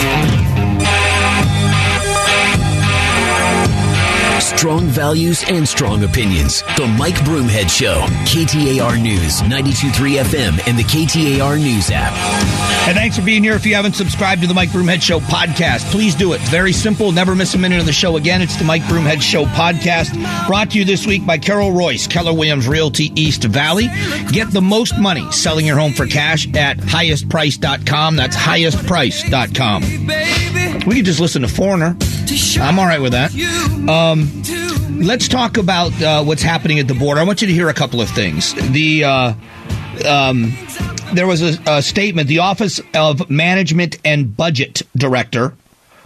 Yeah. 0.00 0.29
Strong 4.70 4.86
values 4.90 5.44
and 5.48 5.66
strong 5.66 6.04
opinions. 6.04 6.62
The 6.76 6.86
Mike 6.96 7.16
Broomhead 7.26 7.68
Show. 7.68 8.02
KTAR 8.24 9.02
News, 9.02 9.40
92.3 9.40 10.22
FM, 10.22 10.68
and 10.68 10.78
the 10.78 10.84
KTAR 10.84 11.60
News 11.60 11.90
app. 11.92 12.12
And 12.86 12.96
thanks 12.96 13.18
for 13.18 13.24
being 13.24 13.42
here. 13.42 13.54
If 13.54 13.66
you 13.66 13.74
haven't 13.74 13.96
subscribed 13.96 14.42
to 14.42 14.46
the 14.46 14.54
Mike 14.54 14.68
Broomhead 14.68 15.02
Show 15.02 15.18
podcast, 15.18 15.90
please 15.90 16.14
do 16.14 16.34
it. 16.34 16.40
It's 16.40 16.50
very 16.50 16.72
simple. 16.72 17.10
Never 17.10 17.34
miss 17.34 17.52
a 17.54 17.58
minute 17.58 17.80
of 17.80 17.86
the 17.86 17.92
show 17.92 18.16
again. 18.16 18.42
It's 18.42 18.54
the 18.54 18.64
Mike 18.64 18.82
Broomhead 18.82 19.20
Show 19.20 19.44
podcast, 19.46 20.14
brought 20.46 20.70
to 20.70 20.78
you 20.78 20.84
this 20.84 21.04
week 21.04 21.26
by 21.26 21.36
Carol 21.36 21.72
Royse, 21.72 22.08
Keller 22.08 22.32
Williams 22.32 22.68
Realty 22.68 23.10
East 23.20 23.42
Valley. 23.42 23.88
Get 24.30 24.52
the 24.52 24.62
most 24.62 24.96
money 25.00 25.28
selling 25.32 25.66
your 25.66 25.78
home 25.78 25.94
for 25.94 26.06
cash 26.06 26.46
at 26.54 26.76
highestprice.com. 26.76 28.14
That's 28.14 28.36
highestprice.com. 28.36 30.59
We 30.86 30.96
could 30.96 31.04
just 31.04 31.20
listen 31.20 31.42
to 31.42 31.48
Foreigner. 31.48 31.96
I'm 32.58 32.78
all 32.78 32.86
right 32.86 33.00
with 33.00 33.12
that. 33.12 33.32
Um, 33.88 34.28
let's 35.00 35.28
talk 35.28 35.56
about 35.56 36.00
uh, 36.02 36.24
what's 36.24 36.42
happening 36.42 36.78
at 36.78 36.88
the 36.88 36.94
border. 36.94 37.20
I 37.20 37.24
want 37.24 37.42
you 37.42 37.48
to 37.48 37.52
hear 37.52 37.68
a 37.68 37.74
couple 37.74 38.00
of 38.00 38.08
things. 38.08 38.54
The 38.72 39.04
uh, 39.04 39.34
um, 40.08 40.56
there 41.12 41.26
was 41.26 41.42
a, 41.42 41.60
a, 41.66 41.82
statement. 41.82 42.28
The 42.28 42.38
Office 42.38 42.80
of 42.94 43.28
Management 43.28 43.98
and 44.04 44.34
Budget 44.36 44.82
Director, 44.96 45.54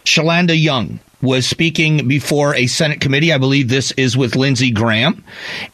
Shalanda 0.04 0.60
Young, 0.60 0.98
was 1.24 1.46
speaking 1.46 2.06
before 2.06 2.54
a 2.54 2.66
Senate 2.66 3.00
committee. 3.00 3.32
I 3.32 3.38
believe 3.38 3.68
this 3.68 3.90
is 3.92 4.16
with 4.16 4.36
Lindsey 4.36 4.70
Graham, 4.70 5.24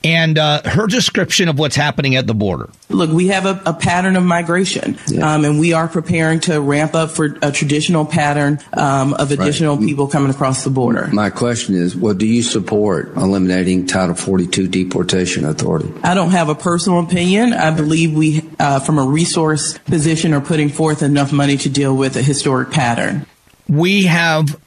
and 0.03 0.39
uh, 0.39 0.63
her 0.65 0.87
description 0.87 1.49
of 1.49 1.59
what's 1.59 1.77
happening 1.77 2.17
at 2.17 2.27
the 2.27 2.35
border. 2.35 2.71
Look, 2.89 3.11
we 3.11 3.29
have 3.29 3.47
a, 3.47 3.61
a 3.67 3.75
pattern 3.75 4.17
of 4.17 4.23
migration, 4.23 4.99
yeah. 5.09 5.35
um, 5.35 5.45
and 5.45 5.61
we 5.61 5.73
are 5.73 5.89
preparing 5.89 6.41
to 6.41 6.61
ramp 6.61 6.95
up 6.95 7.11
for 7.11 7.37
a 7.43 7.53
traditional 7.53 8.07
pattern 8.07 8.61
um, 8.73 9.15
of 9.15 9.31
additional 9.31 9.77
right. 9.77 9.87
people 9.87 10.07
coming 10.07 10.31
across 10.31 10.65
the 10.65 10.71
border. 10.71 11.09
My 11.13 11.31
question 11.31 11.75
is, 11.75 11.97
well, 11.97 12.15
do 12.15 12.27
you 12.27 12.43
support 12.43 13.17
eliminating 13.17 13.87
Title 13.87 14.15
42 14.15 14.69
deportation 14.69 15.45
authority? 15.45 15.93
I 16.03 16.15
don't 16.15 16.31
have 16.31 16.49
a 16.49 16.55
personal 16.55 17.01
opinion. 17.01 17.53
I 17.53 17.71
believe 17.71 18.15
we, 18.15 18.49
uh, 18.59 18.81
from 18.81 18.99
a 18.99 19.05
resource 19.05 19.79
position, 19.79 20.33
are 20.33 20.41
putting 20.41 20.69
forth 20.69 21.03
enough 21.03 21.33
money 21.33 21.57
to 21.59 21.69
deal 21.69 21.97
with 21.97 22.17
a 22.17 22.23
historic 22.23 22.71
pattern. 22.71 23.27
We 23.69 24.05
have 24.05 24.61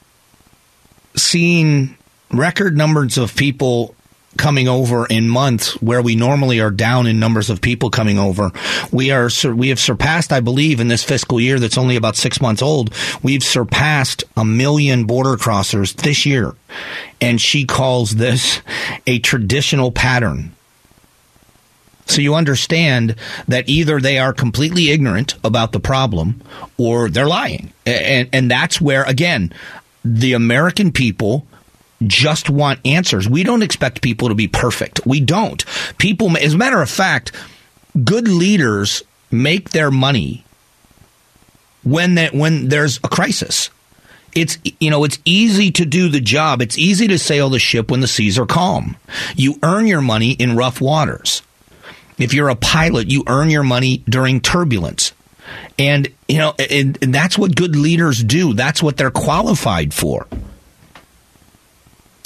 seen 1.15 1.97
record 2.31 2.77
numbers 2.77 3.17
of 3.17 3.35
people 3.35 3.95
coming 4.37 4.67
over 4.67 5.05
in 5.05 5.29
months 5.29 5.79
where 5.81 6.01
we 6.01 6.15
normally 6.15 6.59
are 6.59 6.71
down 6.71 7.05
in 7.07 7.19
numbers 7.19 7.49
of 7.49 7.61
people 7.61 7.89
coming 7.89 8.17
over. 8.17 8.51
We 8.91 9.11
are 9.11 9.29
we 9.53 9.69
have 9.69 9.79
surpassed, 9.79 10.31
I 10.31 10.39
believe, 10.39 10.79
in 10.79 10.87
this 10.87 11.03
fiscal 11.03 11.39
year 11.39 11.59
that's 11.59 11.77
only 11.77 11.95
about 11.95 12.15
six 12.15 12.41
months 12.41 12.61
old. 12.61 12.93
We've 13.21 13.43
surpassed 13.43 14.23
a 14.35 14.45
million 14.45 15.05
border 15.05 15.35
crossers 15.35 15.95
this 15.95 16.25
year, 16.25 16.55
and 17.21 17.39
she 17.39 17.65
calls 17.65 18.15
this 18.15 18.61
a 19.05 19.19
traditional 19.19 19.91
pattern. 19.91 20.55
So 22.05 22.21
you 22.21 22.35
understand 22.35 23.15
that 23.47 23.69
either 23.69 23.99
they 23.99 24.19
are 24.19 24.33
completely 24.33 24.89
ignorant 24.89 25.35
about 25.43 25.71
the 25.71 25.79
problem 25.79 26.41
or 26.77 27.09
they're 27.09 27.27
lying. 27.27 27.71
And, 27.85 28.27
and 28.33 28.51
that's 28.51 28.81
where, 28.81 29.03
again, 29.03 29.53
the 30.03 30.33
American 30.33 30.91
people 30.91 31.45
just 32.05 32.49
want 32.49 32.79
answers. 32.85 33.29
We 33.29 33.43
don't 33.43 33.63
expect 33.63 34.01
people 34.01 34.29
to 34.29 34.35
be 34.35 34.47
perfect. 34.47 35.05
We 35.05 35.21
don't. 35.21 35.63
People, 35.97 36.35
as 36.37 36.53
a 36.53 36.57
matter 36.57 36.81
of 36.81 36.89
fact, 36.89 37.31
good 38.03 38.27
leaders 38.27 39.03
make 39.31 39.69
their 39.69 39.91
money 39.91 40.43
when 41.83 42.15
that 42.15 42.33
when 42.33 42.69
there's 42.69 42.97
a 42.97 43.07
crisis. 43.07 43.69
It's 44.35 44.57
you 44.79 44.89
know 44.89 45.03
it's 45.03 45.19
easy 45.25 45.71
to 45.71 45.85
do 45.85 46.09
the 46.09 46.21
job. 46.21 46.61
It's 46.61 46.77
easy 46.77 47.07
to 47.07 47.19
sail 47.19 47.49
the 47.49 47.59
ship 47.59 47.91
when 47.91 47.99
the 47.99 48.07
seas 48.07 48.39
are 48.39 48.45
calm. 48.45 48.97
You 49.35 49.59
earn 49.61 49.85
your 49.87 50.01
money 50.01 50.31
in 50.31 50.55
rough 50.55 50.81
waters. 50.81 51.41
If 52.17 52.33
you're 52.33 52.49
a 52.49 52.55
pilot, 52.55 53.11
you 53.11 53.23
earn 53.27 53.49
your 53.49 53.63
money 53.63 54.03
during 54.09 54.39
turbulence. 54.39 55.13
And, 55.77 56.07
you 56.27 56.37
know, 56.37 56.53
and, 56.57 56.97
and 57.01 57.13
that's 57.13 57.37
what 57.37 57.55
good 57.55 57.75
leaders 57.75 58.23
do. 58.23 58.53
That's 58.53 58.81
what 58.81 58.97
they're 58.97 59.11
qualified 59.11 59.93
for. 59.93 60.27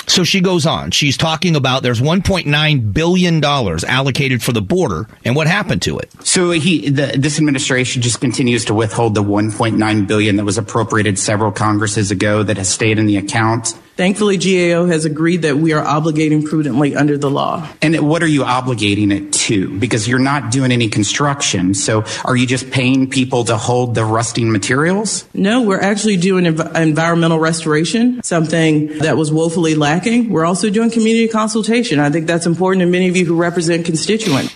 So 0.07 0.23
she 0.23 0.39
goes 0.39 0.65
on. 0.65 0.91
She's 0.91 1.17
talking 1.17 1.55
about 1.57 1.83
there's 1.83 1.99
1.9 1.99 2.93
billion 2.93 3.41
dollars 3.41 3.83
allocated 3.83 4.41
for 4.41 4.53
the 4.53 4.61
border, 4.61 5.05
and 5.25 5.35
what 5.35 5.47
happened 5.47 5.81
to 5.83 5.99
it? 5.99 6.09
So 6.23 6.51
he, 6.51 6.89
the, 6.89 7.13
this 7.17 7.37
administration 7.37 8.01
just 8.01 8.21
continues 8.21 8.65
to 8.65 8.73
withhold 8.73 9.15
the 9.15 9.23
1.9 9.23 10.07
billion 10.07 10.37
that 10.37 10.45
was 10.45 10.57
appropriated 10.57 11.19
several 11.19 11.51
Congresses 11.51 12.09
ago 12.09 12.41
that 12.41 12.57
has 12.57 12.69
stayed 12.69 12.99
in 12.99 13.05
the 13.05 13.17
account. 13.17 13.73
Thankfully, 13.97 14.37
GAO 14.37 14.85
has 14.85 15.05
agreed 15.05 15.41
that 15.41 15.57
we 15.57 15.73
are 15.73 15.83
obligating 15.83 16.45
prudently 16.45 16.95
under 16.95 17.17
the 17.17 17.31
law. 17.31 17.67
And 17.81 18.07
what 18.07 18.21
are 18.21 18.27
you 18.27 18.43
obligating 18.43 19.11
it 19.11 19.33
to? 19.33 19.77
Because 19.79 20.07
you're 20.07 20.19
not 20.19 20.51
doing 20.51 20.71
any 20.71 20.87
construction. 20.87 21.73
So 21.73 22.05
are 22.23 22.35
you 22.35 22.45
just 22.45 22.69
paying 22.69 23.09
people 23.09 23.45
to 23.45 23.57
hold 23.57 23.95
the 23.95 24.05
rusting 24.05 24.51
materials? 24.51 25.27
No, 25.33 25.63
we're 25.63 25.81
actually 25.81 26.17
doing 26.17 26.45
env- 26.45 26.75
environmental 26.79 27.39
restoration, 27.39 28.21
something 28.21 28.99
that 28.99 29.17
was 29.17 29.31
woefully 29.31 29.73
lacking. 29.73 30.29
We're 30.29 30.45
also 30.45 30.69
doing 30.69 30.91
community 30.91 31.27
consultation. 31.27 31.99
I 31.99 32.11
think 32.11 32.27
that's 32.27 32.45
important 32.45 32.81
to 32.81 32.85
many 32.85 33.09
of 33.09 33.17
you 33.17 33.25
who 33.25 33.35
represent 33.35 33.83
constituents. 33.83 34.55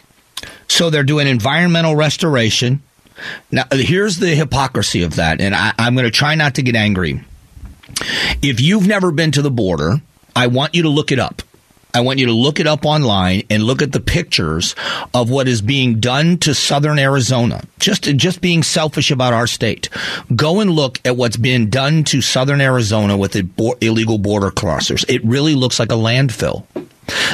So 0.67 0.91
they're 0.91 1.03
doing 1.03 1.25
environmental 1.25 1.95
restoration. 1.95 2.83
Now, 3.51 3.63
here's 3.71 4.17
the 4.17 4.35
hypocrisy 4.35 5.01
of 5.01 5.15
that, 5.15 5.41
and 5.41 5.53
I, 5.55 5.73
I'm 5.77 5.95
going 5.95 6.05
to 6.05 6.11
try 6.11 6.35
not 6.35 6.55
to 6.55 6.61
get 6.61 6.75
angry. 6.75 7.23
If 8.41 8.61
you've 8.61 8.87
never 8.87 9.11
been 9.11 9.31
to 9.31 9.41
the 9.41 9.51
border, 9.51 10.01
I 10.35 10.47
want 10.47 10.75
you 10.75 10.83
to 10.83 10.89
look 10.89 11.11
it 11.11 11.19
up. 11.19 11.41
I 11.93 12.01
want 12.01 12.19
you 12.19 12.27
to 12.27 12.31
look 12.31 12.59
it 12.59 12.67
up 12.67 12.85
online 12.85 13.43
and 13.49 13.63
look 13.63 13.81
at 13.81 13.91
the 13.91 13.99
pictures 13.99 14.75
of 15.13 15.29
what 15.29 15.47
is 15.47 15.61
being 15.61 15.99
done 15.99 16.37
to 16.39 16.53
southern 16.53 16.97
Arizona. 16.97 17.63
Just, 17.79 18.03
just 18.03 18.39
being 18.39 18.63
selfish 18.63 19.11
about 19.11 19.33
our 19.33 19.47
state. 19.47 19.89
Go 20.33 20.61
and 20.61 20.71
look 20.71 20.99
at 21.03 21.17
what's 21.17 21.37
been 21.37 21.69
done 21.69 22.05
to 22.05 22.21
southern 22.21 22.61
Arizona 22.61 23.17
with 23.17 23.35
illegal 23.35 24.17
border 24.17 24.51
crossers. 24.51 25.03
It 25.09 25.23
really 25.25 25.55
looks 25.55 25.79
like 25.79 25.91
a 25.91 25.95
landfill. 25.95 26.65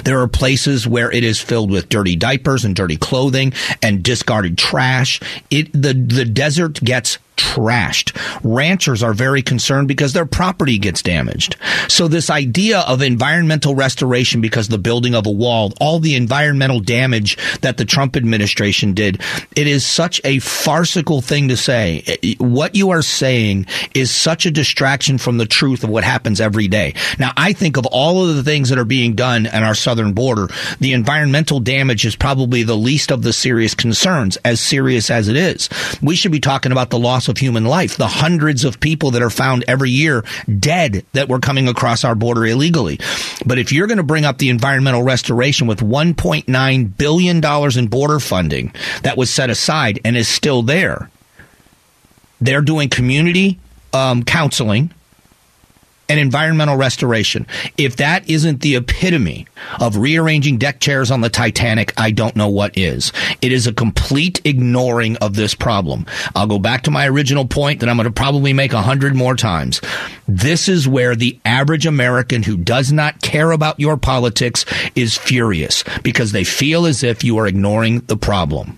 There 0.03 0.19
are 0.21 0.27
places 0.27 0.87
where 0.87 1.11
it 1.11 1.23
is 1.23 1.39
filled 1.39 1.69
with 1.69 1.89
dirty 1.89 2.15
diapers 2.15 2.65
and 2.65 2.75
dirty 2.75 2.97
clothing 2.97 3.53
and 3.83 4.01
discarded 4.01 4.57
trash. 4.57 5.19
It, 5.51 5.71
the, 5.71 5.93
the 5.93 6.25
desert 6.25 6.79
gets 6.83 7.19
trashed. 7.37 8.11
Ranchers 8.43 9.03
are 9.03 9.13
very 9.13 9.41
concerned 9.41 9.87
because 9.87 10.13
their 10.13 10.25
property 10.25 10.77
gets 10.77 11.01
damaged. 11.01 11.55
So 11.87 12.07
this 12.07 12.29
idea 12.29 12.79
of 12.81 13.01
environmental 13.01 13.75
restoration 13.75 14.41
because 14.41 14.67
the 14.67 14.77
building 14.77 15.15
of 15.15 15.25
a 15.25 15.31
wall, 15.31 15.73
all 15.79 15.99
the 15.99 16.15
environmental 16.15 16.79
damage 16.79 17.37
that 17.61 17.77
the 17.77 17.85
Trump 17.85 18.17
administration 18.17 18.93
did, 18.93 19.21
it 19.55 19.67
is 19.67 19.85
such 19.85 20.19
a 20.23 20.39
farcical 20.39 21.21
thing 21.21 21.47
to 21.47 21.57
say. 21.57 22.17
What 22.39 22.75
you 22.75 22.89
are 22.89 23.01
saying 23.01 23.67
is 23.93 24.11
such 24.11 24.45
a 24.45 24.51
distraction 24.51 25.17
from 25.17 25.37
the 25.37 25.45
truth 25.45 25.83
of 25.83 25.89
what 25.89 26.03
happens 26.03 26.41
every 26.41 26.67
day. 26.67 26.93
Now, 27.19 27.31
I 27.37 27.53
think 27.53 27.77
of 27.77 27.85
all 27.85 28.27
of 28.27 28.35
the 28.35 28.43
things 28.43 28.69
that 28.69 28.79
are 28.79 28.85
being 28.85 29.13
done 29.15 29.45
at 29.45 29.63
our 29.63 29.75
southern 29.75 30.13
border, 30.13 30.47
the 30.79 30.93
environmental 30.93 31.59
damage 31.59 32.05
is 32.05 32.15
probably 32.15 32.63
the 32.63 32.75
least 32.75 33.11
of 33.11 33.21
the 33.21 33.33
serious 33.33 33.73
concerns, 33.75 34.37
as 34.37 34.59
serious 34.59 35.09
as 35.09 35.27
it 35.27 35.35
is. 35.35 35.69
We 36.01 36.15
should 36.15 36.31
be 36.31 36.39
talking 36.39 36.71
about 36.71 36.89
the 36.89 36.99
loss 36.99 37.26
of 37.27 37.37
human 37.37 37.65
life, 37.65 37.97
the 37.97 38.07
hundreds 38.07 38.63
of 38.63 38.79
people 38.79 39.11
that 39.11 39.21
are 39.21 39.29
found 39.29 39.63
every 39.67 39.91
year 39.91 40.23
dead 40.59 41.05
that 41.13 41.29
were 41.29 41.39
coming 41.39 41.67
across 41.67 42.03
our 42.03 42.15
border 42.15 42.45
illegally. 42.45 42.99
But 43.45 43.59
if 43.59 43.71
you're 43.71 43.87
going 43.87 43.97
to 43.97 44.03
bring 44.03 44.25
up 44.25 44.37
the 44.37 44.49
environmental 44.49 45.03
restoration 45.03 45.67
with 45.67 45.79
$1.9 45.79 46.97
billion 46.97 47.77
in 47.77 47.87
border 47.87 48.19
funding 48.19 48.73
that 49.03 49.17
was 49.17 49.29
set 49.29 49.49
aside 49.49 49.99
and 50.03 50.17
is 50.17 50.27
still 50.27 50.61
there, 50.61 51.09
they're 52.39 52.61
doing 52.61 52.89
community 52.89 53.59
um, 53.93 54.23
counseling 54.23 54.93
and 56.09 56.19
environmental 56.19 56.77
restoration. 56.77 57.45
If 57.77 57.97
that 57.97 58.29
isn't 58.29 58.61
the 58.61 58.75
epitome 58.75 59.47
of 59.79 59.97
rearranging 59.97 60.57
deck 60.57 60.79
chairs 60.79 61.11
on 61.11 61.21
the 61.21 61.29
Titanic, 61.29 61.93
I 61.97 62.11
don't 62.11 62.35
know 62.35 62.47
what 62.47 62.77
is. 62.77 63.11
It 63.41 63.51
is 63.51 63.67
a 63.67 63.73
complete 63.73 64.41
ignoring 64.45 65.17
of 65.17 65.35
this 65.35 65.53
problem. 65.53 66.05
I'll 66.35 66.47
go 66.47 66.59
back 66.59 66.83
to 66.83 66.91
my 66.91 67.07
original 67.07 67.45
point 67.45 67.79
that 67.79 67.89
I'm 67.89 67.97
going 67.97 68.05
to 68.05 68.11
probably 68.11 68.53
make 68.53 68.73
a 68.73 68.81
hundred 68.81 69.15
more 69.15 69.35
times. 69.35 69.81
This 70.27 70.69
is 70.69 70.87
where 70.87 71.15
the 71.15 71.39
average 71.43 71.85
American 71.85 72.43
who 72.43 72.57
does 72.57 72.91
not 72.91 73.21
care 73.21 73.51
about 73.51 73.79
your 73.79 73.97
politics 73.97 74.65
is 74.95 75.17
furious 75.17 75.83
because 76.03 76.31
they 76.31 76.43
feel 76.43 76.85
as 76.85 77.03
if 77.03 77.23
you 77.23 77.37
are 77.37 77.47
ignoring 77.47 77.99
the 78.01 78.17
problem. 78.17 78.77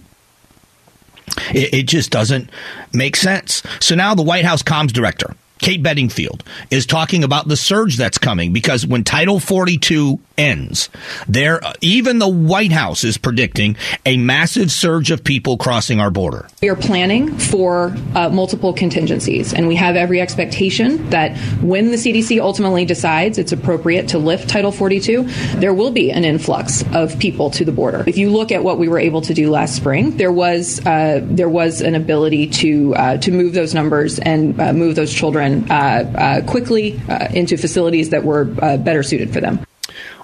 It, 1.53 1.73
it 1.73 1.87
just 1.87 2.09
doesn't 2.09 2.49
make 2.93 3.15
sense. 3.15 3.61
So 3.79 3.95
now 3.95 4.15
the 4.15 4.23
White 4.23 4.45
House 4.45 4.63
comms 4.63 4.91
director 4.91 5.35
Kate 5.59 5.83
Bedingfield 5.83 6.43
is 6.71 6.85
talking 6.85 7.23
about 7.23 7.47
the 7.47 7.57
surge 7.57 7.97
that's 7.97 8.17
coming 8.17 8.53
because 8.53 8.85
when 8.85 9.03
Title 9.03 9.39
42 9.39 10.19
ends. 10.39 10.89
There, 11.27 11.61
even 11.81 12.17
the 12.17 12.27
White 12.27 12.71
House 12.71 13.03
is 13.03 13.17
predicting 13.17 13.75
a 14.05 14.17
massive 14.17 14.71
surge 14.71 15.11
of 15.11 15.23
people 15.23 15.57
crossing 15.57 15.99
our 15.99 16.09
border. 16.09 16.47
We 16.61 16.69
are 16.69 16.77
planning 16.77 17.37
for 17.37 17.95
uh, 18.15 18.29
multiple 18.29 18.73
contingencies, 18.73 19.53
and 19.53 19.67
we 19.67 19.75
have 19.75 19.97
every 19.97 20.21
expectation 20.21 21.09
that 21.09 21.37
when 21.61 21.91
the 21.91 21.97
CDC 21.97 22.41
ultimately 22.41 22.85
decides 22.85 23.37
it's 23.37 23.51
appropriate 23.51 24.07
to 24.09 24.17
lift 24.17 24.49
Title 24.49 24.71
42, 24.71 25.23
there 25.57 25.73
will 25.73 25.91
be 25.91 26.09
an 26.09 26.23
influx 26.23 26.83
of 26.93 27.19
people 27.19 27.49
to 27.51 27.65
the 27.65 27.73
border. 27.73 28.05
If 28.07 28.17
you 28.17 28.29
look 28.29 28.51
at 28.51 28.63
what 28.63 28.79
we 28.79 28.87
were 28.87 28.99
able 28.99 29.21
to 29.21 29.33
do 29.33 29.49
last 29.49 29.75
spring, 29.75 30.15
there 30.15 30.31
was 30.31 30.85
uh, 30.85 31.19
there 31.23 31.49
was 31.49 31.81
an 31.81 31.95
ability 31.95 32.47
to 32.47 32.95
uh, 32.95 33.17
to 33.17 33.31
move 33.31 33.53
those 33.53 33.73
numbers 33.73 34.19
and 34.19 34.59
uh, 34.59 34.71
move 34.71 34.95
those 34.95 35.13
children 35.13 35.69
uh, 35.69 35.75
uh, 35.75 36.41
quickly 36.45 36.99
into 37.31 37.57
facilities 37.57 38.11
that 38.11 38.23
were 38.23 38.45
better 38.45 39.03
suited 39.03 39.33
for 39.33 39.41
them 39.41 39.59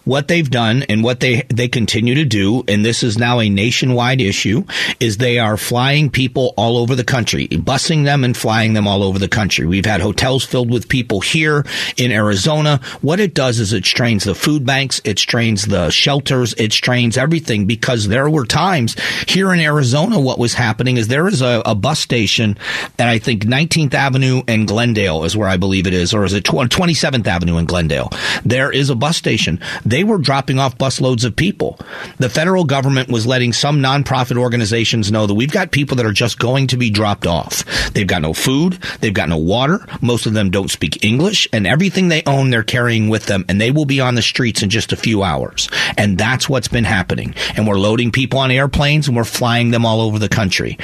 what 0.05 0.27
they've 0.27 0.49
done 0.49 0.83
and 0.83 1.03
what 1.03 1.19
they 1.19 1.43
they 1.49 1.67
continue 1.67 2.15
to 2.15 2.25
do, 2.25 2.63
and 2.67 2.85
this 2.85 3.03
is 3.03 3.17
now 3.17 3.39
a 3.39 3.49
nationwide 3.49 4.21
issue, 4.21 4.63
is 4.99 5.17
they 5.17 5.39
are 5.39 5.57
flying 5.57 6.09
people 6.09 6.53
all 6.57 6.77
over 6.77 6.95
the 6.95 7.03
country, 7.03 7.47
busing 7.49 8.05
them 8.05 8.23
and 8.23 8.37
flying 8.37 8.73
them 8.73 8.87
all 8.87 9.03
over 9.03 9.19
the 9.19 9.27
country. 9.27 9.65
We've 9.65 9.85
had 9.85 10.01
hotels 10.01 10.45
filled 10.45 10.71
with 10.71 10.87
people 10.87 11.19
here 11.19 11.65
in 11.97 12.11
Arizona. 12.11 12.79
What 13.01 13.19
it 13.19 13.33
does 13.33 13.59
is 13.59 13.73
it 13.73 13.85
strains 13.85 14.23
the 14.23 14.35
food 14.35 14.65
banks, 14.65 15.01
it 15.03 15.19
strains 15.19 15.65
the 15.65 15.89
shelters, 15.89 16.53
it 16.57 16.71
strains 16.71 17.17
everything 17.17 17.65
because 17.65 18.07
there 18.07 18.29
were 18.29 18.45
times 18.45 18.95
here 19.27 19.53
in 19.53 19.59
Arizona 19.59 20.19
what 20.19 20.39
was 20.39 20.53
happening 20.53 20.97
is 20.97 21.07
there 21.07 21.27
is 21.27 21.41
a, 21.41 21.61
a 21.65 21.75
bus 21.75 21.99
station 21.99 22.57
at 22.99 23.07
I 23.07 23.19
think 23.19 23.43
19th 23.43 23.93
Avenue 23.93 24.43
and 24.47 24.67
Glendale 24.67 25.23
is 25.23 25.35
where 25.35 25.47
I 25.47 25.57
believe 25.57 25.87
it 25.87 25.93
is, 25.93 26.13
or 26.13 26.25
is 26.25 26.33
it 26.33 26.43
27th 26.43 27.27
Avenue 27.27 27.57
in 27.57 27.65
Glendale? 27.65 28.11
There 28.43 28.71
is 28.71 28.89
a 28.89 28.95
bus 28.95 29.17
station 29.17 29.59
were 30.03 30.17
dropping 30.17 30.59
off 30.59 30.77
busloads 30.77 31.25
of 31.25 31.35
people. 31.35 31.79
The 32.17 32.29
federal 32.29 32.63
government 32.63 33.09
was 33.09 33.25
letting 33.25 33.53
some 33.53 33.79
nonprofit 33.79 34.37
organizations 34.37 35.11
know 35.11 35.27
that 35.27 35.33
we've 35.33 35.51
got 35.51 35.71
people 35.71 35.97
that 35.97 36.05
are 36.05 36.11
just 36.11 36.39
going 36.39 36.67
to 36.67 36.77
be 36.77 36.89
dropped 36.89 37.27
off. 37.27 37.63
They've 37.93 38.07
got 38.07 38.21
no 38.21 38.33
food, 38.33 38.73
they've 39.01 39.13
got 39.13 39.29
no 39.29 39.37
water, 39.37 39.85
most 40.01 40.25
of 40.25 40.33
them 40.33 40.51
don't 40.51 40.71
speak 40.71 41.03
English, 41.03 41.47
and 41.53 41.65
everything 41.67 42.07
they 42.07 42.23
own 42.25 42.49
they're 42.49 42.63
carrying 42.63 43.09
with 43.09 43.25
them, 43.25 43.45
and 43.47 43.59
they 43.59 43.71
will 43.71 43.85
be 43.85 43.99
on 43.99 44.15
the 44.15 44.21
streets 44.21 44.61
in 44.61 44.69
just 44.69 44.91
a 44.91 44.97
few 44.97 45.23
hours. 45.23 45.69
And 45.97 46.17
that's 46.17 46.49
what's 46.49 46.67
been 46.67 46.83
happening. 46.83 47.35
And 47.55 47.67
we're 47.67 47.79
loading 47.79 48.11
people 48.11 48.39
on 48.39 48.51
airplanes 48.51 49.07
and 49.07 49.15
we're 49.15 49.23
flying 49.23 49.71
them 49.71 49.85
all 49.85 50.01
over 50.01 50.19
the 50.19 50.29
country. 50.29 50.77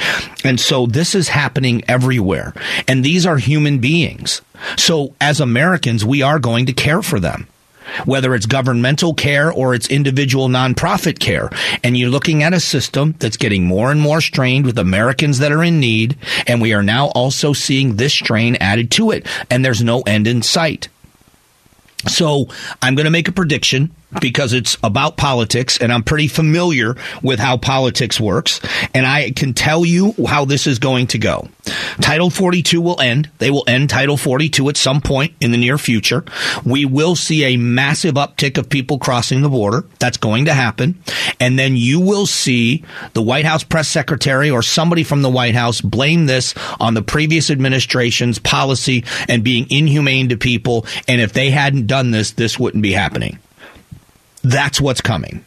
And 0.44 0.58
so 0.58 0.86
this 0.86 1.14
is 1.14 1.28
happening 1.28 1.82
everywhere. 1.88 2.54
And 2.88 3.04
these 3.04 3.26
are 3.26 3.36
human 3.36 3.78
beings. 3.78 4.42
So 4.76 5.14
as 5.20 5.40
Americans, 5.40 6.04
we 6.04 6.22
are 6.22 6.38
going 6.38 6.66
to 6.66 6.72
care 6.72 7.02
for 7.02 7.20
them 7.20 7.46
whether 8.04 8.34
it's 8.34 8.46
governmental 8.46 9.14
care 9.14 9.52
or 9.52 9.74
it's 9.74 9.88
individual 9.88 10.48
nonprofit 10.48 11.18
care. 11.18 11.50
And 11.82 11.96
you're 11.96 12.10
looking 12.10 12.42
at 12.42 12.54
a 12.54 12.60
system 12.60 13.14
that's 13.18 13.36
getting 13.36 13.64
more 13.64 13.90
and 13.90 14.00
more 14.00 14.20
strained 14.20 14.66
with 14.66 14.78
Americans 14.78 15.38
that 15.38 15.52
are 15.52 15.62
in 15.62 15.80
need. 15.80 16.16
And 16.46 16.60
we 16.60 16.72
are 16.72 16.82
now 16.82 17.08
also 17.08 17.52
seeing 17.52 17.96
this 17.96 18.12
strain 18.12 18.56
added 18.56 18.90
to 18.92 19.10
it. 19.10 19.26
And 19.50 19.64
there's 19.64 19.82
no 19.82 20.02
end 20.02 20.26
in 20.26 20.42
sight. 20.42 20.88
So 22.08 22.46
I'm 22.80 22.94
going 22.94 23.04
to 23.04 23.10
make 23.10 23.28
a 23.28 23.32
prediction 23.32 23.94
because 24.20 24.52
it's 24.52 24.76
about 24.82 25.16
politics 25.16 25.78
and 25.78 25.92
I'm 25.92 26.02
pretty 26.02 26.28
familiar 26.28 26.96
with 27.22 27.38
how 27.38 27.56
politics 27.56 28.20
works 28.20 28.60
and 28.94 29.06
I 29.06 29.30
can 29.30 29.54
tell 29.54 29.84
you 29.84 30.14
how 30.26 30.44
this 30.44 30.66
is 30.66 30.78
going 30.78 31.08
to 31.08 31.18
go. 31.18 31.48
Title 32.00 32.30
42 32.30 32.80
will 32.80 33.00
end. 33.00 33.30
They 33.38 33.50
will 33.50 33.64
end 33.66 33.90
Title 33.90 34.16
42 34.16 34.68
at 34.68 34.76
some 34.76 35.00
point 35.00 35.34
in 35.40 35.52
the 35.52 35.58
near 35.58 35.78
future. 35.78 36.24
We 36.64 36.84
will 36.84 37.14
see 37.16 37.44
a 37.44 37.56
massive 37.56 38.14
uptick 38.16 38.58
of 38.58 38.68
people 38.68 38.98
crossing 38.98 39.42
the 39.42 39.48
border. 39.48 39.84
That's 39.98 40.16
going 40.16 40.46
to 40.46 40.54
happen. 40.54 41.00
And 41.38 41.58
then 41.58 41.76
you 41.76 42.00
will 42.00 42.26
see 42.26 42.84
the 43.12 43.22
White 43.22 43.44
House 43.44 43.64
press 43.64 43.88
secretary 43.88 44.50
or 44.50 44.62
somebody 44.62 45.04
from 45.04 45.22
the 45.22 45.30
White 45.30 45.54
House 45.54 45.80
blame 45.80 46.26
this 46.26 46.54
on 46.80 46.94
the 46.94 47.02
previous 47.02 47.50
administration's 47.50 48.38
policy 48.38 49.04
and 49.28 49.44
being 49.44 49.66
inhumane 49.70 50.28
to 50.30 50.36
people. 50.36 50.86
And 51.06 51.20
if 51.20 51.32
they 51.32 51.50
hadn't 51.50 51.86
done 51.86 52.10
this, 52.10 52.32
this 52.32 52.58
wouldn't 52.58 52.82
be 52.82 52.92
happening. 52.92 53.38
That's 54.42 54.80
what's 54.80 55.00
coming. 55.00 55.44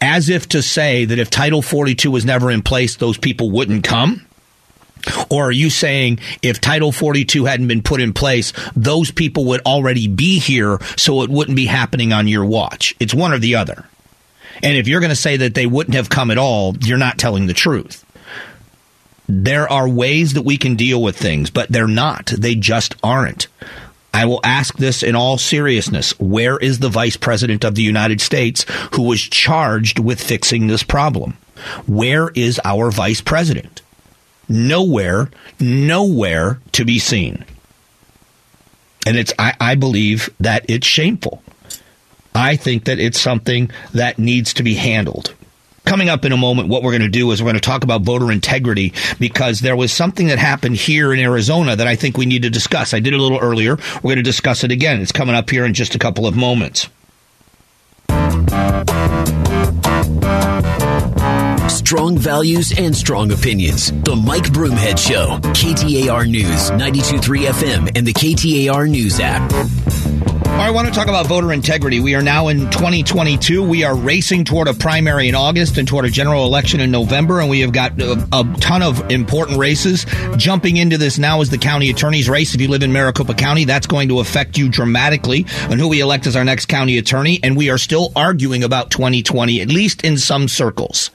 As 0.00 0.28
if 0.28 0.48
to 0.50 0.62
say 0.62 1.04
that 1.04 1.18
if 1.18 1.30
Title 1.30 1.62
42 1.62 2.10
was 2.10 2.24
never 2.24 2.50
in 2.50 2.62
place, 2.62 2.96
those 2.96 3.18
people 3.18 3.50
wouldn't 3.50 3.84
come. 3.84 4.24
Or 5.30 5.48
are 5.48 5.52
you 5.52 5.70
saying 5.70 6.20
if 6.42 6.60
Title 6.60 6.92
42 6.92 7.44
hadn't 7.44 7.68
been 7.68 7.82
put 7.82 8.00
in 8.00 8.12
place, 8.12 8.52
those 8.74 9.10
people 9.10 9.46
would 9.46 9.60
already 9.62 10.08
be 10.08 10.38
here, 10.38 10.78
so 10.96 11.22
it 11.22 11.30
wouldn't 11.30 11.56
be 11.56 11.66
happening 11.66 12.12
on 12.12 12.28
your 12.28 12.44
watch? 12.44 12.94
It's 13.00 13.14
one 13.14 13.32
or 13.32 13.38
the 13.38 13.56
other. 13.56 13.88
And 14.62 14.76
if 14.76 14.88
you're 14.88 15.00
going 15.00 15.10
to 15.10 15.16
say 15.16 15.36
that 15.38 15.54
they 15.54 15.66
wouldn't 15.66 15.94
have 15.94 16.08
come 16.08 16.30
at 16.30 16.38
all, 16.38 16.76
you're 16.78 16.98
not 16.98 17.18
telling 17.18 17.46
the 17.46 17.54
truth. 17.54 18.04
There 19.28 19.70
are 19.70 19.88
ways 19.88 20.34
that 20.34 20.42
we 20.42 20.56
can 20.56 20.74
deal 20.74 21.02
with 21.02 21.16
things, 21.16 21.50
but 21.50 21.68
they're 21.68 21.86
not. 21.86 22.26
They 22.26 22.54
just 22.54 22.94
aren't. 23.02 23.46
I 24.12 24.24
will 24.24 24.40
ask 24.42 24.76
this 24.76 25.02
in 25.02 25.14
all 25.14 25.38
seriousness. 25.38 26.18
Where 26.18 26.56
is 26.56 26.78
the 26.78 26.88
Vice 26.88 27.16
President 27.16 27.64
of 27.64 27.74
the 27.74 27.82
United 27.82 28.20
States 28.20 28.64
who 28.94 29.02
was 29.02 29.20
charged 29.20 29.98
with 29.98 30.22
fixing 30.22 30.66
this 30.66 30.82
problem? 30.82 31.36
Where 31.86 32.30
is 32.34 32.60
our 32.64 32.90
Vice 32.90 33.20
President? 33.20 33.82
Nowhere, 34.48 35.30
nowhere 35.60 36.58
to 36.72 36.84
be 36.84 36.98
seen. 36.98 37.44
And 39.06 39.16
it's, 39.16 39.32
I, 39.38 39.54
I 39.60 39.74
believe 39.74 40.30
that 40.40 40.64
it's 40.68 40.86
shameful. 40.86 41.42
I 42.34 42.56
think 42.56 42.84
that 42.84 42.98
it's 42.98 43.20
something 43.20 43.70
that 43.92 44.18
needs 44.18 44.54
to 44.54 44.62
be 44.62 44.74
handled. 44.74 45.34
Coming 45.88 46.10
up 46.10 46.26
in 46.26 46.32
a 46.32 46.36
moment, 46.36 46.68
what 46.68 46.82
we're 46.82 46.90
going 46.90 47.00
to 47.00 47.08
do 47.08 47.30
is 47.30 47.42
we're 47.42 47.46
going 47.46 47.54
to 47.54 47.62
talk 47.62 47.82
about 47.82 48.02
voter 48.02 48.30
integrity 48.30 48.92
because 49.18 49.60
there 49.60 49.74
was 49.74 49.90
something 49.90 50.26
that 50.26 50.38
happened 50.38 50.76
here 50.76 51.14
in 51.14 51.18
Arizona 51.18 51.74
that 51.74 51.86
I 51.86 51.96
think 51.96 52.18
we 52.18 52.26
need 52.26 52.42
to 52.42 52.50
discuss. 52.50 52.92
I 52.92 53.00
did 53.00 53.14
a 53.14 53.16
little 53.16 53.38
earlier. 53.38 53.76
We're 53.96 54.02
going 54.02 54.16
to 54.16 54.22
discuss 54.22 54.64
it 54.64 54.70
again. 54.70 55.00
It's 55.00 55.12
coming 55.12 55.34
up 55.34 55.48
here 55.48 55.64
in 55.64 55.72
just 55.72 55.94
a 55.94 55.98
couple 55.98 56.26
of 56.26 56.36
moments. 56.36 56.90
Strong 61.70 62.18
values 62.18 62.78
and 62.78 62.94
strong 62.94 63.32
opinions. 63.32 63.90
The 64.02 64.14
Mike 64.14 64.44
Broomhead 64.44 64.98
Show. 64.98 65.38
KTAR 65.54 66.28
News, 66.28 66.70
923 66.70 67.44
FM, 67.46 67.96
and 67.96 68.06
the 68.06 68.12
KTAR 68.12 68.90
News 68.90 69.18
app. 69.20 69.50
I 70.58 70.70
want 70.70 70.88
to 70.88 70.92
talk 70.92 71.06
about 71.06 71.26
voter 71.26 71.52
integrity. 71.52 72.00
We 72.00 72.16
are 72.16 72.20
now 72.20 72.48
in 72.48 72.68
2022. 72.70 73.62
We 73.62 73.84
are 73.84 73.94
racing 73.94 74.44
toward 74.44 74.66
a 74.66 74.74
primary 74.74 75.28
in 75.28 75.36
August 75.36 75.78
and 75.78 75.86
toward 75.86 76.04
a 76.04 76.10
general 76.10 76.44
election 76.44 76.80
in 76.80 76.90
November, 76.90 77.40
and 77.40 77.48
we 77.48 77.60
have 77.60 77.72
got 77.72 77.98
a, 78.02 78.14
a, 78.32 78.56
ton 78.60 78.82
of 78.82 79.08
important 79.08 79.58
races. 79.58 80.04
Jumping 80.36 80.76
into 80.76 80.98
this 80.98 81.16
now 81.16 81.40
is 81.42 81.48
the 81.48 81.58
county 81.58 81.90
attorney's 81.90 82.28
race. 82.28 82.56
If 82.56 82.60
you 82.60 82.66
live 82.68 82.82
in 82.82 82.92
Maricopa 82.92 83.34
County, 83.34 83.66
that's 83.66 83.86
going 83.86 84.08
to 84.08 84.18
affect 84.18 84.58
you 84.58 84.68
dramatically 84.68 85.46
on 85.70 85.78
who 85.78 85.88
we 85.88 86.00
elect 86.00 86.26
as 86.26 86.34
our 86.34 86.44
next 86.44 86.66
county 86.66 86.98
attorney. 86.98 87.38
And 87.42 87.56
we 87.56 87.70
are 87.70 87.78
still 87.78 88.10
arguing 88.16 88.64
about 88.64 88.90
2020, 88.90 89.60
at 89.60 89.68
least 89.68 90.02
in 90.02 90.18
some 90.18 90.48
circles. 90.48 91.12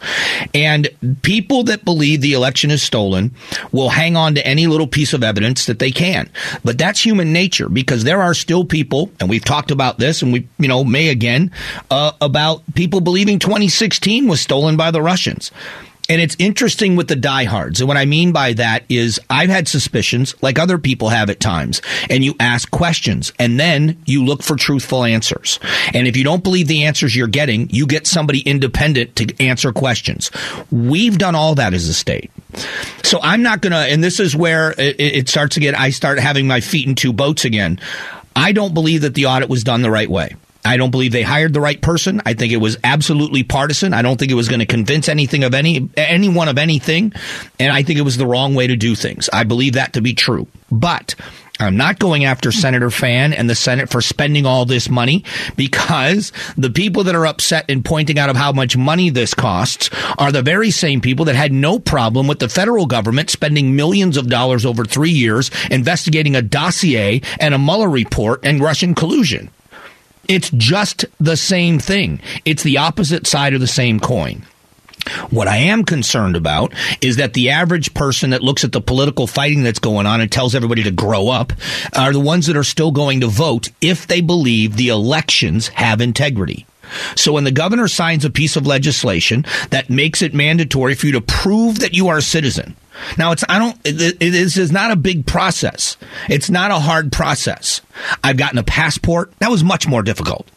And 0.54 0.88
people 1.22 1.64
that 1.66 1.84
believe 1.84 2.22
the 2.22 2.34
election 2.34 2.72
is 2.72 2.82
stolen 2.82 3.36
will 3.74 3.90
hang 3.90 4.16
on 4.16 4.36
to 4.36 4.48
any 4.48 4.68
little 4.68 4.88
piece 4.88 5.12
of 5.12 5.22
evidence 5.22 5.66
that 5.66 5.80
they 5.80 5.92
can. 5.92 6.30
But 6.64 6.78
that's 6.78 7.06
human 7.06 7.34
nature 7.34 7.68
because 7.68 8.06
there 8.06 8.22
are 8.22 8.34
still 8.34 8.64
people, 8.64 9.12
and 9.20 9.33
we've 9.34 9.44
talked 9.44 9.72
about 9.72 9.98
this, 9.98 10.22
and 10.22 10.32
we, 10.32 10.48
you 10.60 10.68
know, 10.68 10.84
may 10.84 11.10
again, 11.10 11.52
uh, 11.90 12.12
about 12.22 12.62
people 12.76 13.02
believing 13.02 13.40
2016 13.40 14.28
was 14.28 14.40
stolen 14.40 14.78
by 14.78 14.92
the 14.92 15.02
Russians. 15.02 15.50
And 16.08 16.22
it's 16.22 16.36
interesting 16.38 16.96
with 16.96 17.08
the 17.08 17.16
diehards. 17.16 17.80
And 17.80 17.88
what 17.88 17.98
I 17.98 18.06
mean 18.06 18.32
by 18.32 18.54
that 18.54 18.84
is 18.90 19.20
I've 19.30 19.50
had 19.50 19.68
suspicions, 19.68 20.36
like 20.44 20.60
other 20.60 20.78
people 20.78 21.10
have 21.10 21.32
at 21.32 21.40
times, 21.40 21.82
and 22.10 22.24
you 22.24 22.36
ask 22.40 22.70
questions 22.70 23.32
and 23.40 23.60
then 23.60 23.98
you 24.06 24.24
look 24.24 24.44
for 24.44 24.56
truthful 24.56 25.04
answers. 25.04 25.60
And 25.94 26.06
if 26.06 26.16
you 26.18 26.24
don't 26.24 26.44
believe 26.44 26.68
the 26.68 26.84
answers 26.84 27.16
you're 27.16 27.28
getting, 27.28 27.70
you 27.70 27.88
get 27.88 28.06
somebody 28.06 28.42
independent 28.42 29.16
to 29.16 29.44
answer 29.44 29.72
questions. 29.72 30.30
We've 30.70 31.18
done 31.18 31.36
all 31.36 31.56
that 31.56 31.74
as 31.74 31.88
a 31.88 31.94
state. 31.94 32.30
So 33.04 33.20
I'm 33.24 33.42
not 33.42 33.62
going 33.62 33.72
to, 33.72 33.78
and 33.78 34.04
this 34.04 34.20
is 34.20 34.36
where 34.36 34.72
it, 34.78 35.00
it 35.00 35.30
starts 35.30 35.58
get, 35.58 35.80
I 35.80 35.90
start 35.90 36.20
having 36.20 36.46
my 36.46 36.60
feet 36.60 36.88
in 36.88 36.96
two 36.96 37.14
boats 37.14 37.46
again. 37.46 37.80
I 38.36 38.52
don't 38.52 38.74
believe 38.74 39.02
that 39.02 39.14
the 39.14 39.28
audit 39.28 39.50
was 39.50 39.64
done 39.64 39.82
the 39.82 39.92
right 39.92 40.10
way. 40.10 40.36
I 40.66 40.78
don't 40.78 40.92
believe 40.92 41.12
they 41.12 41.24
hired 41.24 41.54
the 41.54 41.60
right 41.60 41.82
person. 41.82 42.22
I 42.26 42.34
think 42.36 42.54
it 42.54 42.58
was 42.58 42.78
absolutely 42.84 43.44
partisan. 43.44 43.94
I 43.94 44.02
don't 44.02 44.18
think 44.18 44.32
it 44.32 44.36
was 44.36 44.48
going 44.48 44.62
to 44.62 44.66
convince 44.66 45.10
anything 45.10 45.44
of 45.44 45.54
any 45.54 45.90
anyone 45.98 46.48
of 46.48 46.58
anything, 46.58 47.12
and 47.60 47.74
I 47.74 47.84
think 47.84 48.00
it 48.00 48.04
was 48.04 48.16
the 48.16 48.26
wrong 48.26 48.56
way 48.56 48.68
to 48.68 48.76
do 48.78 48.96
things. 48.96 49.30
I 49.32 49.44
believe 49.44 49.74
that 49.74 49.94
to 49.94 50.02
be 50.02 50.14
true. 50.14 50.48
But 50.72 51.16
I'm 51.64 51.78
not 51.78 52.00
going 52.00 52.26
after 52.26 52.52
Senator 52.52 52.90
Fann 52.90 53.34
and 53.34 53.50
the 53.50 53.56
Senate 53.56 53.90
for 53.90 54.02
spending 54.02 54.46
all 54.46 54.66
this 54.66 54.90
money 54.90 55.24
because 55.56 56.32
the 56.58 56.70
people 56.70 57.04
that 57.06 57.16
are 57.16 57.26
upset 57.26 57.66
and 57.70 57.84
pointing 57.84 58.20
out 58.20 58.30
of 58.30 58.36
how 58.36 58.52
much 58.52 58.78
money 58.78 59.10
this 59.10 59.34
costs 59.34 59.90
are 60.18 60.32
the 60.32 60.42
very 60.42 60.72
same 60.72 61.02
people 61.02 61.26
that 61.26 61.36
had 61.36 61.52
no 61.52 61.80
problem 61.80 62.28
with 62.28 62.40
the 62.40 62.50
federal 62.50 62.86
government 62.86 63.30
spending 63.30 63.76
millions 63.76 64.18
of 64.18 64.30
dollars 64.30 64.66
over 64.66 64.86
three 64.86 65.12
years 65.12 65.50
investigating 65.72 66.36
a 66.36 66.42
dossier 66.42 67.22
and 67.40 67.54
a 67.54 67.60
Mueller 67.60 67.90
report 67.90 68.40
and 68.44 68.62
Russian 68.62 68.96
collusion. 68.96 69.50
It's 70.28 70.50
just 70.52 71.06
the 71.20 71.36
same 71.36 71.80
thing. 71.80 72.22
It's 72.46 72.64
the 72.64 72.78
opposite 72.78 73.28
side 73.28 73.54
of 73.54 73.62
the 73.62 73.68
same 73.68 74.00
coin. 74.00 74.46
What 75.30 75.48
I 75.48 75.58
am 75.58 75.84
concerned 75.84 76.36
about 76.36 76.74
is 77.02 77.18
that 77.18 77.34
the 77.34 77.50
average 77.50 77.94
person 77.94 78.30
that 78.30 78.42
looks 78.42 78.64
at 78.64 78.72
the 78.72 78.82
political 78.82 79.28
fighting 79.28 79.64
that's 79.64 79.80
going 79.80 80.06
on 80.06 80.22
and 80.22 80.32
tells 80.32 80.56
everybody 80.56 80.84
to 80.84 80.92
grow 80.92 81.30
up 81.30 81.54
are 81.96 82.14
the 82.14 82.20
ones 82.20 82.48
that 82.48 82.58
are 82.58 82.64
still 82.64 82.92
going 82.92 83.22
to 83.22 83.28
vote 83.28 83.70
if 83.82 84.08
they 84.08 84.22
believe 84.22 84.76
the 84.76 84.90
elections 84.90 85.68
have 85.70 86.02
integrity. 86.02 86.66
So 87.16 87.34
when 87.34 87.44
the 87.44 87.52
governor 87.52 87.88
signs 87.88 88.26
a 88.26 88.30
piece 88.30 88.56
of 88.56 88.68
legislation 88.68 89.46
that 89.72 89.90
makes 89.90 90.22
it 90.22 90.34
mandatory 90.34 90.96
for 90.96 91.08
you 91.08 91.14
to 91.14 91.22
prove 91.22 91.80
that 91.80 91.94
you 91.94 92.08
are 92.10 92.18
a 92.18 92.22
citizen, 92.22 92.76
now 93.18 93.32
it's 93.32 93.44
I 93.50 93.60
don't 93.60 93.78
it, 93.84 94.22
is 94.22 94.72
not 94.72 94.92
a 94.92 94.96
big 94.96 95.26
process. 95.26 95.98
It's 96.30 96.50
not 96.50 96.72
a 96.72 96.80
hard 96.80 97.12
process. 97.12 97.82
I've 98.24 98.38
gotten 98.38 98.60
a 98.60 98.64
passport. 98.64 99.34
That 99.40 99.52
was 99.52 99.64
much 99.64 99.88
more 99.88 100.04
difficult. 100.04 100.48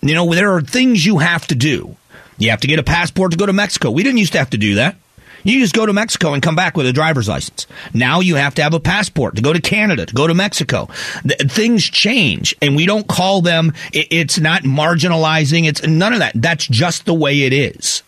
You 0.00 0.14
know, 0.14 0.32
there 0.32 0.54
are 0.54 0.62
things 0.62 1.04
you 1.04 1.18
have 1.18 1.46
to 1.48 1.54
do. 1.54 1.96
You 2.40 2.50
have 2.50 2.60
to 2.60 2.66
get 2.66 2.78
a 2.78 2.82
passport 2.82 3.32
to 3.32 3.36
go 3.36 3.46
to 3.46 3.52
Mexico. 3.52 3.90
We 3.90 4.02
didn't 4.02 4.18
used 4.18 4.32
to 4.32 4.38
have 4.38 4.50
to 4.50 4.58
do 4.58 4.76
that. 4.76 4.96
You 5.44 5.60
just 5.60 5.74
go 5.74 5.86
to 5.86 5.92
Mexico 5.92 6.32
and 6.34 6.42
come 6.42 6.56
back 6.56 6.76
with 6.76 6.86
a 6.86 6.92
driver's 6.92 7.28
license. 7.28 7.66
Now 7.94 8.20
you 8.20 8.34
have 8.34 8.54
to 8.56 8.62
have 8.62 8.74
a 8.74 8.80
passport 8.80 9.36
to 9.36 9.42
go 9.42 9.52
to 9.52 9.60
Canada, 9.60 10.06
to 10.06 10.14
go 10.14 10.26
to 10.26 10.34
Mexico. 10.34 10.86
things 11.24 11.84
change 11.84 12.56
and 12.60 12.76
we 12.76 12.86
don't 12.86 13.06
call 13.06 13.42
them, 13.42 13.72
it's 13.92 14.38
not 14.38 14.62
marginalizing. 14.62 15.66
It's 15.66 15.86
none 15.86 16.12
of 16.12 16.18
that. 16.20 16.32
That's 16.34 16.66
just 16.66 17.06
the 17.06 17.14
way 17.14 17.42
it 17.42 17.52
is. 17.52 18.02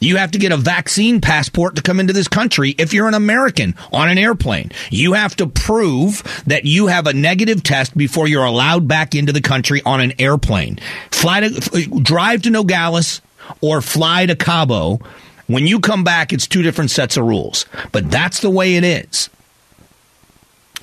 You 0.00 0.16
have 0.16 0.32
to 0.32 0.38
get 0.38 0.50
a 0.50 0.56
vaccine 0.56 1.20
passport 1.20 1.76
to 1.76 1.82
come 1.82 2.00
into 2.00 2.12
this 2.12 2.26
country 2.26 2.74
if 2.76 2.92
you're 2.92 3.06
an 3.06 3.14
American 3.14 3.76
on 3.92 4.08
an 4.08 4.18
airplane. 4.18 4.72
You 4.90 5.12
have 5.12 5.36
to 5.36 5.46
prove 5.46 6.42
that 6.46 6.64
you 6.64 6.88
have 6.88 7.06
a 7.06 7.12
negative 7.12 7.62
test 7.62 7.96
before 7.96 8.26
you're 8.26 8.44
allowed 8.44 8.88
back 8.88 9.14
into 9.14 9.32
the 9.32 9.40
country 9.40 9.80
on 9.86 10.00
an 10.00 10.14
airplane. 10.18 10.80
Fly 11.12 11.40
to, 11.48 12.00
drive 12.02 12.42
to 12.42 12.50
Nogales 12.50 13.20
or 13.60 13.80
fly 13.80 14.26
to 14.26 14.36
Cabo. 14.36 15.00
When 15.46 15.66
you 15.66 15.80
come 15.80 16.04
back, 16.04 16.32
it's 16.32 16.46
two 16.46 16.62
different 16.62 16.90
sets 16.90 17.16
of 17.16 17.24
rules. 17.24 17.66
But 17.90 18.10
that's 18.10 18.40
the 18.40 18.50
way 18.50 18.76
it 18.76 18.84
is. 18.84 19.28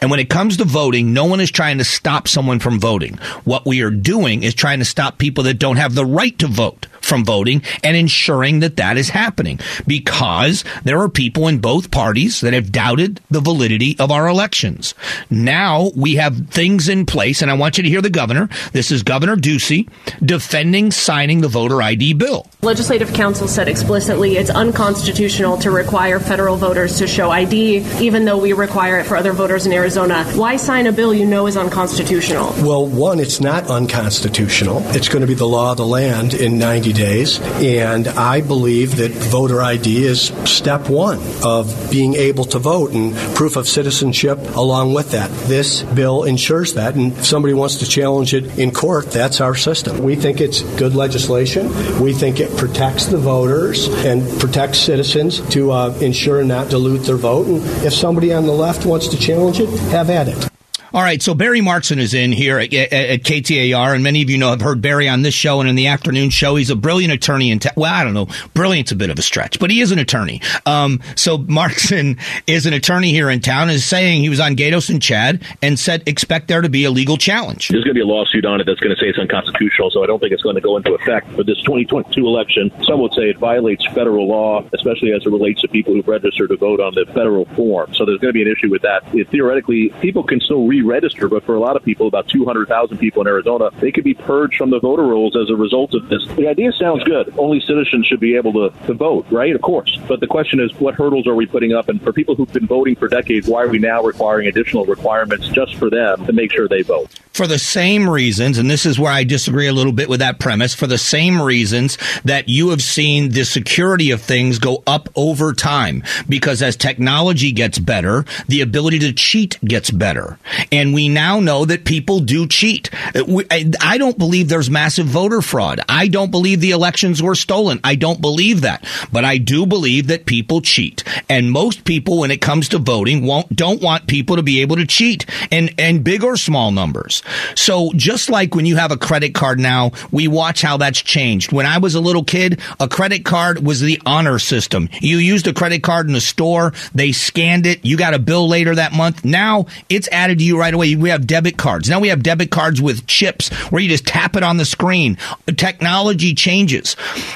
And 0.01 0.09
when 0.09 0.19
it 0.19 0.29
comes 0.29 0.57
to 0.57 0.63
voting, 0.63 1.13
no 1.13 1.25
one 1.25 1.39
is 1.41 1.51
trying 1.51 1.77
to 1.79 1.83
stop 1.83 2.27
someone 2.27 2.59
from 2.59 2.79
voting. 2.79 3.17
What 3.43 3.65
we 3.65 3.81
are 3.81 3.91
doing 3.91 4.43
is 4.43 4.53
trying 4.53 4.79
to 4.79 4.85
stop 4.85 5.17
people 5.17 5.43
that 5.45 5.59
don't 5.59 5.77
have 5.77 5.93
the 5.93 6.05
right 6.05 6.37
to 6.39 6.47
vote 6.47 6.87
from 7.09 7.25
voting 7.25 7.63
and 7.83 7.97
ensuring 7.97 8.59
that 8.59 8.77
that 8.77 8.95
is 8.95 9.09
happening 9.09 9.59
because 9.87 10.63
there 10.83 10.99
are 10.99 11.09
people 11.09 11.47
in 11.47 11.59
both 11.59 11.91
parties 11.91 12.41
that 12.41 12.53
have 12.53 12.71
doubted 12.71 13.19
the 13.31 13.41
validity 13.41 13.97
of 13.99 14.11
our 14.11 14.27
elections. 14.27 14.93
Now 15.29 15.91
we 15.95 16.15
have 16.15 16.49
things 16.49 16.87
in 16.87 17.05
place, 17.05 17.41
and 17.41 17.49
I 17.49 17.55
want 17.55 17.77
you 17.77 17.83
to 17.83 17.89
hear 17.89 18.01
the 18.01 18.09
governor. 18.09 18.47
This 18.71 18.91
is 18.91 19.03
Governor 19.03 19.35
Ducey 19.35 19.89
defending 20.23 20.91
signing 20.91 21.41
the 21.41 21.47
voter 21.47 21.81
ID 21.81 22.13
bill. 22.13 22.47
Legislative 22.61 23.11
Council 23.13 23.47
said 23.47 23.67
explicitly 23.67 24.37
it's 24.37 24.51
unconstitutional 24.51 25.57
to 25.57 25.71
require 25.71 26.19
federal 26.19 26.57
voters 26.57 26.97
to 26.99 27.07
show 27.07 27.31
ID, 27.31 27.77
even 27.99 28.25
though 28.25 28.37
we 28.37 28.53
require 28.53 28.99
it 28.99 29.05
for 29.05 29.17
other 29.17 29.33
voters 29.33 29.65
in 29.65 29.73
Arizona. 29.73 30.23
Why 30.35 30.57
sign 30.57 30.85
a 30.85 30.91
bill 30.91 31.13
you 31.13 31.25
know 31.25 31.47
is 31.47 31.57
unconstitutional? 31.57 32.53
Well, 32.63 32.85
one, 32.85 33.19
it's 33.19 33.41
not 33.41 33.67
unconstitutional. 33.67 34.83
It's 34.89 35.09
going 35.09 35.21
to 35.21 35.27
be 35.27 35.33
the 35.33 35.47
law 35.47 35.71
of 35.71 35.77
the 35.77 35.85
land 35.87 36.35
in 36.35 36.59
90 36.59 36.93
days. 36.93 36.98
And 37.01 38.07
I 38.07 38.41
believe 38.41 38.97
that 38.97 39.11
voter 39.11 39.61
ID 39.61 40.03
is 40.03 40.27
step 40.45 40.89
one 40.89 41.19
of 41.43 41.89
being 41.91 42.15
able 42.15 42.45
to 42.45 42.59
vote 42.59 42.91
and 42.91 43.15
proof 43.35 43.55
of 43.55 43.67
citizenship 43.67 44.37
along 44.55 44.93
with 44.93 45.11
that. 45.11 45.29
This 45.47 45.81
bill 45.83 46.23
ensures 46.23 46.73
that. 46.73 46.95
And 46.95 47.13
if 47.13 47.25
somebody 47.25 47.53
wants 47.53 47.77
to 47.77 47.87
challenge 47.87 48.33
it 48.33 48.59
in 48.59 48.71
court, 48.71 49.11
that's 49.11 49.41
our 49.41 49.55
system. 49.55 50.03
We 50.03 50.15
think 50.15 50.41
it's 50.41 50.61
good 50.77 50.95
legislation. 50.95 51.69
We 52.01 52.13
think 52.13 52.39
it 52.39 52.55
protects 52.57 53.05
the 53.05 53.17
voters 53.17 53.87
and 54.05 54.27
protects 54.39 54.79
citizens 54.79 55.39
to 55.51 55.71
uh, 55.71 55.97
ensure 56.01 56.39
and 56.39 56.49
not 56.49 56.69
dilute 56.69 57.05
their 57.05 57.17
vote. 57.17 57.47
And 57.47 57.57
if 57.85 57.93
somebody 57.93 58.33
on 58.33 58.45
the 58.45 58.53
left 58.53 58.85
wants 58.85 59.07
to 59.09 59.17
challenge 59.17 59.59
it, 59.59 59.69
have 59.91 60.09
at 60.09 60.27
it. 60.27 60.58
All 60.91 61.03
right, 61.03 61.21
so 61.21 61.35
Barry 61.35 61.61
Markson 61.61 61.99
is 61.99 62.15
in 62.15 62.31
here 62.31 62.57
at, 62.57 62.73
at, 62.73 62.91
at, 62.91 63.21
KTAR, 63.21 63.93
and 63.93 64.03
many 64.03 64.23
of 64.23 64.29
you 64.31 64.39
know 64.39 64.49
have 64.49 64.61
heard 64.61 64.81
Barry 64.81 65.07
on 65.07 65.21
this 65.21 65.35
show 65.35 65.59
and 65.59 65.69
in 65.69 65.75
the 65.75 65.85
afternoon 65.85 66.31
show. 66.31 66.55
He's 66.55 66.71
a 66.71 66.75
brilliant 66.75 67.13
attorney. 67.13 67.51
In 67.51 67.59
town. 67.59 67.73
well, 67.75 67.93
I 67.93 68.03
don't 68.03 68.15
know, 68.15 68.27
brilliant's 68.55 68.91
a 68.91 68.95
bit 68.95 69.11
of 69.11 69.19
a 69.19 69.21
stretch, 69.21 69.59
but 69.59 69.69
he 69.69 69.81
is 69.81 69.91
an 69.91 69.99
attorney. 69.99 70.41
Um, 70.65 70.99
so 71.15 71.37
Markson 71.37 72.19
is 72.47 72.65
an 72.65 72.73
attorney 72.73 73.11
here 73.11 73.29
in 73.29 73.39
town. 73.39 73.69
Is 73.69 73.85
saying 73.85 74.21
he 74.21 74.29
was 74.29 74.39
on 74.39 74.55
Gaydos 74.55 74.89
and 74.89 74.99
Chad 74.99 75.43
and 75.61 75.77
said 75.77 76.07
expect 76.07 76.47
there 76.47 76.61
to 76.61 76.69
be 76.69 76.85
a 76.85 76.91
legal 76.91 77.17
challenge. 77.17 77.67
There's 77.67 77.83
going 77.83 77.93
to 77.93 77.99
be 77.99 78.01
a 78.01 78.07
lawsuit 78.07 78.45
on 78.45 78.59
it 78.59 78.63
that's 78.63 78.79
going 78.79 78.95
to 78.95 78.99
say 78.99 79.09
it's 79.09 79.19
unconstitutional. 79.19 79.91
So 79.91 80.03
I 80.03 80.07
don't 80.07 80.19
think 80.19 80.31
it's 80.31 80.43
going 80.43 80.55
to 80.55 80.61
go 80.61 80.75
into 80.75 80.95
effect 80.95 81.29
for 81.33 81.43
this 81.43 81.59
2022 81.61 82.25
election. 82.25 82.71
Some 82.83 82.99
would 83.01 83.13
say 83.13 83.29
it 83.29 83.37
violates 83.37 83.85
federal 83.93 84.27
law, 84.27 84.63
especially 84.73 85.13
as 85.13 85.21
it 85.23 85.29
relates 85.29 85.61
to 85.61 85.67
people 85.67 85.93
who've 85.93 86.07
registered 86.07 86.49
to 86.49 86.57
vote 86.57 86.79
on 86.79 86.95
the 86.95 87.05
federal 87.13 87.45
form. 87.53 87.93
So 87.93 88.05
there's 88.05 88.19
going 88.19 88.33
to 88.33 88.37
be 88.37 88.41
an 88.41 88.51
issue 88.51 88.71
with 88.71 88.81
that. 88.81 89.03
It, 89.13 89.29
theoretically, 89.29 89.89
people 90.01 90.23
can 90.23 90.39
still 90.39 90.65
read 90.65 90.78
re-register, 90.81 91.27
but 91.27 91.43
for 91.43 91.55
a 91.55 91.59
lot 91.59 91.75
of 91.75 91.83
people, 91.83 92.07
about 92.07 92.27
200,000 92.27 92.97
people 92.97 93.21
in 93.21 93.27
Arizona, 93.27 93.69
they 93.79 93.91
could 93.91 94.03
be 94.03 94.13
purged 94.13 94.57
from 94.57 94.69
the 94.69 94.79
voter 94.79 95.03
rolls 95.03 95.35
as 95.35 95.49
a 95.49 95.55
result 95.55 95.93
of 95.93 96.09
this. 96.09 96.25
The 96.35 96.47
idea 96.47 96.71
sounds 96.73 97.03
good. 97.03 97.33
Only 97.37 97.59
citizens 97.61 98.05
should 98.07 98.19
be 98.19 98.35
able 98.35 98.53
to, 98.53 98.87
to 98.87 98.93
vote, 98.93 99.25
right? 99.31 99.55
Of 99.55 99.61
course. 99.61 99.97
But 100.07 100.19
the 100.19 100.27
question 100.27 100.59
is, 100.59 100.73
what 100.79 100.95
hurdles 100.95 101.27
are 101.27 101.35
we 101.35 101.45
putting 101.45 101.73
up? 101.73 101.89
And 101.89 102.01
for 102.01 102.13
people 102.13 102.35
who've 102.35 102.51
been 102.51 102.67
voting 102.67 102.95
for 102.95 103.07
decades, 103.07 103.47
why 103.47 103.63
are 103.63 103.69
we 103.69 103.79
now 103.79 104.01
requiring 104.01 104.47
additional 104.47 104.85
requirements 104.85 105.47
just 105.49 105.75
for 105.75 105.89
them 105.89 106.25
to 106.25 106.33
make 106.33 106.51
sure 106.51 106.67
they 106.67 106.81
vote? 106.81 107.19
For 107.39 107.47
the 107.47 107.57
same 107.57 108.09
reasons, 108.09 108.57
and 108.57 108.69
this 108.69 108.85
is 108.85 108.99
where 108.99 109.13
I 109.13 109.23
disagree 109.23 109.67
a 109.67 109.71
little 109.71 109.93
bit 109.93 110.09
with 110.09 110.19
that 110.19 110.39
premise, 110.39 110.75
for 110.75 110.87
the 110.87 110.97
same 110.97 111.41
reasons 111.41 111.97
that 112.25 112.49
you 112.49 112.71
have 112.71 112.81
seen 112.81 113.29
the 113.29 113.45
security 113.45 114.11
of 114.11 114.21
things 114.21 114.59
go 114.59 114.83
up 114.85 115.07
over 115.15 115.53
time. 115.53 116.03
Because 116.27 116.61
as 116.61 116.75
technology 116.75 117.53
gets 117.53 117.79
better, 117.79 118.25
the 118.49 118.59
ability 118.59 118.99
to 118.99 119.13
cheat 119.13 119.57
gets 119.63 119.89
better. 119.89 120.37
And 120.69 120.93
we 120.93 121.07
now 121.07 121.39
know 121.39 121.63
that 121.63 121.85
people 121.85 122.19
do 122.19 122.45
cheat. 122.45 122.89
I 123.15 123.95
don't 123.97 124.17
believe 124.17 124.49
there's 124.49 124.69
massive 124.69 125.05
voter 125.05 125.41
fraud. 125.41 125.79
I 125.87 126.09
don't 126.09 126.31
believe 126.31 126.59
the 126.59 126.71
elections 126.71 127.23
were 127.23 127.35
stolen. 127.35 127.79
I 127.85 127.95
don't 127.95 128.19
believe 128.19 128.63
that. 128.63 128.85
But 129.13 129.23
I 129.23 129.37
do 129.37 129.65
believe 129.65 130.07
that 130.07 130.25
people 130.25 130.59
cheat. 130.59 131.05
And 131.29 131.53
most 131.53 131.85
people, 131.85 132.19
when 132.19 132.31
it 132.31 132.41
comes 132.41 132.67
to 132.67 132.79
voting, 132.79 133.25
won't, 133.25 133.55
don't 133.55 133.81
want 133.81 134.07
people 134.07 134.35
to 134.35 134.43
be 134.43 134.59
able 134.59 134.75
to 134.75 134.85
cheat 134.85 135.25
and, 135.53 135.73
and 135.77 136.03
big 136.03 136.25
or 136.25 136.35
small 136.35 136.71
numbers. 136.71 137.23
So 137.55 137.91
just 137.95 138.29
like 138.29 138.55
when 138.55 138.65
you 138.65 138.75
have 138.77 138.91
a 138.91 138.97
credit 138.97 139.33
card 139.33 139.59
now, 139.59 139.91
we 140.11 140.27
watch 140.27 140.61
how 140.61 140.77
that's 140.77 141.01
changed. 141.01 141.51
When 141.51 141.65
I 141.65 141.77
was 141.77 141.95
a 141.95 141.99
little 141.99 142.23
kid, 142.23 142.59
a 142.79 142.87
credit 142.87 143.25
card 143.25 143.65
was 143.65 143.81
the 143.81 144.01
honor 144.05 144.39
system. 144.39 144.89
You 145.01 145.17
used 145.17 145.47
a 145.47 145.53
credit 145.53 145.83
card 145.83 146.07
in 146.07 146.13
the 146.13 146.21
store, 146.21 146.73
they 146.93 147.11
scanned 147.11 147.65
it, 147.65 147.85
you 147.85 147.97
got 147.97 148.13
a 148.13 148.19
bill 148.19 148.47
later 148.47 148.75
that 148.75 148.93
month. 148.93 149.23
Now 149.23 149.67
it's 149.89 150.09
added 150.11 150.39
to 150.39 150.45
you 150.45 150.59
right 150.59 150.73
away. 150.73 150.95
We 150.95 151.09
have 151.09 151.27
debit 151.27 151.57
cards. 151.57 151.89
Now 151.89 151.99
we 151.99 152.07
have 152.09 152.23
debit 152.23 152.51
cards 152.51 152.81
with 152.81 153.07
chips 153.07 153.49
where 153.69 153.81
you 153.81 153.89
just 153.89 154.07
tap 154.07 154.35
it 154.35 154.43
on 154.43 154.57
the 154.57 154.65
screen. 154.65 155.17
Technology 155.57 156.33
changes. 156.33 156.93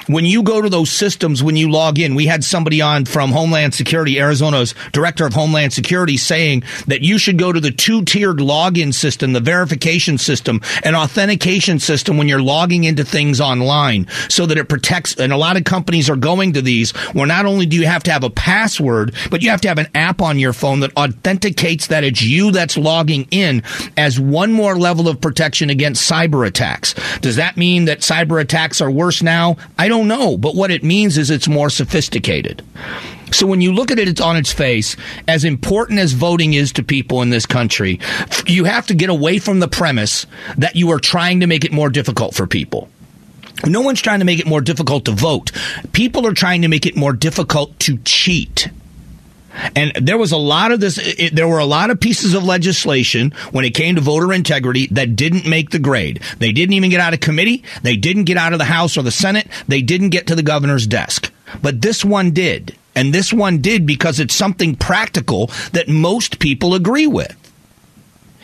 When 0.07 0.25
you 0.25 0.43
go 0.43 0.61
to 0.61 0.69
those 0.69 0.91
systems, 0.91 1.43
when 1.43 1.55
you 1.55 1.69
log 1.69 1.99
in, 1.99 2.15
we 2.15 2.25
had 2.25 2.43
somebody 2.43 2.81
on 2.81 3.05
from 3.05 3.31
Homeland 3.31 3.73
Security, 3.73 4.19
Arizona's 4.19 4.75
director 4.91 5.25
of 5.25 5.33
Homeland 5.33 5.73
Security 5.73 6.17
saying 6.17 6.63
that 6.87 7.01
you 7.01 7.17
should 7.17 7.37
go 7.37 7.51
to 7.51 7.59
the 7.59 7.71
two 7.71 8.03
tiered 8.03 8.37
login 8.37 8.93
system, 8.93 9.33
the 9.33 9.39
verification 9.39 9.82
system, 10.17 10.61
an 10.83 10.95
authentication 10.95 11.79
system 11.79 12.17
when 12.17 12.27
you're 12.27 12.41
logging 12.41 12.83
into 12.85 13.03
things 13.03 13.41
online 13.41 14.07
so 14.29 14.45
that 14.45 14.57
it 14.57 14.69
protects. 14.69 15.15
And 15.15 15.33
a 15.33 15.37
lot 15.37 15.57
of 15.57 15.63
companies 15.63 16.09
are 16.09 16.15
going 16.15 16.53
to 16.53 16.61
these 16.61 16.91
where 17.13 17.27
not 17.27 17.45
only 17.45 17.65
do 17.65 17.75
you 17.75 17.85
have 17.85 18.03
to 18.03 18.11
have 18.11 18.23
a 18.23 18.29
password, 18.29 19.13
but 19.29 19.41
you 19.41 19.49
have 19.49 19.61
to 19.61 19.67
have 19.67 19.77
an 19.77 19.87
app 19.95 20.21
on 20.21 20.39
your 20.39 20.53
phone 20.53 20.79
that 20.81 20.95
authenticates 20.97 21.87
that 21.87 22.03
it's 22.03 22.21
you 22.21 22.51
that's 22.51 22.77
logging 22.77 23.27
in 23.31 23.63
as 23.97 24.19
one 24.19 24.51
more 24.51 24.77
level 24.77 25.07
of 25.07 25.19
protection 25.21 25.69
against 25.69 26.09
cyber 26.09 26.47
attacks. 26.47 26.93
Does 27.19 27.35
that 27.35 27.57
mean 27.57 27.85
that 27.85 27.99
cyber 27.99 28.41
attacks 28.41 28.81
are 28.81 28.91
worse 28.91 29.21
now? 29.21 29.57
I 29.77 29.87
don't 29.87 30.07
know, 30.07 30.37
but 30.37 30.55
what 30.55 30.71
it 30.71 30.83
means 30.83 31.17
is 31.17 31.29
it's 31.29 31.47
more 31.47 31.69
sophisticated. 31.69 32.63
So 33.33 33.47
when 33.47 33.61
you 33.61 33.73
look 33.73 33.91
at 33.91 33.99
it, 33.99 34.07
it's 34.07 34.21
on 34.21 34.37
its 34.37 34.53
face. 34.53 34.95
As 35.27 35.43
important 35.43 35.99
as 35.99 36.13
voting 36.13 36.53
is 36.53 36.71
to 36.73 36.83
people 36.83 37.21
in 37.21 37.29
this 37.29 37.45
country, 37.45 37.99
you 38.47 38.63
have 38.65 38.87
to 38.87 38.93
get 38.93 39.09
away 39.09 39.39
from 39.39 39.59
the 39.59 39.67
premise 39.67 40.25
that 40.57 40.75
you 40.75 40.91
are 40.91 40.99
trying 40.99 41.39
to 41.41 41.47
make 41.47 41.65
it 41.65 41.71
more 41.71 41.89
difficult 41.89 42.35
for 42.35 42.47
people. 42.47 42.89
No 43.65 43.81
one's 43.81 44.01
trying 44.01 44.19
to 44.19 44.25
make 44.25 44.39
it 44.39 44.47
more 44.47 44.61
difficult 44.61 45.05
to 45.05 45.11
vote. 45.11 45.51
People 45.93 46.27
are 46.27 46.33
trying 46.33 46.63
to 46.63 46.67
make 46.67 46.85
it 46.85 46.95
more 46.95 47.13
difficult 47.13 47.79
to 47.81 47.97
cheat. 47.99 48.69
And 49.75 49.93
there 49.95 50.17
was 50.17 50.31
a 50.31 50.37
lot 50.37 50.71
of 50.71 50.79
this, 50.79 50.97
it, 50.97 51.35
there 51.35 51.47
were 51.47 51.59
a 51.59 51.65
lot 51.65 51.91
of 51.91 51.99
pieces 51.99 52.33
of 52.33 52.43
legislation 52.43 53.31
when 53.51 53.65
it 53.65 53.75
came 53.75 53.95
to 53.95 54.01
voter 54.01 54.33
integrity 54.33 54.87
that 54.87 55.15
didn't 55.15 55.47
make 55.47 55.69
the 55.69 55.79
grade. 55.79 56.21
They 56.39 56.51
didn't 56.51 56.73
even 56.73 56.89
get 56.89 56.99
out 56.99 57.13
of 57.13 57.19
committee. 57.19 57.63
They 57.83 57.95
didn't 57.95 58.23
get 58.23 58.37
out 58.37 58.53
of 58.53 58.59
the 58.59 58.65
House 58.65 58.97
or 58.97 59.03
the 59.03 59.11
Senate. 59.11 59.47
They 59.67 59.81
didn't 59.81 60.09
get 60.09 60.27
to 60.27 60.35
the 60.35 60.43
governor's 60.43 60.87
desk. 60.87 61.31
But 61.61 61.81
this 61.81 62.03
one 62.03 62.31
did. 62.31 62.75
And 62.95 63.13
this 63.13 63.33
one 63.33 63.59
did 63.59 63.85
because 63.85 64.19
it's 64.19 64.35
something 64.35 64.75
practical 64.75 65.47
that 65.71 65.87
most 65.87 66.39
people 66.39 66.75
agree 66.75 67.07
with. 67.07 67.42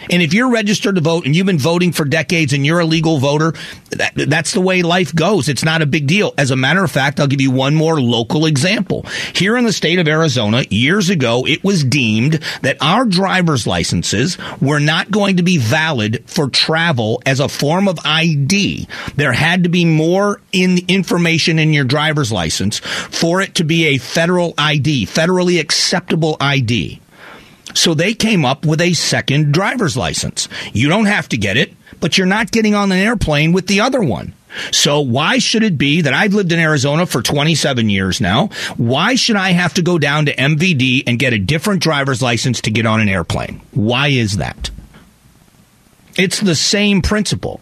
And 0.09 0.21
if 0.21 0.33
you're 0.33 0.49
registered 0.49 0.95
to 0.95 1.01
vote 1.01 1.25
and 1.25 1.35
you've 1.35 1.45
been 1.45 1.57
voting 1.57 1.91
for 1.91 2.05
decades 2.05 2.53
and 2.53 2.65
you're 2.65 2.79
a 2.79 2.85
legal 2.85 3.19
voter, 3.19 3.53
that, 3.91 4.13
that's 4.15 4.53
the 4.53 4.61
way 4.61 4.81
life 4.81 5.13
goes. 5.13 5.49
It's 5.49 5.63
not 5.63 5.81
a 5.81 5.85
big 5.85 6.07
deal. 6.07 6.33
As 6.37 6.51
a 6.51 6.55
matter 6.55 6.83
of 6.83 6.91
fact, 6.91 7.19
I'll 7.19 7.27
give 7.27 7.41
you 7.41 7.51
one 7.51 7.75
more 7.75 7.99
local 7.99 8.45
example. 8.45 9.05
Here 9.33 9.57
in 9.57 9.65
the 9.65 9.73
state 9.73 9.99
of 9.99 10.07
Arizona, 10.07 10.63
years 10.69 11.09
ago, 11.09 11.45
it 11.45 11.63
was 11.63 11.83
deemed 11.83 12.39
that 12.61 12.77
our 12.81 13.05
driver's 13.05 13.67
licenses 13.67 14.37
were 14.61 14.79
not 14.79 15.11
going 15.11 15.37
to 15.37 15.43
be 15.43 15.57
valid 15.57 16.23
for 16.27 16.49
travel 16.49 17.21
as 17.25 17.39
a 17.39 17.49
form 17.49 17.87
of 17.87 17.99
ID. 18.05 18.87
There 19.15 19.33
had 19.33 19.63
to 19.63 19.69
be 19.69 19.85
more 19.85 20.41
in 20.51 20.79
information 20.87 21.59
in 21.59 21.73
your 21.73 21.85
driver's 21.85 22.31
license 22.31 22.79
for 22.79 23.41
it 23.41 23.55
to 23.55 23.63
be 23.63 23.87
a 23.87 23.97
federal 23.97 24.53
ID, 24.57 25.05
federally 25.05 25.59
acceptable 25.59 26.37
ID. 26.39 27.01
So 27.73 27.93
they 27.93 28.13
came 28.13 28.45
up 28.45 28.65
with 28.65 28.81
a 28.81 28.93
second 28.93 29.53
driver's 29.53 29.95
license. 29.95 30.47
You 30.73 30.89
don't 30.89 31.05
have 31.05 31.29
to 31.29 31.37
get 31.37 31.57
it, 31.57 31.73
but 31.99 32.17
you're 32.17 32.27
not 32.27 32.51
getting 32.51 32.75
on 32.75 32.91
an 32.91 32.97
airplane 32.97 33.51
with 33.51 33.67
the 33.67 33.81
other 33.81 34.01
one. 34.01 34.33
So 34.71 34.99
why 34.99 35.37
should 35.37 35.63
it 35.63 35.77
be 35.77 36.01
that 36.01 36.13
I've 36.13 36.33
lived 36.33 36.51
in 36.51 36.59
Arizona 36.59 37.05
for 37.05 37.21
27 37.21 37.89
years 37.89 38.19
now? 38.19 38.47
Why 38.77 39.15
should 39.15 39.35
I 39.35 39.51
have 39.51 39.75
to 39.75 39.81
go 39.81 39.99
down 39.99 40.25
to 40.25 40.35
MVD 40.35 41.03
and 41.05 41.19
get 41.19 41.33
a 41.33 41.39
different 41.39 41.83
driver's 41.83 42.21
license 42.21 42.61
to 42.61 42.71
get 42.71 42.85
on 42.85 42.99
an 42.99 43.09
airplane? 43.09 43.61
Why 43.71 44.07
is 44.07 44.37
that? 44.37 44.71
It's 46.17 46.39
the 46.39 46.55
same 46.55 47.01
principle. 47.01 47.61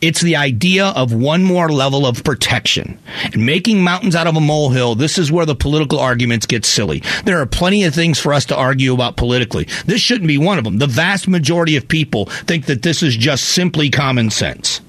It's 0.00 0.20
the 0.20 0.36
idea 0.36 0.86
of 0.88 1.12
one 1.12 1.42
more 1.42 1.70
level 1.70 2.06
of 2.06 2.22
protection. 2.22 2.98
And 3.24 3.46
making 3.46 3.82
mountains 3.82 4.14
out 4.14 4.26
of 4.26 4.36
a 4.36 4.40
molehill, 4.40 4.94
this 4.94 5.16
is 5.18 5.32
where 5.32 5.46
the 5.46 5.54
political 5.54 5.98
arguments 5.98 6.46
get 6.46 6.64
silly. 6.64 7.02
There 7.24 7.40
are 7.40 7.46
plenty 7.46 7.84
of 7.84 7.94
things 7.94 8.18
for 8.18 8.34
us 8.34 8.44
to 8.46 8.56
argue 8.56 8.92
about 8.92 9.16
politically. 9.16 9.68
This 9.86 10.00
shouldn't 10.00 10.28
be 10.28 10.38
one 10.38 10.58
of 10.58 10.64
them. 10.64 10.78
The 10.78 10.86
vast 10.86 11.28
majority 11.28 11.76
of 11.76 11.88
people 11.88 12.26
think 12.26 12.66
that 12.66 12.82
this 12.82 13.02
is 13.02 13.16
just 13.16 13.44
simply 13.44 13.88
common 13.90 14.30
sense. 14.30 14.80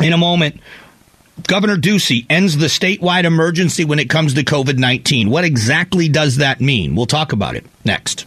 In 0.00 0.12
a 0.12 0.18
moment, 0.18 0.60
Governor 1.46 1.76
Ducey 1.76 2.24
ends 2.30 2.56
the 2.56 2.66
statewide 2.66 3.24
emergency 3.24 3.84
when 3.84 3.98
it 3.98 4.08
comes 4.08 4.34
to 4.34 4.44
COVID 4.44 4.78
19. 4.78 5.28
What 5.28 5.44
exactly 5.44 6.08
does 6.08 6.36
that 6.36 6.60
mean? 6.60 6.94
We'll 6.94 7.06
talk 7.06 7.32
about 7.32 7.54
it 7.56 7.66
next. 7.84 8.26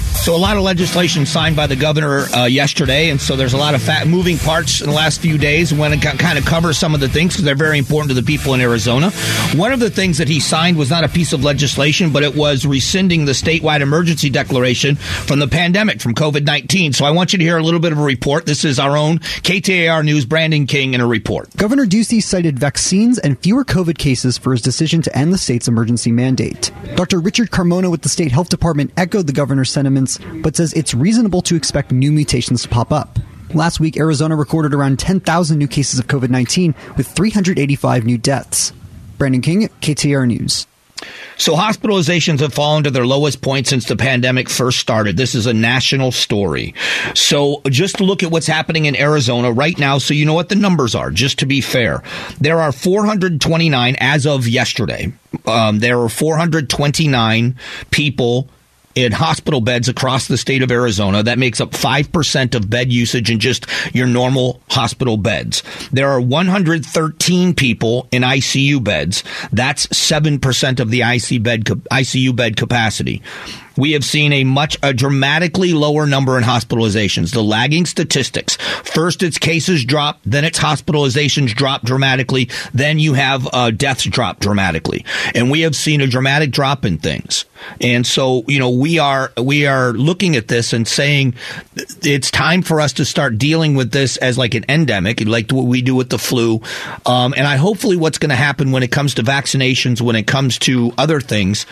So, 0.13 0.35
a 0.35 0.37
lot 0.37 0.55
of 0.55 0.61
legislation 0.61 1.25
signed 1.25 1.55
by 1.55 1.65
the 1.65 1.75
governor 1.75 2.25
uh, 2.35 2.45
yesterday, 2.45 3.09
and 3.09 3.19
so 3.19 3.35
there's 3.35 3.53
a 3.53 3.57
lot 3.57 3.73
of 3.73 3.81
fat 3.81 4.07
moving 4.07 4.37
parts 4.37 4.79
in 4.79 4.87
the 4.87 4.95
last 4.95 5.19
few 5.19 5.39
days. 5.39 5.73
When 5.73 5.93
it 5.93 6.01
kind 6.01 6.37
of 6.37 6.45
covers 6.45 6.77
some 6.77 6.93
of 6.93 6.99
the 6.99 7.09
things 7.09 7.33
because 7.33 7.43
they're 7.43 7.55
very 7.55 7.79
important 7.79 8.09
to 8.09 8.13
the 8.13 8.21
people 8.21 8.53
in 8.53 8.61
Arizona. 8.61 9.09
One 9.55 9.71
of 9.71 9.79
the 9.79 9.89
things 9.89 10.19
that 10.19 10.27
he 10.27 10.39
signed 10.39 10.77
was 10.77 10.91
not 10.91 11.03
a 11.03 11.09
piece 11.09 11.33
of 11.33 11.43
legislation, 11.43 12.11
but 12.11 12.21
it 12.21 12.35
was 12.35 12.67
rescinding 12.67 13.25
the 13.25 13.31
statewide 13.31 13.81
emergency 13.81 14.29
declaration 14.29 14.95
from 14.95 15.39
the 15.39 15.47
pandemic 15.47 15.99
from 15.99 16.13
COVID 16.13 16.45
19. 16.45 16.93
So, 16.93 17.03
I 17.03 17.11
want 17.11 17.33
you 17.33 17.39
to 17.39 17.43
hear 17.43 17.57
a 17.57 17.63
little 17.63 17.79
bit 17.79 17.91
of 17.91 17.97
a 17.97 18.03
report. 18.03 18.45
This 18.45 18.63
is 18.63 18.77
our 18.77 18.95
own 18.95 19.19
KTAR 19.19 20.05
News, 20.05 20.25
Brandon 20.25 20.67
King, 20.67 20.93
in 20.93 21.01
a 21.01 21.07
report. 21.07 21.49
Governor 21.57 21.85
Ducey 21.85 22.21
cited 22.21 22.59
vaccines 22.59 23.17
and 23.17 23.39
fewer 23.39 23.65
COVID 23.65 23.97
cases 23.97 24.37
for 24.37 24.51
his 24.51 24.61
decision 24.61 25.01
to 25.01 25.17
end 25.17 25.33
the 25.33 25.37
state's 25.39 25.67
emergency 25.67 26.11
mandate. 26.11 26.71
Dr. 26.95 27.19
Richard 27.19 27.49
Carmona 27.49 27.89
with 27.89 28.03
the 28.03 28.09
state 28.09 28.31
health 28.31 28.49
department 28.49 28.91
echoed 28.97 29.25
the 29.25 29.33
governor's 29.33 29.71
but 30.41 30.55
says 30.55 30.73
it's 30.73 30.93
reasonable 30.93 31.41
to 31.43 31.55
expect 31.55 31.91
new 31.91 32.11
mutations 32.11 32.63
to 32.63 32.69
pop 32.69 32.91
up. 32.91 33.19
Last 33.53 33.79
week, 33.79 33.97
Arizona 33.97 34.35
recorded 34.35 34.73
around 34.73 34.99
10,000 34.99 35.57
new 35.57 35.67
cases 35.67 35.99
of 35.99 36.07
COVID 36.07 36.29
19 36.29 36.73
with 36.95 37.07
385 37.07 38.05
new 38.05 38.17
deaths. 38.17 38.71
Brandon 39.17 39.41
King, 39.41 39.67
KTR 39.81 40.25
News. 40.27 40.67
So 41.37 41.55
hospitalizations 41.55 42.39
have 42.39 42.53
fallen 42.53 42.83
to 42.83 42.91
their 42.91 43.05
lowest 43.05 43.41
point 43.41 43.67
since 43.67 43.85
the 43.85 43.95
pandemic 43.95 44.49
first 44.49 44.79
started. 44.79 45.17
This 45.17 45.33
is 45.33 45.47
a 45.47 45.53
national 45.53 46.11
story. 46.11 46.75
So 47.15 47.61
just 47.67 47.99
look 47.99 48.21
at 48.21 48.31
what's 48.31 48.47
happening 48.47 48.85
in 48.85 48.95
Arizona 48.95 49.51
right 49.51 49.77
now 49.77 49.97
so 49.97 50.13
you 50.13 50.25
know 50.25 50.35
what 50.35 50.49
the 50.49 50.55
numbers 50.55 50.93
are, 50.93 51.09
just 51.09 51.39
to 51.39 51.45
be 51.45 51.61
fair. 51.61 52.03
There 52.39 52.59
are 52.59 52.71
429 52.71 53.95
as 53.99 54.27
of 54.27 54.47
yesterday. 54.47 55.11
Um, 55.45 55.79
there 55.79 55.99
are 55.99 56.09
429 56.09 57.55
people 57.89 58.47
in 58.95 59.11
hospital 59.11 59.61
beds 59.61 59.89
across 59.89 60.27
the 60.27 60.37
state 60.37 60.61
of 60.61 60.71
Arizona. 60.71 61.23
That 61.23 61.39
makes 61.39 61.61
up 61.61 61.71
5% 61.71 62.55
of 62.55 62.69
bed 62.69 62.91
usage 62.91 63.31
in 63.31 63.39
just 63.39 63.65
your 63.93 64.07
normal 64.07 64.61
hospital 64.69 65.17
beds. 65.17 65.63
There 65.91 66.09
are 66.09 66.21
113 66.21 67.55
people 67.55 68.07
in 68.11 68.23
ICU 68.23 68.83
beds. 68.83 69.23
That's 69.51 69.87
7% 69.87 70.79
of 70.79 70.89
the 70.89 71.01
ICU 71.01 71.43
bed, 71.43 71.65
ICU 71.65 72.35
bed 72.35 72.57
capacity 72.57 73.21
we 73.77 73.93
have 73.93 74.03
seen 74.03 74.33
a 74.33 74.43
much 74.43 74.77
a 74.83 74.93
dramatically 74.93 75.73
lower 75.73 76.05
number 76.05 76.37
in 76.37 76.43
hospitalizations. 76.43 77.33
The 77.33 77.43
lagging 77.43 77.85
statistics. 77.85 78.55
First, 78.55 79.23
its 79.23 79.37
cases 79.37 79.85
drop, 79.85 80.19
then 80.25 80.43
its 80.43 80.59
hospitalizations 80.59 81.49
drop 81.49 81.83
dramatically, 81.83 82.49
then 82.73 82.99
you 82.99 83.13
have 83.13 83.47
uh, 83.53 83.71
deaths 83.71 84.03
drop 84.03 84.39
dramatically, 84.39 85.05
and 85.33 85.49
we 85.49 85.61
have 85.61 85.75
seen 85.75 86.01
a 86.01 86.07
dramatic 86.07 86.51
drop 86.51 86.85
in 86.85 86.97
things. 86.97 87.45
And 87.79 88.05
so, 88.05 88.43
you 88.47 88.59
know, 88.59 88.71
we 88.71 88.99
are 88.99 89.31
we 89.37 89.67
are 89.67 89.93
looking 89.93 90.35
at 90.35 90.47
this 90.47 90.73
and 90.73 90.87
saying 90.87 91.35
it's 91.75 92.31
time 92.31 92.61
for 92.61 92.81
us 92.81 92.93
to 92.93 93.05
start 93.05 93.37
dealing 93.37 93.75
with 93.75 93.91
this 93.91 94.17
as 94.17 94.37
like 94.37 94.55
an 94.55 94.65
endemic, 94.67 95.21
like 95.25 95.51
what 95.51 95.65
we 95.65 95.81
do 95.81 95.95
with 95.95 96.09
the 96.09 96.17
flu. 96.17 96.61
Um, 97.05 97.33
and 97.37 97.47
I 97.47 97.57
hopefully 97.57 97.97
what's 97.97 98.17
going 98.17 98.29
to 98.29 98.35
happen 98.35 98.71
when 98.71 98.83
it 98.83 98.91
comes 98.91 99.15
to 99.15 99.23
vaccinations, 99.23 100.01
when 100.01 100.15
it 100.15 100.27
comes 100.27 100.57
to 100.59 100.91
other 100.97 101.21
things, 101.21 101.65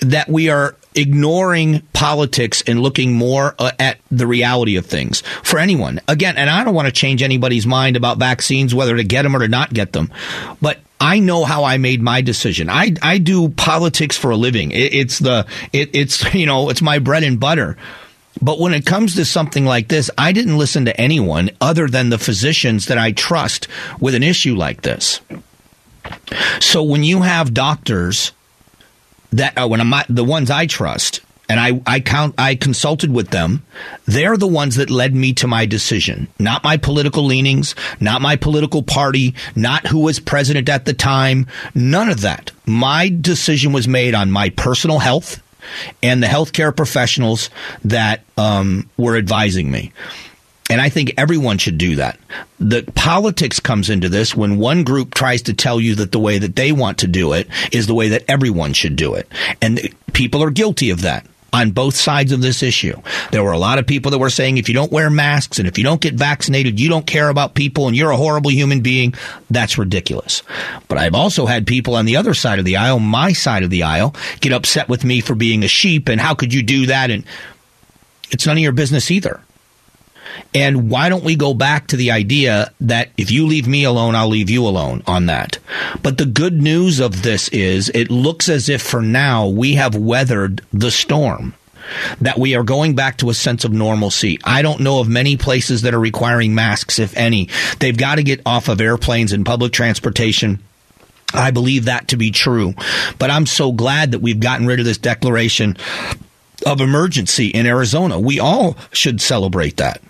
that 0.00 0.28
we 0.28 0.50
are 0.50 0.76
ignoring 0.94 1.80
politics 1.92 2.62
and 2.66 2.80
looking 2.80 3.12
more 3.12 3.54
uh, 3.58 3.72
at 3.78 3.98
the 4.10 4.26
reality 4.26 4.76
of 4.76 4.86
things 4.86 5.20
for 5.42 5.58
anyone. 5.58 6.00
Again, 6.08 6.36
and 6.36 6.50
I 6.50 6.64
don't 6.64 6.74
want 6.74 6.86
to 6.86 6.92
change 6.92 7.22
anybody's 7.22 7.66
mind 7.66 7.96
about 7.96 8.18
vaccines, 8.18 8.74
whether 8.74 8.96
to 8.96 9.04
get 9.04 9.22
them 9.22 9.36
or 9.36 9.40
to 9.40 9.48
not 9.48 9.72
get 9.72 9.92
them, 9.92 10.12
but 10.60 10.78
I 11.00 11.20
know 11.20 11.44
how 11.44 11.64
I 11.64 11.78
made 11.78 12.02
my 12.02 12.20
decision. 12.20 12.68
I, 12.68 12.94
I 13.02 13.18
do 13.18 13.50
politics 13.50 14.16
for 14.16 14.30
a 14.30 14.36
living. 14.36 14.72
It, 14.72 14.94
it's 14.94 15.18
the, 15.18 15.46
it, 15.72 15.90
it's, 15.94 16.34
you 16.34 16.46
know, 16.46 16.70
it's 16.70 16.82
my 16.82 16.98
bread 16.98 17.22
and 17.22 17.38
butter. 17.38 17.76
But 18.40 18.60
when 18.60 18.72
it 18.72 18.86
comes 18.86 19.16
to 19.16 19.24
something 19.24 19.64
like 19.64 19.88
this, 19.88 20.10
I 20.16 20.32
didn't 20.32 20.58
listen 20.58 20.84
to 20.84 21.00
anyone 21.00 21.50
other 21.60 21.88
than 21.88 22.10
the 22.10 22.18
physicians 22.18 22.86
that 22.86 22.98
I 22.98 23.12
trust 23.12 23.66
with 24.00 24.14
an 24.14 24.22
issue 24.22 24.54
like 24.54 24.82
this. 24.82 25.20
So 26.60 26.82
when 26.82 27.04
you 27.04 27.22
have 27.22 27.52
doctors 27.54 28.32
that 29.32 29.56
uh, 29.58 29.68
when 29.68 29.80
I'm 29.80 29.92
the 30.08 30.24
ones 30.24 30.50
I 30.50 30.66
trust 30.66 31.20
and 31.48 31.58
I, 31.58 31.80
I 31.86 32.00
count 32.00 32.34
I 32.38 32.54
consulted 32.54 33.12
with 33.12 33.30
them, 33.30 33.64
they're 34.04 34.36
the 34.36 34.46
ones 34.46 34.76
that 34.76 34.90
led 34.90 35.14
me 35.14 35.32
to 35.34 35.46
my 35.46 35.66
decision. 35.66 36.28
Not 36.38 36.64
my 36.64 36.76
political 36.76 37.24
leanings, 37.24 37.74
not 38.00 38.20
my 38.20 38.36
political 38.36 38.82
party, 38.82 39.34
not 39.56 39.86
who 39.86 40.00
was 40.00 40.20
president 40.20 40.68
at 40.68 40.84
the 40.84 40.92
time, 40.92 41.46
none 41.74 42.08
of 42.10 42.20
that. 42.20 42.50
My 42.66 43.08
decision 43.08 43.72
was 43.72 43.88
made 43.88 44.14
on 44.14 44.30
my 44.30 44.50
personal 44.50 44.98
health 44.98 45.42
and 46.02 46.22
the 46.22 46.26
healthcare 46.26 46.74
professionals 46.74 47.50
that 47.84 48.22
um, 48.36 48.88
were 48.96 49.16
advising 49.16 49.70
me. 49.70 49.92
And 50.70 50.80
I 50.80 50.88
think 50.88 51.14
everyone 51.16 51.58
should 51.58 51.78
do 51.78 51.96
that. 51.96 52.18
The 52.58 52.82
politics 52.94 53.58
comes 53.58 53.88
into 53.88 54.08
this 54.08 54.34
when 54.34 54.58
one 54.58 54.84
group 54.84 55.14
tries 55.14 55.42
to 55.42 55.54
tell 55.54 55.80
you 55.80 55.94
that 55.96 56.12
the 56.12 56.18
way 56.18 56.38
that 56.38 56.56
they 56.56 56.72
want 56.72 56.98
to 56.98 57.06
do 57.06 57.32
it 57.32 57.48
is 57.72 57.86
the 57.86 57.94
way 57.94 58.08
that 58.08 58.24
everyone 58.28 58.74
should 58.74 58.96
do 58.96 59.14
it. 59.14 59.28
And 59.62 59.80
people 60.12 60.42
are 60.42 60.50
guilty 60.50 60.90
of 60.90 61.02
that 61.02 61.26
on 61.52 61.70
both 61.70 61.94
sides 61.94 62.32
of 62.32 62.42
this 62.42 62.62
issue. 62.62 62.94
There 63.30 63.42
were 63.42 63.52
a 63.52 63.58
lot 63.58 63.78
of 63.78 63.86
people 63.86 64.10
that 64.10 64.18
were 64.18 64.30
saying 64.30 64.58
if 64.58 64.68
you 64.68 64.74
don't 64.74 64.92
wear 64.92 65.08
masks 65.08 65.58
and 65.58 65.66
if 65.66 65.78
you 65.78 65.84
don't 65.84 66.00
get 66.00 66.14
vaccinated, 66.14 66.78
you 66.78 66.88
don't 66.88 67.06
care 67.06 67.30
about 67.30 67.54
people 67.54 67.86
and 67.86 67.96
you're 67.96 68.10
a 68.10 68.16
horrible 68.16 68.50
human 68.50 68.80
being. 68.80 69.14
That's 69.48 69.78
ridiculous. 69.78 70.42
But 70.88 70.98
I've 70.98 71.14
also 71.14 71.46
had 71.46 71.66
people 71.66 71.94
on 71.96 72.04
the 72.04 72.16
other 72.16 72.34
side 72.34 72.58
of 72.58 72.64
the 72.66 72.76
aisle, 72.76 72.98
my 72.98 73.32
side 73.32 73.62
of 73.62 73.70
the 73.70 73.84
aisle, 73.84 74.14
get 74.40 74.52
upset 74.52 74.88
with 74.88 75.04
me 75.04 75.20
for 75.20 75.34
being 75.34 75.64
a 75.64 75.68
sheep 75.68 76.08
and 76.08 76.20
how 76.20 76.34
could 76.34 76.52
you 76.52 76.62
do 76.62 76.86
that? 76.86 77.10
And 77.10 77.24
it's 78.30 78.46
none 78.46 78.58
of 78.58 78.62
your 78.62 78.72
business 78.72 79.10
either. 79.10 79.40
And 80.54 80.90
why 80.90 81.08
don't 81.08 81.24
we 81.24 81.36
go 81.36 81.54
back 81.54 81.88
to 81.88 81.96
the 81.96 82.10
idea 82.10 82.72
that 82.80 83.10
if 83.16 83.30
you 83.30 83.46
leave 83.46 83.66
me 83.66 83.84
alone, 83.84 84.14
I'll 84.14 84.28
leave 84.28 84.50
you 84.50 84.66
alone 84.66 85.02
on 85.06 85.26
that? 85.26 85.58
But 86.02 86.18
the 86.18 86.26
good 86.26 86.60
news 86.60 87.00
of 87.00 87.22
this 87.22 87.48
is 87.48 87.90
it 87.90 88.10
looks 88.10 88.48
as 88.48 88.68
if 88.68 88.82
for 88.82 89.02
now 89.02 89.48
we 89.48 89.74
have 89.74 89.94
weathered 89.94 90.62
the 90.72 90.90
storm 90.90 91.54
that 92.20 92.38
we 92.38 92.54
are 92.54 92.62
going 92.62 92.94
back 92.94 93.18
to 93.18 93.30
a 93.30 93.34
sense 93.34 93.64
of 93.64 93.72
normalcy. 93.72 94.38
I 94.44 94.62
don't 94.62 94.80
know 94.80 95.00
of 95.00 95.08
many 95.08 95.36
places 95.36 95.82
that 95.82 95.94
are 95.94 96.00
requiring 96.00 96.54
masks, 96.54 96.98
if 96.98 97.16
any. 97.16 97.48
They've 97.78 97.96
got 97.96 98.16
to 98.16 98.22
get 98.22 98.42
off 98.44 98.68
of 98.68 98.80
airplanes 98.80 99.32
and 99.32 99.46
public 99.46 99.72
transportation. 99.72 100.60
I 101.32 101.50
believe 101.50 101.86
that 101.86 102.08
to 102.08 102.16
be 102.16 102.30
true. 102.30 102.74
But 103.18 103.30
I'm 103.30 103.46
so 103.46 103.72
glad 103.72 104.12
that 104.12 104.20
we've 104.20 104.40
gotten 104.40 104.66
rid 104.66 104.80
of 104.80 104.86
this 104.86 104.98
declaration 104.98 105.76
of 106.66 106.80
emergency 106.80 107.48
in 107.48 107.66
Arizona. 107.66 108.18
We 108.18 108.40
all 108.40 108.76
should 108.92 109.20
celebrate 109.20 109.76
that. 109.76 110.02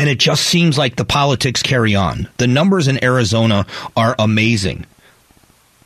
And 0.00 0.08
it 0.08 0.18
just 0.18 0.46
seems 0.46 0.78
like 0.78 0.96
the 0.96 1.04
politics 1.04 1.62
carry 1.62 1.94
on. 1.94 2.26
The 2.38 2.46
numbers 2.46 2.88
in 2.88 3.04
Arizona 3.04 3.66
are 3.94 4.14
amazing. 4.18 4.86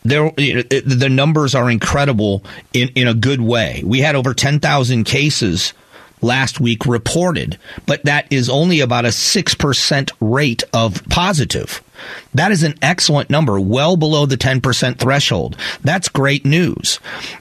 There, 0.05 0.31
the 0.31 1.09
numbers 1.11 1.57
are 1.57 1.69
incredible 1.69 2.45
in, 2.73 2.91
in 2.91 3.09
a 3.09 3.15
good 3.15 3.41
way. 3.41 3.83
We 3.85 3.99
had 3.99 4.15
over 4.15 4.33
10,000 4.33 5.03
cases 5.03 5.73
last 6.23 6.61
week 6.61 6.87
reported, 6.87 7.59
but 7.87 8.05
that 8.05 8.33
is 8.33 8.49
only 8.49 8.79
about 8.79 9.05
a 9.05 9.09
6% 9.09 10.13
rate 10.21 10.63
of 10.73 11.03
positive. 11.09 11.83
That 12.35 12.53
is 12.53 12.63
an 12.63 12.75
excellent 12.83 13.31
number, 13.31 13.59
well 13.61 13.97
below 13.97 14.27
the 14.27 14.37
10% 14.37 14.99
threshold. 14.99 15.57
That's 15.83 16.09
great 16.09 16.45
news. 16.45 17.01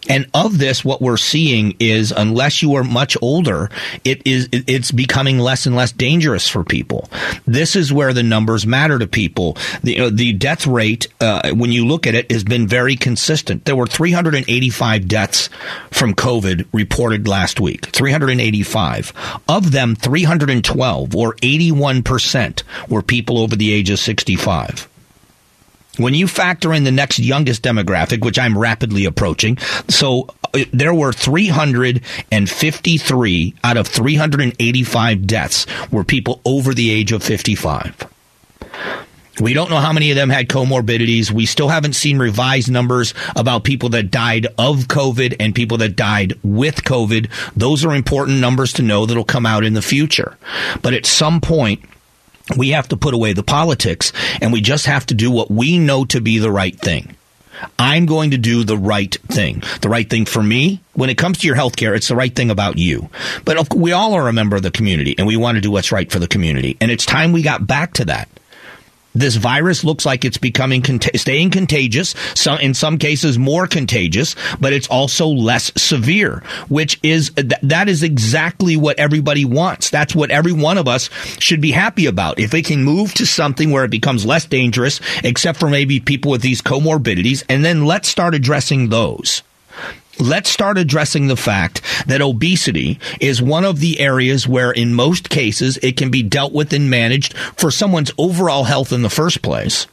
And 0.10 0.30
of 0.34 0.58
this, 0.58 0.84
what 0.84 1.02
we're 1.02 1.18
seeing 1.18 1.76
is 1.80 2.12
unless 2.12 2.62
you 2.62 2.76
are 2.76 2.84
much 2.84 3.18
older, 3.22 3.70
it 4.04 4.26
is, 4.26 4.50
it's 4.52 4.92
becoming 4.92 5.39
less 5.39 5.66
and 5.66 5.76
less 5.76 5.92
dangerous 5.92 6.48
for 6.48 6.63
people. 6.63 7.10
This 7.46 7.76
is 7.76 7.92
where 7.92 8.13
the 8.13 8.24
numbers 8.24 8.68
matter 8.68 9.00
to 9.00 9.08
people. 9.08 9.58
The, 9.84 9.94
you 9.94 9.98
know, 10.00 10.10
the 10.10 10.34
death 10.34 10.68
rate, 10.68 11.08
uh, 11.20 11.54
when 11.54 11.72
you 11.72 11.86
look 11.86 12.08
at 12.08 12.16
it, 12.16 12.32
has 12.32 12.44
been 12.44 12.68
very 12.68 12.96
consistent. 12.96 13.66
There 13.66 13.76
were 13.76 13.88
385 13.88 15.08
deaths 15.08 15.50
from 15.92 16.13
COVID 16.13 16.68
reported 16.72 17.28
last 17.28 17.60
week. 17.60 17.88
385. 17.88 19.13
Of 19.48 19.72
them, 19.72 19.96
312 19.96 21.16
or 21.16 21.36
81% 21.36 22.63
were 22.89 23.02
people 23.02 23.39
over 23.39 23.56
the 23.56 23.74
age 23.74 23.89
of 23.89 24.00
65. 24.00 24.43
When 25.98 26.14
you 26.16 26.28
factor 26.28 26.74
in 26.74 26.86
the 26.86 26.92
next 26.92 27.20
youngest 27.20 27.62
demographic, 27.62 28.26
which 28.26 28.40
I'm 28.40 28.58
rapidly 28.58 29.06
approaching, 29.06 29.60
so 29.88 30.28
uh, 30.54 30.66
there 30.72 30.94
were 30.94 31.14
353 31.14 33.54
out 33.64 33.78
of 33.78 33.88
385 33.88 35.28
deaths 35.28 35.68
were 35.92 36.04
people 36.04 36.42
over 36.46 36.74
the 36.74 36.90
age 36.90 37.12
of 37.12 37.22
55. 37.22 38.08
We 39.40 39.54
don't 39.54 39.72
know 39.72 39.78
how 39.78 39.94
many 39.94 40.12
of 40.12 40.16
them 40.16 40.30
had 40.30 40.48
comorbidities. 40.48 41.32
We 41.32 41.48
still 41.48 41.70
haven't 41.70 41.94
seen 41.94 42.20
revised 42.20 42.70
numbers 42.70 43.16
about 43.36 43.64
people 43.64 43.90
that 43.90 44.12
died 44.12 44.46
of 44.60 44.88
COVID 44.88 45.38
and 45.40 45.56
people 45.56 45.78
that 45.78 45.96
died 45.96 46.34
with 46.44 46.84
COVID. 46.84 47.32
Those 47.56 47.84
are 47.84 47.96
important 47.96 48.40
numbers 48.40 48.74
to 48.74 48.84
know 48.84 49.08
that'll 49.08 49.24
come 49.24 49.48
out 49.48 49.64
in 49.64 49.74
the 49.74 49.82
future. 49.82 50.38
But 50.84 50.94
at 50.94 51.08
some 51.08 51.42
point, 51.42 51.84
we 52.58 52.70
have 52.70 52.88
to 52.90 52.98
put 52.98 53.14
away 53.14 53.34
the 53.34 53.44
politics 53.44 54.12
and 54.42 54.52
we 54.52 54.62
just 54.62 54.86
have 54.86 55.06
to 55.08 55.14
do 55.14 55.32
what 55.32 55.50
we 55.50 55.80
know 55.80 56.06
to 56.06 56.22
be 56.22 56.40
the 56.40 56.52
right 56.52 56.78
thing. 56.78 57.16
I'm 57.80 58.06
going 58.06 58.32
to 58.32 58.38
do 58.38 58.64
the 58.64 58.78
right 58.78 59.14
thing. 59.28 59.64
The 59.82 59.90
right 59.90 60.10
thing 60.10 60.26
for 60.26 60.44
me. 60.44 60.82
When 60.94 61.10
it 61.10 61.18
comes 61.18 61.38
to 61.40 61.48
your 61.48 61.56
health 61.56 61.76
care, 61.76 61.96
it's 61.96 62.08
the 62.08 62.16
right 62.16 62.34
thing 62.36 62.50
about 62.50 62.78
you. 62.78 63.10
But 63.46 63.74
we 63.74 63.92
all 63.92 64.14
are 64.14 64.28
a 64.28 64.34
member 64.34 64.56
of 64.56 64.64
the 64.64 64.72
community 64.72 65.16
and 65.18 65.28
we 65.28 65.38
want 65.38 65.56
to 65.56 65.62
do 65.62 65.72
what's 65.72 65.92
right 65.92 66.12
for 66.12 66.20
the 66.20 66.28
community. 66.28 66.78
And 66.82 66.92
it's 66.92 67.06
time 67.06 67.32
we 67.32 67.42
got 67.42 67.66
back 67.66 67.94
to 67.94 68.06
that. 68.06 68.28
This 69.15 69.36
virus 69.36 69.84
looks 69.84 70.06
like 70.06 70.26
it's 70.26 70.38
becoming 70.38 70.84
staying 71.15 71.52
contagious. 71.52 72.15
In 72.62 72.73
some 72.73 72.97
cases 72.97 73.38
more 73.38 73.67
contagious, 73.67 74.36
but 74.60 74.73
it's 74.73 74.88
also 74.88 75.28
less 75.28 75.71
severe, 75.76 76.43
which 76.67 76.99
is 77.04 77.30
th- 77.32 77.54
that 77.62 77.89
is 77.89 78.04
exactly 78.04 78.76
what 78.76 78.99
everybody 78.99 79.45
wants. 79.45 79.89
That's 79.89 80.15
what 80.15 80.32
every 80.32 80.52
one 80.52 80.78
of 80.78 80.88
us 80.88 81.10
should 81.39 81.62
be 81.62 81.71
happy 81.71 82.06
about. 82.06 82.39
If 82.39 82.54
it 82.54 82.65
can 82.65 82.84
move 82.84 83.13
to 83.15 83.26
something 83.26 83.71
where 83.71 83.86
it 83.86 83.91
becomes 83.91 84.26
less 84.26 84.45
dangerous, 84.45 84.99
except 85.23 85.60
for 85.60 85.69
maybe 85.69 85.99
people 85.99 86.32
with 86.32 86.41
these 86.41 86.62
comorbidities, 86.62 87.43
and 87.49 87.63
then 87.63 87.86
let's 87.86 88.08
start 88.10 88.34
addressing 88.34 88.89
those. 88.89 89.43
Let's 90.24 90.50
start 90.50 90.78
addressing 90.78 91.28
the 91.28 91.36
fact 91.36 91.82
that 92.08 92.22
obesity 92.22 92.98
is 93.20 93.42
one 93.42 93.66
of 93.66 93.82
the 93.82 94.00
areas 94.00 94.48
where, 94.48 94.72
in 94.72 94.94
most 94.94 95.30
cases, 95.30 95.78
it 95.84 95.98
can 95.98 96.12
be 96.12 96.24
dealt 96.24 96.54
with 96.54 96.72
and 96.72 96.90
managed 96.90 97.38
for 97.38 97.70
someone's 97.70 98.14
overall 98.18 98.64
health 98.64 98.94
in 98.94 99.02
the 99.02 99.10
first 99.10 99.42
place. 99.42 99.86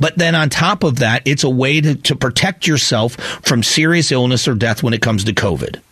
But 0.00 0.16
then 0.16 0.34
on 0.34 0.48
top 0.48 0.82
of 0.82 1.00
that, 1.00 1.20
it's 1.26 1.44
a 1.44 1.50
way 1.50 1.82
to, 1.82 1.94
to 1.94 2.16
protect 2.16 2.66
yourself 2.66 3.16
from 3.16 3.62
serious 3.62 4.10
illness 4.10 4.48
or 4.48 4.54
death 4.54 4.82
when 4.82 4.94
it 4.94 5.02
comes 5.02 5.24
to 5.24 5.34
COVID 5.34 5.82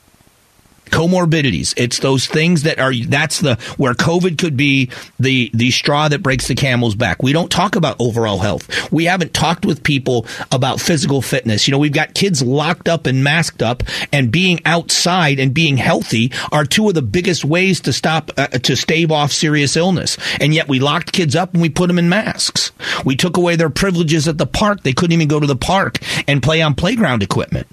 comorbidities. 0.88 1.74
It's 1.77 1.98
those 2.01 2.27
things 2.27 2.62
that 2.64 2.79
are 2.79 2.94
that's 2.94 3.40
the 3.40 3.57
where 3.77 3.94
covid 3.94 4.38
could 4.38 4.57
be 4.57 4.90
the 5.18 5.51
the 5.55 5.70
straw 5.70 6.09
that 6.09 6.22
breaks 6.22 6.48
the 6.48 6.55
camel's 6.55 6.94
back. 6.94 7.22
We 7.22 7.33
don't 7.33 7.51
talk 7.51 7.77
about 7.77 7.96
overall 8.01 8.38
health. 8.38 8.92
We 8.92 9.05
haven't 9.05 9.35
talked 9.35 9.64
with 9.64 9.83
people 9.83 10.27
about 10.53 10.81
physical 10.81 11.22
fitness. 11.22 11.66
You 11.66 11.72
know 11.72 11.79
we've 11.79 11.92
got 11.92 12.14
kids 12.14 12.42
locked 12.42 12.88
up 12.88 13.07
and 13.07 13.22
masked 13.22 13.62
up 13.62 13.83
and 14.12 14.31
being 14.31 14.61
outside 14.64 15.38
and 15.38 15.55
being 15.55 15.77
healthy 15.77 16.33
are 16.53 16.64
two 16.64 16.88
of 16.88 16.94
the 16.94 17.03
biggest 17.03 17.44
ways 17.44 17.81
to 17.81 17.92
stop 17.92 18.31
uh, 18.37 18.46
to 18.48 18.77
stave 18.77 19.11
off 19.11 19.33
serious 19.33 19.77
illness. 19.77 20.16
And 20.40 20.55
yet 20.55 20.68
we 20.68 20.81
locked 20.81 21.12
kids 21.12 21.37
up 21.37 21.53
and 21.53 21.62
we 21.62 21.68
put 21.68 21.88
them 21.88 21.98
in 21.98 22.09
masks. 22.09 22.72
We 23.05 23.16
took 23.16 23.37
away 23.37 23.57
their 23.57 23.70
privileges 23.70 24.29
at 24.29 24.38
the 24.38 24.46
park. 24.46 24.83
They 24.83 24.92
couldn't 24.92 25.12
even 25.12 25.29
go 25.29 25.40
to 25.40 25.46
the 25.46 25.57
park 25.57 25.98
and 26.27 26.42
play 26.42 26.62
on 26.62 26.74
playground 26.74 27.22
equipment 27.22 27.66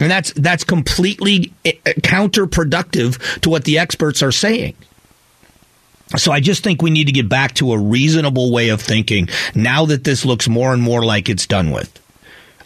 and 0.00 0.10
that's 0.10 0.32
that's 0.32 0.64
completely 0.64 1.52
eh, 1.64 1.72
eh, 1.84 1.92
counterproductive 2.00 3.40
to 3.40 3.50
what 3.50 3.64
the 3.64 3.78
experts 3.78 4.22
are 4.22 4.32
saying. 4.32 4.74
So 6.16 6.32
I 6.32 6.40
just 6.40 6.64
think 6.64 6.80
we 6.80 6.90
need 6.90 7.04
to 7.04 7.12
get 7.12 7.28
back 7.28 7.54
to 7.54 7.72
a 7.72 7.78
reasonable 7.78 8.50
way 8.50 8.70
of 8.70 8.80
thinking 8.80 9.28
now 9.54 9.84
that 9.86 10.04
this 10.04 10.24
looks 10.24 10.48
more 10.48 10.72
and 10.72 10.82
more 10.82 11.04
like 11.04 11.28
it's 11.28 11.46
done 11.46 11.70
with. 11.70 12.00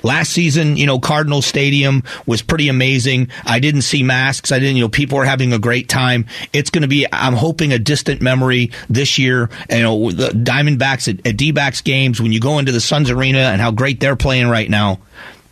Last 0.05 0.33
season, 0.33 0.77
you 0.77 0.87
know, 0.87 0.99
Cardinal 0.99 1.43
Stadium 1.43 2.03
was 2.27 2.43
pretty 2.43 2.69
amazing. 2.69 3.29
I 3.45 3.61
didn't 3.61 3.83
see 3.83 4.03
masks. 4.03 4.51
I 4.51 4.59
didn't, 4.59 4.77
you 4.77 4.83
know, 4.83 4.89
people 4.89 5.19
are 5.19 5.25
having 5.25 5.53
a 5.53 5.59
great 5.59 5.89
time. 5.89 6.27
It's 6.53 6.71
going 6.71 6.83
to 6.83 6.89
be, 6.89 7.07
I'm 7.13 7.35
hoping, 7.35 7.73
a 7.73 7.79
distant 7.79 8.21
memory 8.21 8.73
this 8.91 9.19
year. 9.19 9.49
You 9.71 9.83
know, 9.83 10.11
the 10.11 10.29
Diamondbacks 10.31 11.09
at, 11.09 11.25
at 11.25 11.37
D-backs 11.37 11.83
games, 11.83 12.21
when 12.21 12.33
you 12.33 12.41
go 12.41 12.59
into 12.59 12.73
the 12.73 12.81
Suns 12.81 13.11
Arena 13.11 13.39
and 13.39 13.61
how 13.61 13.71
great 13.71 14.01
they're 14.01 14.17
playing 14.17 14.49
right 14.49 14.69
now, 14.69 14.99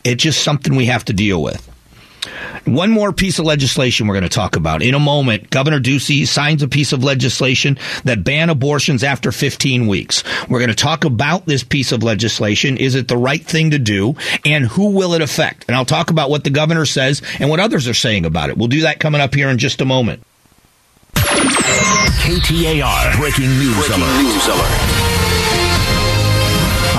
it's 0.05 0.23
just 0.23 0.43
something 0.43 0.75
we 0.75 0.87
have 0.87 1.05
to 1.07 1.13
deal 1.13 1.43
with. 1.43 1.67
One 2.67 2.91
more 2.91 3.13
piece 3.13 3.39
of 3.39 3.47
legislation 3.47 4.07
we're 4.07 4.15
going 4.15 4.29
to 4.29 4.29
talk 4.29 4.55
about. 4.55 4.83
In 4.83 4.95
a 4.95 5.01
moment, 5.01 5.49
Governor 5.51 5.81
Ducey 5.81 6.27
signs 6.27 6.63
a 6.63 6.69
piece 6.69 6.93
of 6.93 7.03
legislation 7.03 7.79
that 8.05 8.23
ban 8.23 8.51
abortions 8.51 9.03
after 9.03 9.33
15 9.33 9.87
weeks. 9.87 10.23
We're 10.49 10.59
going 10.59 10.69
to 10.69 10.75
talk 10.75 11.05
about 11.05 11.47
this 11.47 11.65
piece 11.65 11.93
of 11.93 12.03
legislation. 12.03 12.77
Is 12.77 12.95
it 12.95 13.09
the 13.09 13.17
right 13.17 13.43
thing 13.43 13.71
to 13.71 13.79
do? 13.79 14.15
And 14.45 14.67
who 14.67 14.91
will 14.91 15.15
it 15.15 15.23
affect? 15.23 15.65
And 15.69 15.77
I'll 15.77 15.87
talk 15.87 16.11
about 16.11 16.29
what 16.29 16.45
the 16.45 16.51
governor 16.51 16.85
says 16.85 17.23
and 17.39 17.49
what 17.49 17.61
others 17.61 17.89
are 17.89 17.95
saying 17.95 18.27
about 18.27 18.51
it. 18.51 18.59
We'll 18.59 18.69
do 18.69 18.83
that 18.83 19.01
coming 19.01 19.23
up 19.23 19.35
here 19.35 19.49
in 19.49 19.57
just 19.57 19.81
a 19.81 19.87
moment. 19.87 20.23
KTAR 22.21 23.17
breaking 23.17 23.49
news 23.59 23.75
breaking 23.77 24.03
alert. 24.03 24.23
News 24.23 24.47
alert. 24.47 25.10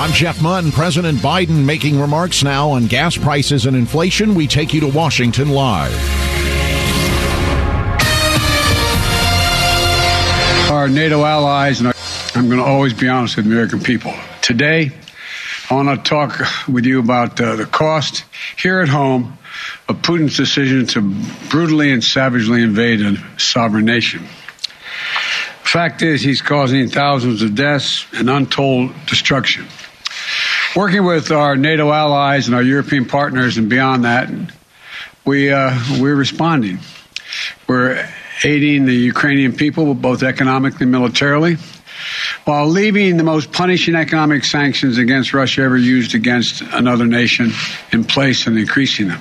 I'm 0.02 0.10
Jeff 0.10 0.42
Munn. 0.42 0.72
President 0.72 1.20
Biden 1.20 1.64
making 1.64 2.00
remarks 2.00 2.42
now 2.42 2.70
on 2.70 2.88
gas 2.88 3.16
prices 3.16 3.66
and 3.66 3.76
inflation. 3.76 4.34
We 4.34 4.48
take 4.48 4.74
you 4.74 4.80
to 4.80 4.88
Washington 4.88 5.50
live. 5.50 5.94
Our 10.72 10.88
NATO 10.88 11.24
allies, 11.24 11.78
and 11.78 11.92
I'm 12.34 12.48
going 12.48 12.58
to 12.58 12.64
always 12.64 12.92
be 12.92 13.08
honest 13.08 13.36
with 13.36 13.46
American 13.46 13.78
people. 13.78 14.12
Today, 14.40 14.90
I 15.70 15.74
want 15.74 16.04
to 16.04 16.10
talk 16.10 16.36
with 16.66 16.84
you 16.84 16.98
about 16.98 17.40
uh, 17.40 17.54
the 17.54 17.66
cost 17.66 18.24
here 18.60 18.80
at 18.80 18.88
home 18.88 19.38
of 19.88 20.02
Putin's 20.02 20.36
decision 20.36 20.84
to 20.86 21.14
brutally 21.48 21.92
and 21.92 22.02
savagely 22.02 22.64
invade 22.64 23.02
a 23.02 23.18
sovereign 23.38 23.84
nation. 23.84 24.26
Fact 25.62 26.02
is, 26.02 26.22
he's 26.22 26.42
causing 26.42 26.88
thousands 26.88 27.40
of 27.42 27.54
deaths 27.54 28.04
and 28.12 28.28
untold 28.28 28.90
destruction. 29.06 29.68
Working 30.74 31.04
with 31.04 31.30
our 31.30 31.54
NATO 31.54 31.92
allies 31.92 32.46
and 32.46 32.54
our 32.54 32.62
European 32.62 33.04
partners 33.04 33.58
and 33.58 33.68
beyond 33.68 34.04
that, 34.04 34.30
we, 35.22 35.52
uh, 35.52 35.78
we're 36.00 36.14
responding. 36.14 36.78
We're 37.66 38.08
aiding 38.42 38.86
the 38.86 38.94
Ukrainian 38.94 39.52
people, 39.54 39.92
both 39.92 40.22
economically 40.22 40.84
and 40.84 40.90
militarily, 40.90 41.56
while 42.46 42.66
leaving 42.66 43.18
the 43.18 43.22
most 43.22 43.52
punishing 43.52 43.94
economic 43.94 44.44
sanctions 44.44 44.96
against 44.96 45.34
Russia 45.34 45.60
ever 45.60 45.76
used 45.76 46.14
against 46.14 46.62
another 46.62 47.06
nation 47.06 47.52
in 47.92 48.04
place 48.04 48.46
and 48.46 48.58
increasing 48.58 49.08
them. 49.08 49.20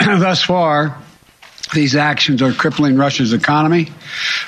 Thus 0.00 0.42
far, 0.42 0.98
these 1.72 1.94
actions 1.94 2.42
are 2.42 2.52
crippling 2.52 2.96
Russia's 2.96 3.32
economy, 3.32 3.92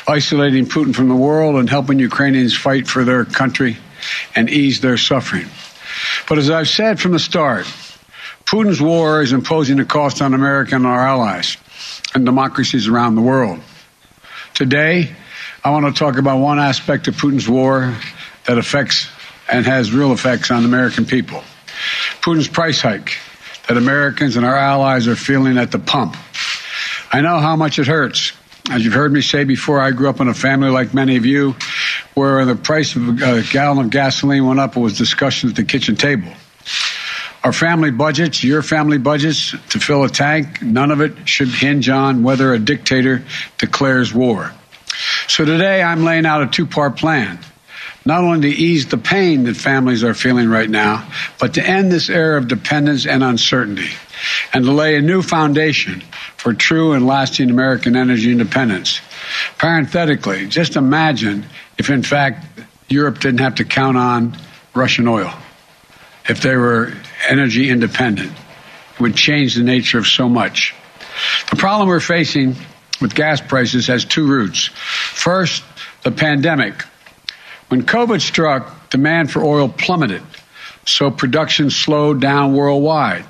isolating 0.09 0.67
Putin 0.67 0.97
from 0.97 1.09
the 1.09 1.15
world, 1.15 1.57
and 1.57 1.71
helping 1.71 2.01
Ukrainians 2.01 2.57
fight 2.57 2.89
for 2.89 3.05
their 3.05 3.25
country 3.25 3.77
and 4.35 4.51
ease 4.51 4.81
their 4.81 4.97
suffering. 4.97 5.47
But 6.28 6.38
as 6.38 6.50
I've 6.50 6.68
said 6.68 7.00
from 7.00 7.12
the 7.12 7.18
start, 7.18 7.66
Putin's 8.44 8.80
war 8.80 9.22
is 9.22 9.33
imposing 9.33 9.80
a 9.80 9.85
cost 9.85 10.22
on 10.22 10.35
America 10.35 10.74
and 10.74 10.87
our 10.87 11.00
allies 11.00 11.56
and 12.14 12.24
democracies 12.24 12.88
around 12.88 13.14
the 13.14 13.22
world. 13.22 13.61
Today, 14.54 15.14
I 15.62 15.70
want 15.70 15.87
to 15.87 15.98
talk 15.98 16.16
about 16.16 16.38
one 16.38 16.59
aspect 16.59 17.09
of 17.09 17.16
Putin's 17.16 17.48
war 17.48 17.94
that 18.46 18.59
affects 18.59 19.09
and 19.50 19.66
has 19.66 19.92
real 19.92 20.12
effects 20.12 20.50
on 20.50 20.64
American 20.64 21.04
people. 21.06 21.42
Putin's 22.22 22.48
price 22.48 22.80
hike 22.80 23.16
that 23.68 23.76
Americans 23.76 24.37
and 24.37 24.44
our 24.44 24.56
allies 24.56 25.06
are 25.06 25.16
feeling 25.16 25.59
at 25.59 25.70
the 25.70 25.78
pump. 25.78 26.16
I 27.12 27.20
know 27.20 27.38
how 27.38 27.56
much 27.56 27.78
it 27.78 27.87
hurts 27.87 28.33
As 28.70 28.85
you've 28.85 28.94
heard 28.94 29.12
me 29.12 29.20
say 29.20 29.42
before, 29.42 29.80
I 29.80 29.90
grew 29.90 30.09
up 30.09 30.20
in 30.20 30.28
a 30.28 30.35
family 30.35 30.70
like 30.70 30.94
many 30.94 31.16
of 31.16 31.26
you 31.26 31.56
where 32.14 32.44
the 32.44 32.57
price 32.57 32.96
of 32.96 33.23
uh, 33.23 33.27
a 33.27 33.42
gallon 33.42 33.87
of 33.87 33.90
gasoline 33.90 34.46
went 34.46 34.61
up. 34.61 34.77
Was 34.77 34.96
discussion 34.96 35.51
at 35.51 35.57
the 35.57 35.64
kitchen 35.64 35.96
table. 35.96 36.33
Our 37.42 37.53
family 37.53 37.90
budgets, 37.90 38.44
your 38.44 38.62
family 38.62 38.99
budgets 38.99 39.53
to 39.70 39.81
fill 39.81 40.05
a 40.05 40.11
tank, 40.11 40.61
none 40.61 40.90
of 40.90 41.01
it 41.01 41.27
should 41.29 41.49
hinge 41.49 41.88
on 41.88 42.23
whether 42.23 42.53
a 42.53 42.59
dictator 42.59 43.25
declares 43.57 44.12
war. 44.12 44.53
So 45.27 45.44
today 45.44 45.83
I'm 45.83 46.05
laying 46.05 46.27
out 46.27 46.42
a 46.42 46.46
two 46.46 46.66
part 46.66 46.96
plan. 46.96 47.38
Not 48.05 48.25
only 48.25 48.53
to 48.53 48.57
ease 48.57 48.87
the 48.87 48.99
pain 48.99 49.44
that 49.44 49.57
families 49.57 50.05
are 50.05 50.14
feeling 50.14 50.49
right 50.49 50.68
now, 50.68 51.07
but 51.38 51.55
to 51.55 51.66
end 51.66 51.92
this 51.92 52.09
era 52.09 52.38
of 52.38 52.49
dependence 52.49 53.07
and 53.07 53.23
uncertainty 53.23 53.90
and 54.53 54.64
to 54.64 54.73
lay 54.73 54.96
a 54.96 55.03
new 55.03 55.23
foundation 55.23 56.01
for 56.37 56.55
true 56.55 56.92
and 56.92 57.07
lasting 57.07 57.51
American 57.51 57.96
energy 57.96 58.33
independence. 58.33 59.01
Parenthetically, 59.59 60.46
just 60.46 60.77
imagine 60.77 61.44
if 61.81 61.88
in 61.88 62.03
fact 62.03 62.45
Europe 62.90 63.21
didn't 63.21 63.40
have 63.40 63.55
to 63.55 63.64
count 63.64 63.97
on 63.97 64.37
Russian 64.75 65.09
oil. 65.09 65.33
If 66.29 66.43
they 66.43 66.55
were 66.55 66.93
energy 67.27 67.71
independent, 67.71 68.31
it 68.31 69.01
would 69.01 69.16
change 69.16 69.55
the 69.55 69.62
nature 69.62 69.99
of 69.99 70.07
so 70.07 70.29
much. 70.29 70.75
The 71.49 71.57
problem 71.57 71.88
we're 71.88 72.01
facing 72.01 72.55
with 73.01 73.14
gas 73.14 73.40
prices 73.40 73.87
has 73.87 74.05
two 74.05 74.27
roots. 74.29 74.66
First, 74.66 75.64
the 76.03 76.11
pandemic. 76.11 76.75
When 77.69 77.83
COVID 77.83 78.21
struck, 78.21 78.90
demand 78.90 79.31
for 79.31 79.43
oil 79.43 79.71
plummeted, 79.71 80.23
so 80.85 81.11
production 81.11 81.71
slowed 81.71 82.21
down 82.21 82.55
worldwide. 82.55 83.25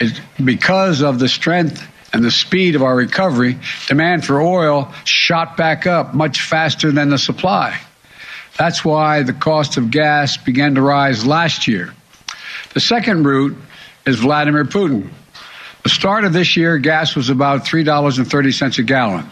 It, 0.00 0.20
because 0.44 1.02
of 1.02 1.20
the 1.20 1.28
strength 1.28 1.86
and 2.16 2.24
the 2.24 2.30
speed 2.30 2.74
of 2.76 2.82
our 2.82 2.96
recovery, 2.96 3.58
demand 3.88 4.24
for 4.24 4.40
oil 4.40 4.90
shot 5.04 5.54
back 5.58 5.86
up 5.86 6.14
much 6.14 6.40
faster 6.40 6.90
than 6.90 7.10
the 7.10 7.18
supply. 7.18 7.78
That's 8.58 8.82
why 8.82 9.22
the 9.22 9.34
cost 9.34 9.76
of 9.76 9.90
gas 9.90 10.38
began 10.38 10.76
to 10.76 10.80
rise 10.80 11.26
last 11.26 11.68
year. 11.68 11.92
The 12.72 12.80
second 12.80 13.26
root 13.26 13.58
is 14.06 14.16
Vladimir 14.16 14.64
Putin. 14.64 15.10
The 15.82 15.90
start 15.90 16.24
of 16.24 16.32
this 16.32 16.56
year, 16.56 16.78
gas 16.78 17.14
was 17.14 17.28
about 17.28 17.66
$3.30 17.66 18.78
a 18.78 18.82
gallon. 18.82 19.26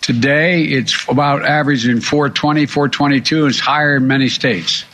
Today, 0.00 0.64
it's 0.64 1.06
about 1.08 1.44
averaging 1.44 2.00
420, 2.00 2.66
422. 2.66 3.46
It's 3.46 3.60
higher 3.60 3.94
in 3.94 4.08
many 4.08 4.28
states. 4.28 4.84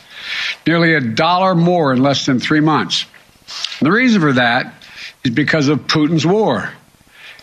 Nearly 0.67 0.93
a 0.93 1.01
dollar 1.01 1.55
more 1.55 1.91
in 1.91 2.03
less 2.03 2.27
than 2.27 2.39
three 2.39 2.61
months. 2.61 3.07
And 3.79 3.87
the 3.87 3.91
reason 3.91 4.21
for 4.21 4.33
that 4.33 4.75
is 5.23 5.31
because 5.31 5.69
of 5.69 5.87
Putin's 5.87 6.25
war. 6.25 6.71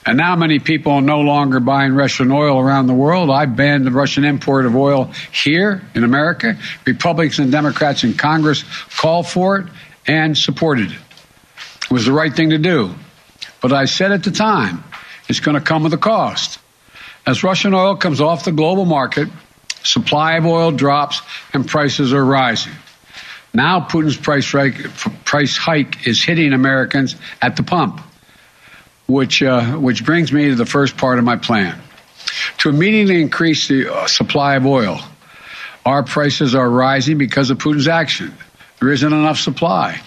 And 0.09 0.17
now 0.17 0.35
many 0.37 0.59
people 0.59 0.93
are 0.93 1.03
no 1.03 1.21
longer 1.21 1.61
buying 1.61 1.95
Russian 1.95 2.33
oil 2.33 2.59
around 2.59 2.87
the 2.87 2.95
world. 2.95 3.29
I 3.29 3.45
banned 3.45 3.85
the 3.85 3.91
Russian 3.91 4.25
import 4.25 4.65
of 4.65 4.75
oil 4.75 5.13
here 5.33 5.83
in 5.95 6.03
America. 6.03 6.57
Republicans 6.87 7.39
and 7.39 7.53
Democrats 7.53 8.05
in 8.05 8.15
Congress 8.15 8.65
called 8.97 9.29
for 9.29 9.59
it 9.59 9.67
and 10.07 10.37
supported 10.37 10.93
it. 10.93 10.99
It 11.83 11.91
was 11.91 12.07
the 12.07 12.13
right 12.13 12.35
thing 12.35 12.49
to 12.51 12.59
do. 12.59 12.95
But 13.61 13.75
I 13.75 13.85
said 13.85 14.11
at 14.11 14.23
the 14.23 14.31
time, 14.31 14.83
it's 15.29 15.41
going 15.41 15.57
to 15.57 15.61
come 15.61 15.83
with 15.83 15.93
a 15.93 15.99
cost. 15.99 16.59
As 17.27 17.45
Russian 17.45 17.75
oil 17.75 17.95
comes 17.95 18.23
off 18.23 18.47
the 18.47 18.53
global 18.53 18.87
market, 18.87 19.29
supply 19.83 20.39
of 20.39 20.47
oil 20.47 20.71
drops 20.71 21.21
and 21.53 21.69
prices 21.69 22.15
are 22.15 22.25
rising. 22.25 22.73
Now 23.53 23.81
Putin's 23.81 24.17
price 24.17 24.51
price 25.27 25.57
hike 25.59 26.07
is 26.07 26.23
hitting 26.23 26.55
Americans 26.55 27.15
at 27.43 27.57
the 27.57 27.63
pump, 27.63 28.01
which, 29.09 29.43
uh, 29.43 29.73
which 29.77 30.05
brings 30.05 30.33
me 30.33 30.51
to 30.51 30.55
the 30.55 30.67
first 30.67 30.97
part 30.97 31.19
of 31.19 31.25
my 31.25 31.37
plan. 31.37 31.81
To 32.59 32.69
immediately 32.69 33.21
increase 33.23 33.67
the 33.67 33.93
uh, 33.93 34.07
supply 34.07 34.57
of 34.57 34.67
oil, 34.67 35.01
our 35.85 36.03
prices 36.03 36.55
are 36.55 36.69
rising 36.69 37.17
because 37.17 37.51
of 37.51 37.59
Putin's 37.59 37.89
action. 37.89 38.37
There 38.81 38.91
isn't 38.91 39.13
enough 39.13 39.39
supply. 39.39 40.01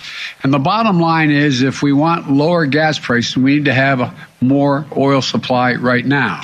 And 0.44 0.54
the 0.54 0.60
bottom 0.60 1.00
line 1.00 1.32
is 1.32 1.64
if 1.64 1.82
we 1.82 1.92
want 1.92 2.32
lower 2.32 2.66
gas 2.68 3.00
prices, 3.00 3.36
we 3.36 3.56
need 3.56 3.66
to 3.66 3.74
have 3.74 4.16
more 4.40 4.86
oil 4.96 5.22
supply 5.22 5.74
right 5.74 6.06
now. 6.06 6.42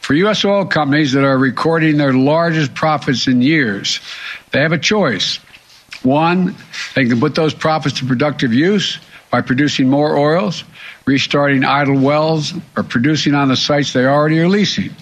For 0.00 0.14
U.S. 0.14 0.44
oil 0.46 0.64
companies 0.64 1.12
that 1.12 1.24
are 1.24 1.36
recording 1.36 1.98
their 1.98 2.14
largest 2.14 2.74
profits 2.74 3.28
in 3.28 3.42
years, 3.42 4.00
they 4.52 4.60
have 4.62 4.72
a 4.72 4.78
choice. 4.78 5.36
One, 6.02 6.56
they 6.94 7.04
can 7.04 7.20
put 7.20 7.34
those 7.34 7.52
profits 7.52 7.98
to 7.98 8.06
productive 8.06 8.54
use 8.54 8.98
by 9.30 9.42
producing 9.42 9.90
more 9.90 10.16
oils, 10.16 10.64
restarting 11.08 11.64
idle 11.64 11.98
wells, 11.98 12.52
or 12.76 12.82
producing 12.82 13.34
on 13.34 13.48
the 13.48 13.56
sites 13.56 13.94
they 13.94 14.04
already 14.04 14.38
are 14.38 14.48
leasing 14.48 14.94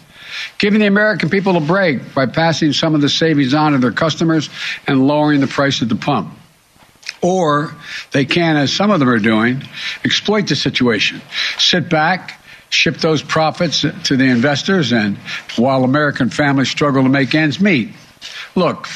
giving 0.59 0.81
the 0.81 0.87
American 0.87 1.31
people 1.31 1.57
a 1.57 1.61
break 1.61 2.15
by 2.15 2.27
passing 2.27 2.73
some 2.73 2.95
of 2.95 3.01
the 3.01 3.09
savings 3.09 3.55
on 3.55 3.73
to 3.73 3.79
their 3.79 3.93
customers 3.93 4.49
and 4.87 5.07
lowering 5.07 5.41
the 5.41 5.47
price 5.47 5.83
at 5.83 5.89
the 5.89 5.97
pump. 5.97 6.33
Or 7.23 7.75
they 8.13 8.25
can, 8.25 8.57
as 8.57 8.73
some 8.73 8.91
of 8.91 9.01
them 9.01 9.09
are 9.09 9.19
doing, 9.19 9.63
exploit 10.05 10.49
the 10.49 10.57
situation, 10.57 11.23
sit 11.59 11.89
back, 11.89 12.41
ship 12.69 12.99
those 12.99 13.23
profits 13.23 13.81
to 13.81 14.17
the 14.17 14.25
investors, 14.25 14.93
and 14.93 15.17
while 15.57 15.85
American 15.85 16.31
families 16.31 16.69
struggle 16.69 17.03
to 17.03 17.09
make 17.09 17.35
ends 17.35 17.61
meet. 17.61 17.91
Look, 18.55 18.89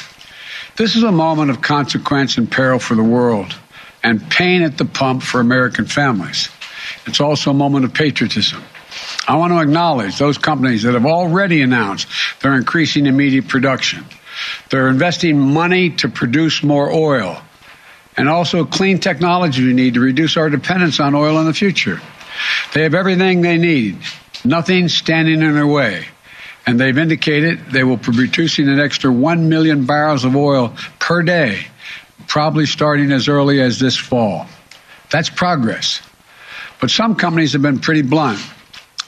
this 0.77 0.95
is 0.95 1.03
a 1.03 1.11
moment 1.11 1.49
of 1.49 1.61
consequence 1.61 2.37
and 2.37 2.49
peril 2.51 2.79
for 2.79 2.95
the 2.95 3.03
world 3.03 3.55
and 4.03 4.29
pain 4.29 4.61
at 4.61 4.77
the 4.77 4.85
pump 4.85 5.23
for 5.23 5.39
American 5.39 5.85
families. 5.85 6.49
It's 7.05 7.19
also 7.19 7.51
a 7.51 7.53
moment 7.53 7.85
of 7.85 7.93
patriotism. 7.93 8.63
I 9.27 9.37
want 9.37 9.53
to 9.53 9.61
acknowledge 9.61 10.17
those 10.17 10.37
companies 10.37 10.83
that 10.83 10.93
have 10.93 11.05
already 11.05 11.61
announced 11.61 12.07
they're 12.41 12.55
increasing 12.55 13.05
immediate 13.05 13.47
production. 13.47 14.05
They're 14.69 14.89
investing 14.89 15.39
money 15.39 15.91
to 15.97 16.09
produce 16.09 16.63
more 16.63 16.91
oil 16.91 17.41
and 18.17 18.27
also 18.27 18.65
clean 18.65 18.99
technology 18.99 19.65
we 19.65 19.73
need 19.73 19.93
to 19.93 19.99
reduce 19.99 20.37
our 20.37 20.49
dependence 20.49 20.99
on 20.99 21.15
oil 21.15 21.39
in 21.39 21.45
the 21.45 21.53
future. 21.53 22.01
They 22.73 22.83
have 22.83 22.93
everything 22.93 23.41
they 23.41 23.57
need, 23.57 23.99
nothing 24.43 24.87
standing 24.87 25.41
in 25.41 25.53
their 25.53 25.67
way. 25.67 26.05
And 26.65 26.79
they've 26.79 26.97
indicated 26.97 27.71
they 27.71 27.83
will 27.83 27.97
be 27.97 28.03
producing 28.03 28.69
an 28.69 28.79
extra 28.79 29.11
1 29.11 29.49
million 29.49 29.85
barrels 29.85 30.25
of 30.25 30.35
oil 30.35 30.75
per 30.99 31.23
day, 31.23 31.65
probably 32.27 32.65
starting 32.65 33.11
as 33.11 33.27
early 33.27 33.59
as 33.61 33.79
this 33.79 33.97
fall. 33.97 34.47
That's 35.09 35.29
progress. 35.29 36.01
But 36.81 36.89
some 36.89 37.15
companies 37.15 37.53
have 37.53 37.61
been 37.61 37.79
pretty 37.79 38.01
blunt. 38.01 38.41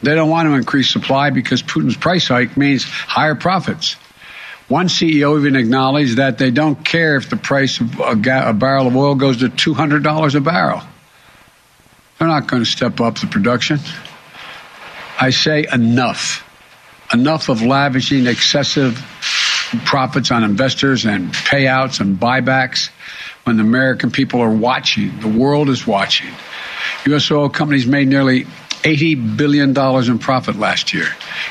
They 0.04 0.14
don't 0.16 0.30
want 0.30 0.48
to 0.48 0.54
increase 0.54 0.92
supply 0.92 1.32
because 1.32 1.64
Putin's 1.64 1.98
price 1.98 2.28
hike 2.28 2.56
means 2.56 2.84
higher 2.84 3.36
profits. 3.36 3.96
One 4.68 4.88
CEO 4.88 5.40
even 5.40 5.56
acknowledged 5.56 6.18
that 6.18 6.38
they 6.38 6.52
don't 6.52 6.86
care 6.86 7.16
if 7.16 7.30
the 7.30 7.36
price 7.36 7.80
of 7.80 8.00
a, 8.00 8.16
ga- 8.16 8.50
a 8.50 8.54
barrel 8.54 8.88
of 8.88 8.96
oil 8.96 9.16
goes 9.16 9.38
to 9.38 9.50
$200 9.50 10.36
a 10.36 10.40
barrel. 10.40 10.82
They're 12.18 12.28
not 12.28 12.48
going 12.48 12.64
to 12.64 12.70
step 12.70 13.02
up 13.02 13.20
the 13.20 13.28
production. 13.28 13.80
I 15.20 15.32
say 15.32 15.66
enough. 15.72 16.48
Enough 17.12 17.50
of 17.50 17.62
lavishing 17.62 18.28
excessive 18.28 18.96
profits 19.86 20.32
on 20.32 20.44
investors 20.44 21.06
and 21.06 21.34
payouts 21.34 22.00
and 22.00 22.18
buybacks 22.20 22.90
when 23.44 23.58
the 23.58 23.64
American 23.64 24.12
people 24.12 24.42
are 24.42 24.50
watching. 24.50 25.20
The 25.20 25.28
world 25.28 25.70
is 25.70 25.86
watching. 25.86 26.34
U.S. 27.06 27.30
oil 27.32 27.50
companies 27.50 27.86
made 27.86 28.08
nearly 28.08 28.46
$80 28.84 29.38
billion 29.38 29.78
in 29.78 30.20
profit 30.20 30.58
last 30.58 30.94
year. 30.94 31.08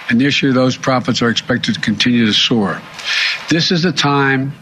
And 0.08 0.20
this 0.20 0.42
year, 0.42 0.52
those 0.52 0.76
profits 0.76 1.22
are 1.22 1.30
expected 1.30 1.74
to 1.74 1.80
continue 1.80 2.26
to 2.26 2.32
soar. 2.32 2.80
This 3.48 3.70
is 3.70 3.82
the 3.82 3.92
time, 3.92 4.52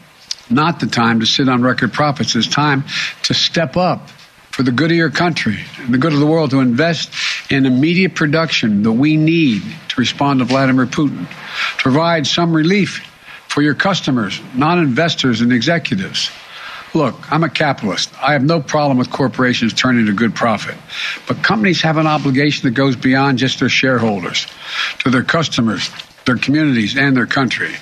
not 0.49 0.81
the 0.81 0.87
time 0.87 1.21
to 1.21 1.27
sit 1.27 1.49
on 1.49 1.63
record 1.63 1.93
profits. 1.93 2.37
It's 2.37 2.47
time 2.47 2.85
to 3.25 3.35
step 3.35 3.77
up 3.77 4.09
for 4.51 4.63
the 4.63 4.73
good 4.73 4.91
of 4.91 4.97
your 4.97 5.11
country 5.11 5.59
and 5.79 5.95
the 5.95 5.99
good 5.99 6.13
of 6.13 6.21
the 6.21 6.27
world 6.27 6.51
to 6.51 6.61
invest 6.61 7.13
in 7.51 7.67
immediate 7.67 8.15
production 8.15 8.83
that 8.83 8.93
we 8.93 9.17
need 9.17 9.63
to 9.89 10.01
respond 10.01 10.41
to 10.41 10.45
Vladimir 10.45 10.87
Putin, 10.87 11.29
to 11.29 11.83
provide 11.83 12.27
some 12.27 12.53
relief 12.53 13.07
for 13.49 13.63
your 13.63 13.75
customers, 13.75 14.41
non 14.55 14.79
investors, 14.79 15.41
and 15.41 15.53
executives. 15.53 16.31
Look, 16.93 17.31
I'm 17.33 17.45
a 17.45 17.49
capitalist. 17.49 18.13
I 18.21 18.33
have 18.33 18.43
no 18.43 18.61
problem 18.61 18.99
with 18.99 19.11
corporations 19.11 19.73
turning 19.73 20.09
a 20.09 20.13
good 20.13 20.35
profit. 20.35 20.77
But 21.29 21.43
companies 21.43 21.83
have 21.83 21.99
an 21.99 22.07
obligation 22.07 22.69
that 22.69 22.75
goes 22.75 22.97
beyond 22.97 23.39
just 23.39 23.61
their 23.61 23.69
shareholders, 23.69 24.47
to 25.01 25.11
their 25.11 25.23
customers, 25.23 25.89
their 26.25 26.37
communities, 26.37 26.97
and 26.97 27.17
their 27.17 27.27
country. 27.27 27.73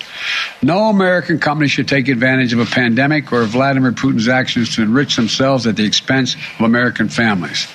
No 0.61 0.89
American 0.89 1.39
company 1.39 1.67
should 1.67 1.87
take 1.87 2.07
advantage 2.07 2.53
of 2.53 2.59
a 2.59 2.65
pandemic 2.65 3.33
or 3.33 3.43
Vladimir 3.45 3.91
Putin's 3.91 4.27
actions 4.27 4.75
to 4.75 4.83
enrich 4.83 5.15
themselves 5.15 5.65
at 5.65 5.75
the 5.75 5.85
expense 5.85 6.35
of 6.35 6.65
American 6.65 7.09
families. 7.09 7.67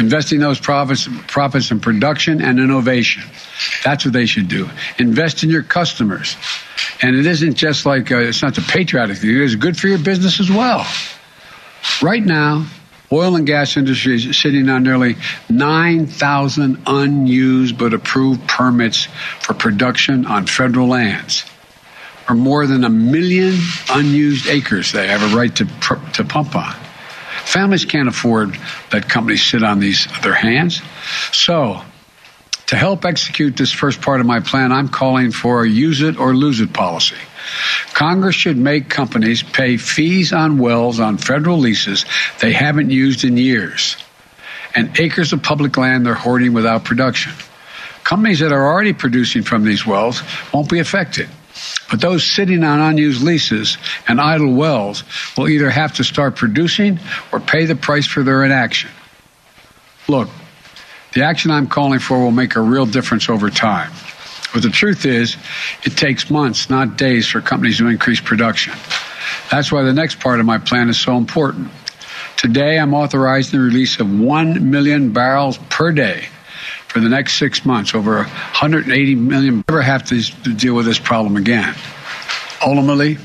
Investing 0.00 0.40
those 0.40 0.58
profits, 0.58 1.08
profits 1.26 1.70
in 1.70 1.80
production 1.80 2.40
and 2.40 2.58
innovation. 2.58 3.22
That's 3.84 4.04
what 4.04 4.14
they 4.14 4.26
should 4.26 4.48
do. 4.48 4.68
Invest 4.98 5.42
in 5.44 5.50
your 5.50 5.62
customers. 5.62 6.36
And 7.02 7.14
it 7.14 7.26
isn't 7.26 7.54
just 7.54 7.84
like, 7.84 8.10
uh, 8.10 8.18
it's 8.18 8.42
not 8.42 8.54
the 8.54 8.62
patriotic 8.62 9.18
thing, 9.18 9.30
it 9.30 9.36
is 9.36 9.56
good 9.56 9.76
for 9.76 9.88
your 9.88 9.98
business 9.98 10.40
as 10.40 10.50
well. 10.50 10.86
Right 12.00 12.22
now, 12.22 12.66
Oil 13.12 13.36
and 13.36 13.46
gas 13.46 13.76
industry 13.76 14.14
is 14.14 14.40
sitting 14.40 14.70
on 14.70 14.84
nearly 14.84 15.16
9,000 15.50 16.82
unused 16.86 17.76
but 17.76 17.92
approved 17.92 18.48
permits 18.48 19.06
for 19.40 19.52
production 19.52 20.24
on 20.24 20.46
federal 20.46 20.88
lands, 20.88 21.44
or 22.26 22.34
more 22.34 22.66
than 22.66 22.84
a 22.84 22.88
million 22.88 23.58
unused 23.90 24.46
acres 24.46 24.92
they 24.92 25.08
have 25.08 25.22
a 25.22 25.36
right 25.36 25.54
to, 25.56 25.66
to 26.14 26.24
pump 26.24 26.56
on. 26.56 26.74
Families 27.52 27.84
can't 27.84 28.08
afford 28.08 28.58
that 28.92 29.10
companies 29.10 29.44
sit 29.44 29.62
on 29.62 29.78
these 29.78 30.08
their 30.22 30.32
hands. 30.32 30.80
So, 31.32 31.82
to 32.68 32.76
help 32.76 33.04
execute 33.04 33.58
this 33.58 33.70
first 33.70 34.00
part 34.00 34.20
of 34.20 34.26
my 34.26 34.40
plan, 34.40 34.72
I'm 34.72 34.88
calling 34.88 35.32
for 35.32 35.62
a 35.62 35.68
use 35.68 36.00
it 36.00 36.18
or 36.18 36.34
lose 36.34 36.60
it 36.60 36.72
policy. 36.72 37.16
Congress 37.92 38.34
should 38.34 38.56
make 38.56 38.88
companies 38.88 39.42
pay 39.42 39.76
fees 39.76 40.32
on 40.32 40.56
wells 40.56 40.98
on 40.98 41.18
federal 41.18 41.58
leases 41.58 42.06
they 42.40 42.52
haven't 42.52 42.88
used 42.88 43.22
in 43.22 43.36
years 43.36 43.98
and 44.74 44.98
acres 44.98 45.34
of 45.34 45.42
public 45.42 45.76
land 45.76 46.06
they're 46.06 46.14
hoarding 46.14 46.54
without 46.54 46.84
production. 46.84 47.34
Companies 48.02 48.38
that 48.38 48.52
are 48.52 48.66
already 48.66 48.94
producing 48.94 49.42
from 49.42 49.62
these 49.62 49.86
wells 49.86 50.22
won't 50.54 50.70
be 50.70 50.78
affected. 50.78 51.28
But 51.92 52.00
those 52.00 52.24
sitting 52.24 52.64
on 52.64 52.80
unused 52.80 53.22
leases 53.22 53.76
and 54.08 54.18
idle 54.18 54.54
wells 54.54 55.04
will 55.36 55.46
either 55.46 55.68
have 55.68 55.92
to 55.96 56.04
start 56.04 56.36
producing 56.36 56.98
or 57.30 57.38
pay 57.38 57.66
the 57.66 57.76
price 57.76 58.06
for 58.06 58.22
their 58.22 58.42
inaction. 58.44 58.88
Look, 60.08 60.30
the 61.12 61.24
action 61.24 61.50
I'm 61.50 61.66
calling 61.66 61.98
for 61.98 62.18
will 62.18 62.30
make 62.30 62.56
a 62.56 62.62
real 62.62 62.86
difference 62.86 63.28
over 63.28 63.50
time. 63.50 63.92
But 64.54 64.62
the 64.62 64.70
truth 64.70 65.04
is, 65.04 65.36
it 65.82 65.94
takes 65.94 66.30
months, 66.30 66.70
not 66.70 66.96
days, 66.96 67.28
for 67.28 67.42
companies 67.42 67.76
to 67.76 67.88
increase 67.88 68.20
production. 68.20 68.72
That's 69.50 69.70
why 69.70 69.82
the 69.82 69.92
next 69.92 70.18
part 70.18 70.40
of 70.40 70.46
my 70.46 70.56
plan 70.56 70.88
is 70.88 70.98
so 70.98 71.18
important. 71.18 71.68
Today, 72.38 72.78
I'm 72.78 72.94
authorizing 72.94 73.60
the 73.60 73.66
release 73.66 74.00
of 74.00 74.10
1 74.18 74.70
million 74.70 75.12
barrels 75.12 75.58
per 75.68 75.92
day 75.92 76.28
for 76.92 77.00
the 77.00 77.08
next 77.08 77.38
six 77.38 77.64
months, 77.64 77.94
over 77.94 78.16
180 78.16 79.14
million. 79.14 79.64
Never 79.66 79.80
have 79.80 80.04
to 80.04 80.20
deal 80.54 80.74
with 80.74 80.84
this 80.84 80.98
problem 80.98 81.36
again. 81.36 81.74
Ultimately, 82.64 83.16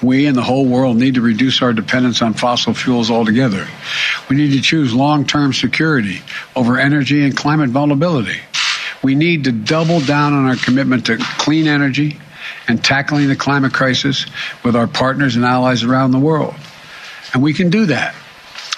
we 0.00 0.26
and 0.26 0.36
the 0.36 0.42
whole 0.42 0.64
world 0.64 0.96
need 0.96 1.14
to 1.14 1.20
reduce 1.20 1.60
our 1.60 1.72
dependence 1.72 2.22
on 2.22 2.34
fossil 2.34 2.72
fuels 2.72 3.10
altogether. 3.10 3.66
We 4.28 4.36
need 4.36 4.52
to 4.52 4.60
choose 4.60 4.94
long 4.94 5.26
term 5.26 5.52
security 5.52 6.22
over 6.54 6.78
energy 6.78 7.24
and 7.24 7.36
climate 7.36 7.70
vulnerability. 7.70 8.38
We 9.02 9.16
need 9.16 9.44
to 9.44 9.52
double 9.52 10.00
down 10.00 10.32
on 10.32 10.46
our 10.46 10.56
commitment 10.56 11.06
to 11.06 11.18
clean 11.18 11.66
energy 11.66 12.20
and 12.68 12.82
tackling 12.82 13.26
the 13.26 13.36
climate 13.36 13.74
crisis 13.74 14.24
with 14.64 14.76
our 14.76 14.86
partners 14.86 15.34
and 15.34 15.44
allies 15.44 15.82
around 15.82 16.12
the 16.12 16.18
world. 16.18 16.54
And 17.34 17.42
we 17.42 17.54
can 17.54 17.70
do 17.70 17.86
that 17.86 18.14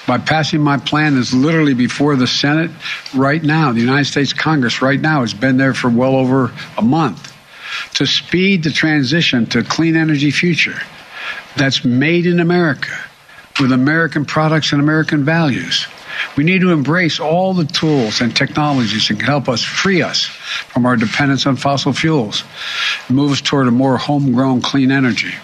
by 0.06 0.18
passing 0.18 0.60
my 0.60 0.78
plan 0.78 1.14
that's 1.14 1.32
literally 1.32 1.74
before 1.74 2.16
the 2.16 2.26
Senate 2.26 2.70
right 3.14 3.42
now. 3.42 3.72
The 3.72 3.80
United 3.80 4.06
States 4.06 4.32
Congress 4.32 4.82
right 4.82 5.00
now 5.00 5.20
has 5.20 5.34
been 5.34 5.56
there 5.56 5.74
for 5.74 5.88
well 5.88 6.16
over 6.16 6.52
a 6.76 6.82
month 6.82 7.32
to 7.94 8.06
speed 8.06 8.64
the 8.64 8.70
transition 8.70 9.46
to 9.46 9.62
clean 9.62 9.96
energy 9.96 10.30
future 10.30 10.80
that's 11.56 11.84
made 11.84 12.26
in 12.26 12.40
America 12.40 12.92
with 13.60 13.72
American 13.72 14.24
products 14.24 14.72
and 14.72 14.80
American 14.80 15.24
values. 15.24 15.86
We 16.36 16.44
need 16.44 16.60
to 16.60 16.72
embrace 16.72 17.20
all 17.20 17.54
the 17.54 17.64
tools 17.64 18.20
and 18.20 18.34
technologies 18.34 19.08
that 19.08 19.18
can 19.18 19.26
help 19.26 19.48
us 19.48 19.62
free 19.62 20.02
us 20.02 20.24
from 20.24 20.86
our 20.86 20.96
dependence 20.96 21.46
on 21.46 21.56
fossil 21.56 21.92
fuels, 21.92 22.44
and 23.08 23.16
move 23.16 23.32
us 23.32 23.40
toward 23.40 23.68
a 23.68 23.70
more 23.70 23.96
homegrown 23.96 24.62
clean 24.62 24.90
energy. 24.90 25.34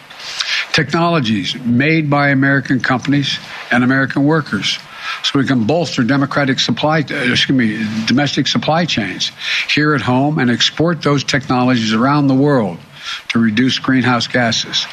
Technologies 0.78 1.56
made 1.64 2.08
by 2.08 2.28
American 2.28 2.78
companies 2.78 3.40
and 3.72 3.82
American 3.82 4.22
workers 4.22 4.78
so 5.24 5.36
we 5.36 5.44
can 5.44 5.64
bolster 5.64 6.04
democratic 6.04 6.60
supply, 6.60 7.00
uh, 7.00 7.14
excuse 7.32 7.58
me, 7.58 8.06
domestic 8.06 8.46
supply 8.46 8.84
chains 8.84 9.32
here 9.68 9.92
at 9.92 10.00
home 10.00 10.38
and 10.38 10.52
export 10.52 11.02
those 11.02 11.24
technologies 11.24 11.92
around 11.92 12.28
the 12.28 12.34
world 12.34 12.78
to 13.30 13.40
reduce 13.40 13.80
greenhouse 13.80 14.28
gases. 14.28 14.86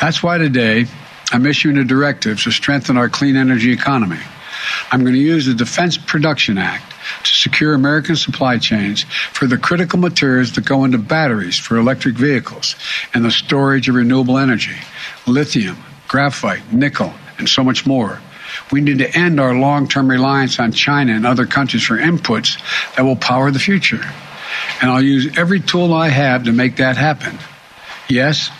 That's 0.00 0.22
why 0.22 0.38
today 0.38 0.86
I'm 1.32 1.46
issuing 1.46 1.78
a 1.78 1.84
directive 1.84 2.40
to 2.44 2.52
strengthen 2.52 2.96
our 2.96 3.08
clean 3.08 3.34
energy 3.34 3.72
economy. 3.72 4.20
I'm 4.92 5.00
going 5.00 5.14
to 5.14 5.20
use 5.20 5.46
the 5.46 5.54
Defense 5.54 5.98
Production 5.98 6.58
Act 6.58 6.94
to 7.24 7.34
secure 7.34 7.74
American 7.74 8.16
supply 8.16 8.58
chains 8.58 9.02
for 9.32 9.46
the 9.46 9.58
critical 9.58 9.98
materials 9.98 10.52
that 10.52 10.64
go 10.64 10.84
into 10.84 10.98
batteries 10.98 11.58
for 11.58 11.76
electric 11.76 12.16
vehicles 12.16 12.76
and 13.14 13.24
the 13.24 13.30
storage 13.30 13.88
of 13.88 13.94
renewable 13.94 14.38
energy, 14.38 14.76
lithium, 15.26 15.76
graphite, 16.06 16.72
nickel, 16.72 17.12
and 17.38 17.48
so 17.48 17.62
much 17.62 17.86
more. 17.86 18.20
We 18.72 18.80
need 18.80 18.98
to 18.98 19.16
end 19.16 19.40
our 19.40 19.54
long 19.54 19.88
term 19.88 20.08
reliance 20.08 20.58
on 20.58 20.72
China 20.72 21.12
and 21.12 21.26
other 21.26 21.46
countries 21.46 21.84
for 21.84 21.96
inputs 21.96 22.58
that 22.96 23.02
will 23.02 23.16
power 23.16 23.50
the 23.50 23.58
future. 23.58 24.00
And 24.80 24.90
I'll 24.90 25.02
use 25.02 25.36
every 25.36 25.60
tool 25.60 25.92
I 25.92 26.08
have 26.08 26.44
to 26.44 26.52
make 26.52 26.76
that 26.76 26.96
happen. 26.96 27.38
Yes, 28.08 28.50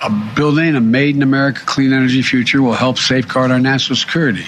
a 0.00 0.10
building 0.36 0.76
a 0.76 0.80
made 0.80 1.16
in 1.16 1.22
America 1.22 1.60
clean 1.64 1.92
energy 1.92 2.22
future 2.22 2.62
will 2.62 2.74
help 2.74 2.98
safeguard 2.98 3.50
our 3.50 3.58
national 3.58 3.96
security. 3.96 4.46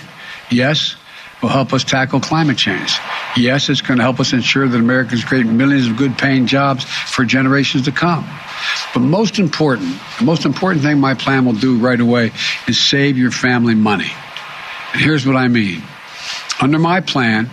Yes, 0.51 0.97
will 1.43 1.49
help 1.49 1.73
us 1.73 1.85
tackle 1.85 2.21
climate 2.21 2.57
change. 2.57 2.99
Yes, 3.37 3.69
it's 3.69 3.83
going 3.83 3.99
to 3.99 4.03
help 4.03 4.21
us 4.21 4.33
ensure 4.33 4.67
that 4.67 4.79
Americans 4.79 5.25
create 5.25 5.47
millions 5.47 5.87
of 5.87 5.97
good 5.97 6.17
paying 6.17 6.47
jobs 6.47 6.85
for 6.85 7.25
generations 7.25 7.85
to 7.85 7.93
come. 7.93 8.27
But 8.95 9.01
most 9.01 9.39
important, 9.39 9.99
the 10.19 10.25
most 10.25 10.47
important 10.47 10.83
thing 10.83 10.99
my 10.99 11.15
plan 11.15 11.45
will 11.45 11.53
do 11.53 11.79
right 11.79 12.01
away 12.01 12.33
is 12.67 12.79
save 12.79 13.19
your 13.19 13.31
family 13.31 13.75
money. 13.75 14.11
And 14.93 15.03
here's 15.03 15.27
what 15.27 15.37
I 15.37 15.49
mean. 15.49 15.83
Under 16.61 16.79
my 16.79 17.01
plan, 17.01 17.51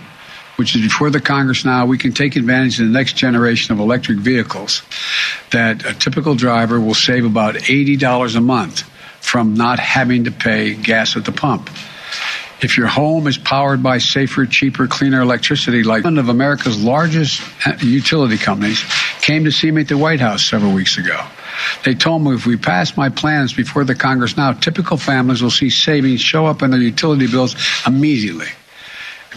which 0.56 0.74
is 0.74 0.82
before 0.82 1.10
the 1.10 1.20
Congress 1.20 1.64
now, 1.64 1.84
we 1.84 1.98
can 1.98 2.12
take 2.12 2.36
advantage 2.36 2.80
of 2.80 2.86
the 2.86 2.92
next 2.92 3.16
generation 3.16 3.74
of 3.74 3.80
electric 3.80 4.18
vehicles 4.18 4.82
that 5.50 5.84
a 5.84 5.92
typical 5.92 6.34
driver 6.34 6.80
will 6.80 6.94
save 6.94 7.24
about 7.24 7.56
$80 7.56 8.36
a 8.36 8.40
month 8.40 8.82
from 9.20 9.54
not 9.54 9.78
having 9.78 10.24
to 10.24 10.30
pay 10.30 10.74
gas 10.74 11.16
at 11.16 11.24
the 11.24 11.32
pump. 11.32 11.68
If 12.64 12.78
your 12.78 12.86
home 12.86 13.26
is 13.26 13.36
powered 13.36 13.82
by 13.82 13.98
safer, 13.98 14.46
cheaper, 14.46 14.86
cleaner 14.86 15.20
electricity, 15.20 15.82
like 15.82 16.02
one 16.02 16.16
of 16.16 16.30
America's 16.30 16.82
largest 16.82 17.42
uh, 17.66 17.76
utility 17.82 18.38
companies 18.38 18.82
came 19.20 19.44
to 19.44 19.52
see 19.52 19.70
me 19.70 19.82
at 19.82 19.88
the 19.88 19.98
White 19.98 20.20
House 20.20 20.46
several 20.46 20.72
weeks 20.72 20.96
ago. 20.96 21.26
They 21.84 21.94
told 21.94 22.22
me 22.22 22.34
if 22.34 22.46
we 22.46 22.56
pass 22.56 22.96
my 22.96 23.10
plans 23.10 23.52
before 23.52 23.84
the 23.84 23.94
Congress 23.94 24.38
now, 24.38 24.54
typical 24.54 24.96
families 24.96 25.42
will 25.42 25.50
see 25.50 25.68
savings 25.68 26.22
show 26.22 26.46
up 26.46 26.62
in 26.62 26.70
their 26.70 26.80
utility 26.80 27.26
bills 27.26 27.54
immediately. 27.86 28.48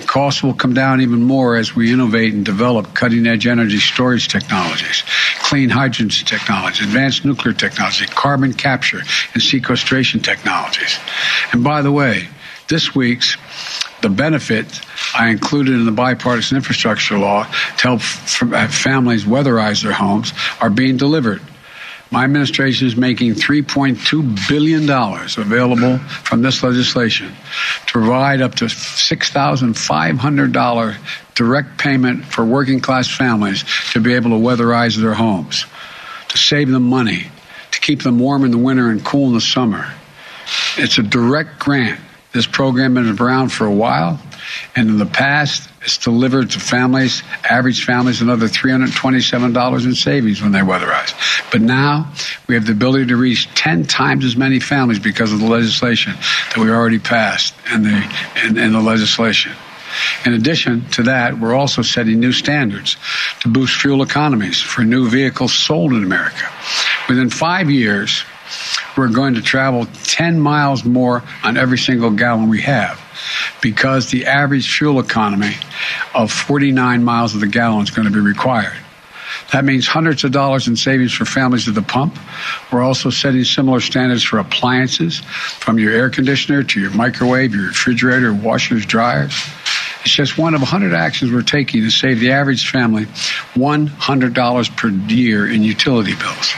Costs 0.05 0.41
will 0.41 0.53
come 0.53 0.73
down 0.73 1.01
even 1.01 1.21
more 1.21 1.57
as 1.57 1.75
we 1.75 1.91
innovate 1.91 2.33
and 2.33 2.45
develop 2.45 2.93
cutting 2.93 3.27
edge 3.27 3.45
energy 3.45 3.79
storage 3.79 4.29
technologies, 4.29 5.03
clean 5.39 5.69
hydrogen 5.69 6.07
technology, 6.07 6.85
advanced 6.85 7.25
nuclear 7.25 7.53
technology, 7.53 8.05
carbon 8.05 8.53
capture 8.53 9.01
and 9.33 9.43
sequestration 9.43 10.21
technologies. 10.21 10.97
And 11.51 11.61
by 11.61 11.81
the 11.81 11.91
way, 11.91 12.29
this 12.67 12.95
week's 12.95 13.37
the 14.01 14.09
benefit 14.09 14.81
I 15.15 15.29
included 15.29 15.73
in 15.73 15.85
the 15.85 15.91
bipartisan 15.91 16.57
infrastructure 16.57 17.17
law 17.17 17.45
to 17.45 17.81
help 17.81 18.01
uh, 18.53 18.67
families 18.67 19.23
weatherize 19.25 19.81
their 19.83 19.93
homes 19.93 20.33
are 20.61 20.69
being 20.69 20.97
delivered. 20.97 21.41
My 22.09 22.23
administration 22.23 22.87
is 22.87 22.95
making 22.95 23.33
$3.2 23.33 24.47
billion 24.47 24.89
available 24.89 25.97
from 25.97 26.41
this 26.41 26.63
legislation 26.63 27.35
to 27.85 27.91
provide 27.91 28.41
up 28.41 28.55
to 28.55 28.63
$6,500 28.65 30.97
direct 31.35 31.77
payment 31.77 32.23
for 32.25 32.45
working 32.45 32.79
class 32.79 33.13
families 33.13 33.65
to 33.91 33.99
be 33.99 34.13
able 34.13 34.29
to 34.29 34.37
weatherize 34.37 34.95
their 34.95 35.15
homes, 35.15 35.65
to 36.29 36.37
save 36.37 36.69
them 36.69 36.83
money, 36.83 37.29
to 37.71 37.81
keep 37.81 38.03
them 38.03 38.19
warm 38.19 38.45
in 38.45 38.51
the 38.51 38.57
winter 38.57 38.89
and 38.89 39.03
cool 39.03 39.27
in 39.27 39.33
the 39.33 39.41
summer. 39.41 39.93
It's 40.77 40.97
a 40.97 41.03
direct 41.03 41.59
grant. 41.59 41.99
This 42.37 42.45
program 42.45 42.97
has 42.97 43.17
been 43.17 43.25
around 43.25 43.49
for 43.49 43.65
a 43.65 43.73
while, 43.73 44.21
and 44.75 44.89
in 44.89 44.99
the 44.99 45.07
past, 45.07 45.67
it's 45.81 45.97
delivered 45.97 46.51
to 46.51 46.59
families, 46.59 47.23
average 47.43 47.83
families, 47.83 48.21
another 48.21 48.45
$327 48.45 49.85
in 49.85 49.95
savings 49.95 50.39
when 50.43 50.51
they 50.51 50.59
weatherize. 50.59 51.15
But 51.51 51.61
now 51.61 52.13
we 52.45 52.53
have 52.53 52.67
the 52.67 52.73
ability 52.73 53.07
to 53.07 53.17
reach 53.17 53.51
10 53.55 53.85
times 53.85 54.23
as 54.23 54.37
many 54.37 54.59
families 54.59 54.99
because 54.99 55.33
of 55.33 55.39
the 55.39 55.47
legislation 55.47 56.13
that 56.13 56.57
we 56.57 56.69
already 56.69 56.99
passed 56.99 57.55
and 57.71 57.83
the, 57.83 58.15
and, 58.35 58.75
the 58.75 58.81
legislation. 58.81 59.53
In 60.23 60.33
addition 60.33 60.87
to 60.91 61.03
that, 61.03 61.39
we're 61.39 61.55
also 61.55 61.81
setting 61.81 62.19
new 62.19 62.33
standards 62.33 62.97
to 63.39 63.47
boost 63.47 63.81
fuel 63.81 64.03
economies 64.03 64.61
for 64.61 64.83
new 64.83 65.09
vehicles 65.09 65.55
sold 65.55 65.91
in 65.91 66.03
America. 66.03 66.47
Within 67.09 67.31
five 67.31 67.71
years, 67.71 68.23
we're 68.97 69.09
going 69.09 69.35
to 69.35 69.41
travel 69.41 69.85
10 70.03 70.39
miles 70.39 70.83
more 70.83 71.23
on 71.43 71.57
every 71.57 71.77
single 71.77 72.11
gallon 72.11 72.49
we 72.49 72.61
have 72.61 72.99
because 73.61 74.09
the 74.09 74.25
average 74.25 74.77
fuel 74.77 74.99
economy 74.99 75.55
of 76.15 76.31
49 76.31 77.03
miles 77.03 77.35
of 77.35 77.41
the 77.41 77.47
gallon 77.47 77.83
is 77.83 77.91
going 77.91 78.07
to 78.07 78.13
be 78.13 78.19
required. 78.19 78.77
That 79.51 79.63
means 79.63 79.87
hundreds 79.87 80.23
of 80.23 80.31
dollars 80.31 80.67
in 80.67 80.75
savings 80.75 81.13
for 81.13 81.25
families 81.25 81.67
at 81.67 81.75
the 81.75 81.81
pump. 81.81 82.17
We're 82.71 82.83
also 82.83 83.09
setting 83.09 83.43
similar 83.43 83.79
standards 83.79 84.23
for 84.23 84.39
appliances, 84.39 85.19
from 85.19 85.79
your 85.79 85.93
air 85.93 86.09
conditioner 86.09 86.63
to 86.63 86.79
your 86.81 86.91
microwave, 86.91 87.55
your 87.55 87.67
refrigerator, 87.67 88.33
washers, 88.33 88.85
dryers. 88.85 89.33
It's 90.01 90.13
just 90.13 90.37
one 90.37 90.53
of 90.53 90.61
100 90.61 90.93
actions 90.93 91.31
we're 91.31 91.41
taking 91.43 91.81
to 91.81 91.91
save 91.91 92.19
the 92.19 92.31
average 92.31 92.69
family 92.69 93.05
$100 93.55 94.77
per 94.77 94.89
year 94.89 95.49
in 95.49 95.63
utility 95.63 96.15
bills. 96.15 96.53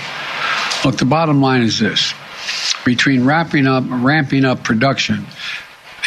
Look, 0.85 0.97
the 0.97 1.05
bottom 1.05 1.41
line 1.41 1.61
is 1.61 1.79
this. 1.79 2.13
Between 2.85 3.25
wrapping 3.25 3.67
up, 3.67 3.83
ramping 3.87 4.45
up 4.45 4.63
production 4.63 5.25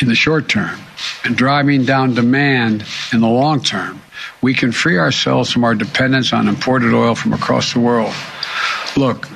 in 0.00 0.08
the 0.08 0.14
short 0.14 0.48
term 0.48 0.80
and 1.24 1.36
driving 1.36 1.84
down 1.84 2.14
demand 2.14 2.84
in 3.12 3.20
the 3.20 3.28
long 3.28 3.62
term, 3.62 4.00
we 4.40 4.54
can 4.54 4.72
free 4.72 4.98
ourselves 4.98 5.50
from 5.50 5.64
our 5.64 5.74
dependence 5.74 6.32
on 6.32 6.48
imported 6.48 6.94
oil 6.94 7.14
from 7.14 7.32
across 7.32 7.74
the 7.74 7.80
world. 7.80 8.14
Look, 8.96 9.28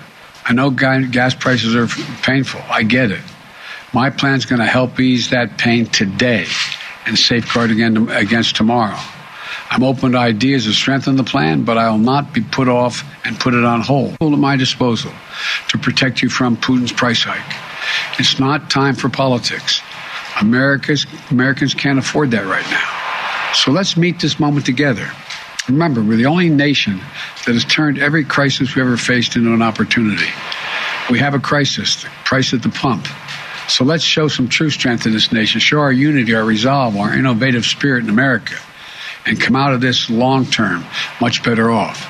I 0.44 0.52
know 0.52 0.70
gas 0.70 1.34
prices 1.34 1.74
are 1.74 1.86
painful. 2.22 2.62
I 2.70 2.82
get 2.82 3.10
it. 3.10 3.22
My 3.92 4.10
plan's 4.10 4.46
going 4.46 4.60
to 4.60 4.66
help 4.66 4.98
ease 5.00 5.30
that 5.30 5.58
pain 5.58 5.86
today 5.86 6.46
and 7.04 7.18
safeguard 7.18 7.70
against 7.70 8.56
tomorrow. 8.56 8.98
I'm 9.70 9.82
open 9.82 10.12
to 10.12 10.18
ideas 10.18 10.64
to 10.64 10.72
strengthen 10.72 11.16
the 11.16 11.24
plan, 11.24 11.64
but 11.64 11.76
I 11.76 11.90
will 11.90 11.98
not 11.98 12.32
be 12.32 12.40
put 12.40 12.68
off 12.68 13.04
and 13.24 13.38
put 13.38 13.54
it 13.54 13.64
on 13.64 13.80
hold. 13.80 14.16
At 14.20 14.30
my 14.30 14.56
disposal 14.56 15.12
to 15.68 15.78
protect 15.78 16.22
you 16.22 16.28
from 16.28 16.56
Putin's 16.56 16.92
price 16.92 17.24
hike. 17.24 18.20
It's 18.20 18.38
not 18.38 18.70
time 18.70 18.94
for 18.94 19.08
politics. 19.08 19.82
America's, 20.40 21.06
Americans 21.30 21.74
can't 21.74 21.98
afford 21.98 22.30
that 22.32 22.46
right 22.46 22.68
now. 22.70 23.52
So 23.54 23.70
let's 23.70 23.96
meet 23.96 24.20
this 24.20 24.38
moment 24.38 24.66
together. 24.66 25.10
Remember, 25.68 26.02
we're 26.02 26.16
the 26.16 26.26
only 26.26 26.48
nation 26.48 27.00
that 27.44 27.54
has 27.54 27.64
turned 27.64 27.98
every 27.98 28.24
crisis 28.24 28.74
we 28.74 28.82
ever 28.82 28.96
faced 28.96 29.34
into 29.34 29.52
an 29.52 29.62
opportunity. 29.62 30.28
We 31.10 31.18
have 31.18 31.34
a 31.34 31.40
crisis, 31.40 32.02
the 32.02 32.08
price 32.24 32.54
at 32.54 32.62
the 32.62 32.68
pump. 32.68 33.06
So 33.68 33.84
let's 33.84 34.04
show 34.04 34.28
some 34.28 34.48
true 34.48 34.70
strength 34.70 35.06
in 35.06 35.12
this 35.12 35.32
nation, 35.32 35.60
show 35.60 35.80
our 35.80 35.90
unity, 35.90 36.34
our 36.34 36.44
resolve, 36.44 36.96
our 36.96 37.14
innovative 37.14 37.64
spirit 37.64 38.04
in 38.04 38.10
America, 38.10 38.54
and 39.26 39.40
come 39.40 39.56
out 39.56 39.72
of 39.74 39.80
this 39.80 40.08
long 40.08 40.46
term 40.46 40.84
much 41.20 41.42
better 41.42 41.68
off. 41.70 42.06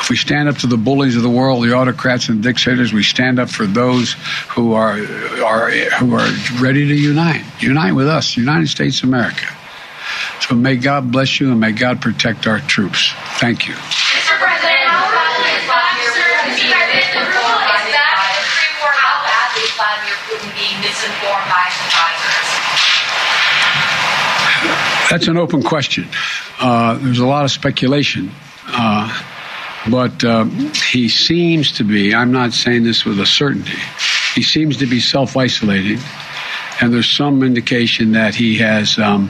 If 0.00 0.08
we 0.10 0.16
stand 0.16 0.48
up 0.48 0.56
to 0.58 0.66
the 0.66 0.76
bullies 0.76 1.14
of 1.14 1.22
the 1.22 1.30
world, 1.30 1.62
the 1.62 1.74
autocrats 1.74 2.28
and 2.28 2.42
dictators, 2.42 2.92
we 2.92 3.04
stand 3.04 3.38
up 3.38 3.48
for 3.48 3.66
those 3.66 4.16
who 4.48 4.72
are, 4.72 4.98
are, 4.98 5.70
who 5.70 6.14
are 6.14 6.28
ready 6.60 6.88
to 6.88 6.94
unite. 6.94 7.44
Unite 7.62 7.92
with 7.92 8.08
us, 8.08 8.36
United 8.36 8.68
States 8.68 9.00
of 9.04 9.08
America. 9.10 9.46
So 10.40 10.56
may 10.56 10.76
God 10.76 11.12
bless 11.12 11.38
you 11.38 11.52
and 11.52 11.60
may 11.60 11.70
God 11.70 12.00
protect 12.00 12.48
our 12.48 12.58
troops. 12.58 13.12
Thank 13.38 13.68
you. 13.68 13.74
Mr. 13.74 14.36
President, 14.40 14.90
how 14.90 15.08
badly 15.08 15.50
is 15.54 15.62
Vladimir 19.78 20.16
Putin 20.26 20.50
being 20.58 20.80
misinformed 20.80 21.46
by 21.46 21.70
his 21.70 21.78
advisors? 24.66 25.01
That's 25.12 25.28
an 25.28 25.36
open 25.36 25.62
question. 25.62 26.08
Uh, 26.58 26.94
there's 26.94 27.18
a 27.18 27.26
lot 27.26 27.44
of 27.44 27.50
speculation. 27.50 28.30
Uh, 28.66 29.12
but 29.90 30.24
uh, 30.24 30.44
he 30.44 31.10
seems 31.10 31.72
to 31.72 31.84
be, 31.84 32.14
I'm 32.14 32.32
not 32.32 32.54
saying 32.54 32.84
this 32.84 33.04
with 33.04 33.20
a 33.20 33.26
certainty, 33.26 33.76
he 34.34 34.42
seems 34.42 34.78
to 34.78 34.86
be 34.86 35.00
self 35.00 35.36
isolating. 35.36 35.98
And 36.80 36.94
there's 36.94 37.10
some 37.10 37.42
indication 37.42 38.12
that 38.12 38.34
he 38.34 38.56
has 38.60 38.98
um, 38.98 39.28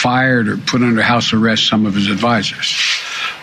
fired 0.00 0.48
or 0.48 0.56
put 0.56 0.80
under 0.80 1.02
house 1.02 1.34
arrest 1.34 1.68
some 1.68 1.84
of 1.84 1.94
his 1.94 2.08
advisors. 2.08 2.88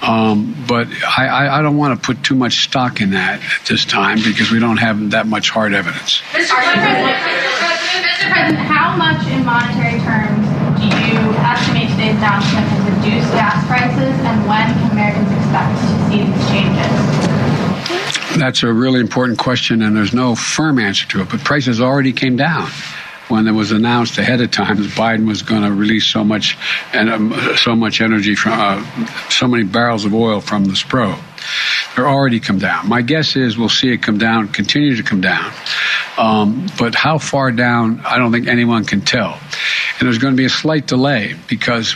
Um, 0.01 0.65
but 0.67 0.87
I, 1.05 1.59
I, 1.59 1.61
don't 1.61 1.77
want 1.77 1.99
to 1.99 2.05
put 2.05 2.23
too 2.23 2.35
much 2.35 2.63
stock 2.63 3.01
in 3.01 3.11
that 3.11 3.41
at 3.41 3.65
this 3.67 3.85
time 3.85 4.17
because 4.17 4.51
we 4.51 4.59
don't 4.59 4.77
have 4.77 5.11
that 5.11 5.25
much 5.25 5.49
hard 5.49 5.73
evidence. 5.73 6.21
Mr. 6.31 6.49
President, 6.49 7.17
Mr. 8.15 8.31
President, 8.31 8.57
how 8.67 8.95
much 8.95 9.34
monetary 9.45 9.99
terms 10.01 10.45
do 10.79 10.87
you 10.87 11.17
estimate 11.39 11.89
today's 11.91 12.17
announcement 12.17 12.67
has 12.67 12.83
reduced 12.89 13.31
gas 13.31 13.65
prices, 13.67 14.19
and 14.25 14.47
when 14.47 14.67
can 14.73 14.91
Americans 14.91 15.31
expect 15.31 15.71
to 15.79 15.87
see 16.09 16.25
these 16.25 16.47
changes? 16.49 18.37
That's 18.37 18.63
a 18.63 18.73
really 18.73 18.99
important 18.99 19.37
question, 19.37 19.81
and 19.81 19.95
there's 19.95 20.13
no 20.13 20.35
firm 20.35 20.79
answer 20.79 21.07
to 21.09 21.21
it. 21.21 21.29
But 21.29 21.41
prices 21.41 21.79
already 21.79 22.11
came 22.11 22.35
down 22.35 22.69
when 23.29 23.47
it 23.47 23.51
was 23.51 23.71
announced 23.71 24.17
ahead 24.17 24.41
of 24.41 24.51
time 24.51 24.77
that 24.77 24.91
Biden 24.91 25.27
was 25.27 25.41
going 25.41 25.63
to 25.63 25.71
release 25.71 26.05
so 26.05 26.23
much 26.23 26.57
and 26.93 27.09
um, 27.09 27.33
so 27.55 27.75
much 27.75 28.01
energy 28.01 28.35
from 28.35 28.53
uh, 28.53 28.83
so 29.29 29.47
many 29.47 29.63
barrels 29.63 30.05
of 30.05 30.13
oil 30.13 30.41
from 30.41 30.65
the 30.65 30.73
Spro. 30.73 31.17
They're 31.95 32.07
already 32.07 32.39
come 32.39 32.59
down. 32.59 32.89
My 32.89 33.01
guess 33.01 33.35
is 33.35 33.57
we'll 33.57 33.69
see 33.69 33.91
it 33.91 34.01
come 34.01 34.17
down, 34.17 34.49
continue 34.49 34.95
to 34.95 35.03
come 35.03 35.21
down. 35.21 35.51
Um, 36.17 36.67
but 36.77 36.95
how 36.95 37.17
far 37.17 37.51
down, 37.51 38.01
I 38.05 38.17
don't 38.17 38.31
think 38.31 38.47
anyone 38.47 38.85
can 38.85 39.01
tell. 39.01 39.39
And 39.99 40.07
there's 40.07 40.17
going 40.17 40.33
to 40.33 40.37
be 40.37 40.45
a 40.45 40.49
slight 40.49 40.87
delay 40.87 41.35
because 41.47 41.95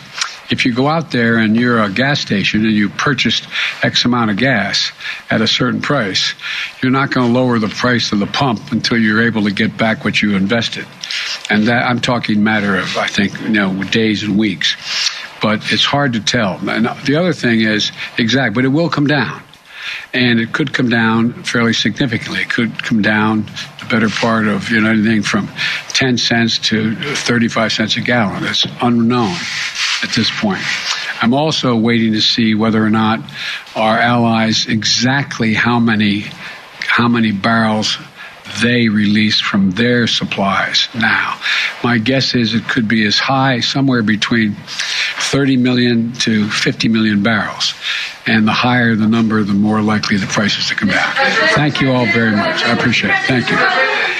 if 0.50 0.66
you 0.66 0.74
go 0.74 0.88
out 0.88 1.12
there 1.12 1.38
and 1.38 1.56
you're 1.56 1.82
a 1.82 1.90
gas 1.90 2.20
station 2.20 2.66
and 2.66 2.74
you 2.74 2.90
purchased 2.90 3.48
X 3.84 4.06
amount 4.06 4.32
of 4.32 4.38
gas 4.38 4.92
at 5.30 5.42
a 5.42 5.48
certain 5.48 5.82
price, 5.82 6.34
you're 6.82 6.92
not 6.92 7.12
going 7.12 7.28
to 7.28 7.34
lower 7.34 7.60
the 7.60 7.68
price 7.68 8.12
of 8.12 8.20
the 8.20 8.28
pump 8.28 8.72
until 8.72 8.98
you're 8.98 9.22
able 9.22 9.44
to 9.44 9.52
get 9.52 9.78
back 9.78 10.04
what 10.04 10.22
you 10.22 10.36
invested. 10.36 10.88
And 11.50 11.68
that 11.68 11.84
I'm 11.84 12.00
talking 12.00 12.44
matter 12.44 12.78
of, 12.78 12.98
I 12.98 13.08
think, 13.08 13.40
you 13.42 13.50
know, 13.50 13.84
days 13.86 14.24
and 14.24 14.38
weeks. 14.38 14.76
But 15.42 15.72
it's 15.72 15.86
hard 15.86 16.14
to 16.14 16.20
tell. 16.20 16.58
And 16.70 16.86
the 17.06 17.16
other 17.16 17.34
thing 17.34 17.62
is 17.62 17.92
exact, 18.18 18.56
but 18.56 18.66
it 18.66 18.70
will 18.70 18.90
come 18.90 19.08
down. 19.08 19.42
And 20.14 20.40
it 20.40 20.54
could 20.54 20.74
come 20.74 20.90
down 20.90 21.44
fairly 21.44 21.74
significantly. 21.74 22.42
It 22.42 22.50
could 22.50 22.84
come 22.84 23.02
down 23.02 23.46
the 23.80 23.88
better 23.90 24.10
part 24.10 24.48
of, 24.48 24.70
you 24.70 24.82
know, 24.82 24.90
anything 24.90 25.24
from 25.24 25.50
10 25.90 26.18
cents 26.18 26.60
to 26.60 26.96
35 26.96 27.72
cents 27.72 27.98
a 27.98 28.02
gallon. 28.02 28.44
It's 28.44 28.68
unknown 28.82 29.36
at 30.04 30.10
this 30.16 30.30
point. 30.40 30.62
I'm 31.22 31.34
also 31.34 31.76
waiting 31.76 32.14
to 32.14 32.22
see 32.22 32.56
whether 32.56 32.84
or 32.84 32.90
not 32.90 33.20
our 33.76 33.98
allies 33.98 34.68
exactly 34.68 35.54
how 35.54 35.80
many 35.80 36.26
how 36.80 37.08
many 37.08 37.32
barrels 37.32 37.98
they 38.62 38.90
release 38.90 39.40
from 39.40 39.72
their 39.72 40.08
supplies 40.08 40.88
now. 40.94 41.40
My 41.84 41.98
guess 41.98 42.36
is 42.36 42.54
it 42.54 42.68
could 42.68 42.88
be 42.88 43.06
as 43.06 43.18
high 43.18 43.60
somewhere 43.60 44.04
between 44.04 44.56
30 45.20 45.58
million 45.58 46.14
to 46.14 46.50
50 46.50 46.88
million 46.88 47.24
barrels. 47.24 47.74
And 48.26 48.48
the 48.48 48.52
higher 48.52 48.96
the 48.96 49.08
number, 49.08 49.44
the 49.44 49.54
more 49.54 49.82
likely 49.82 50.18
the 50.18 50.28
prices 50.28 50.68
to 50.68 50.76
come 50.76 50.90
down. 50.90 51.14
Thank 51.56 51.82
you 51.82 51.92
all 51.92 52.06
very 52.06 52.36
much. 52.36 52.64
I 52.64 52.74
appreciate 52.74 53.12
it. 53.12 53.24
Thank 53.26 53.50
you. 53.50 54.19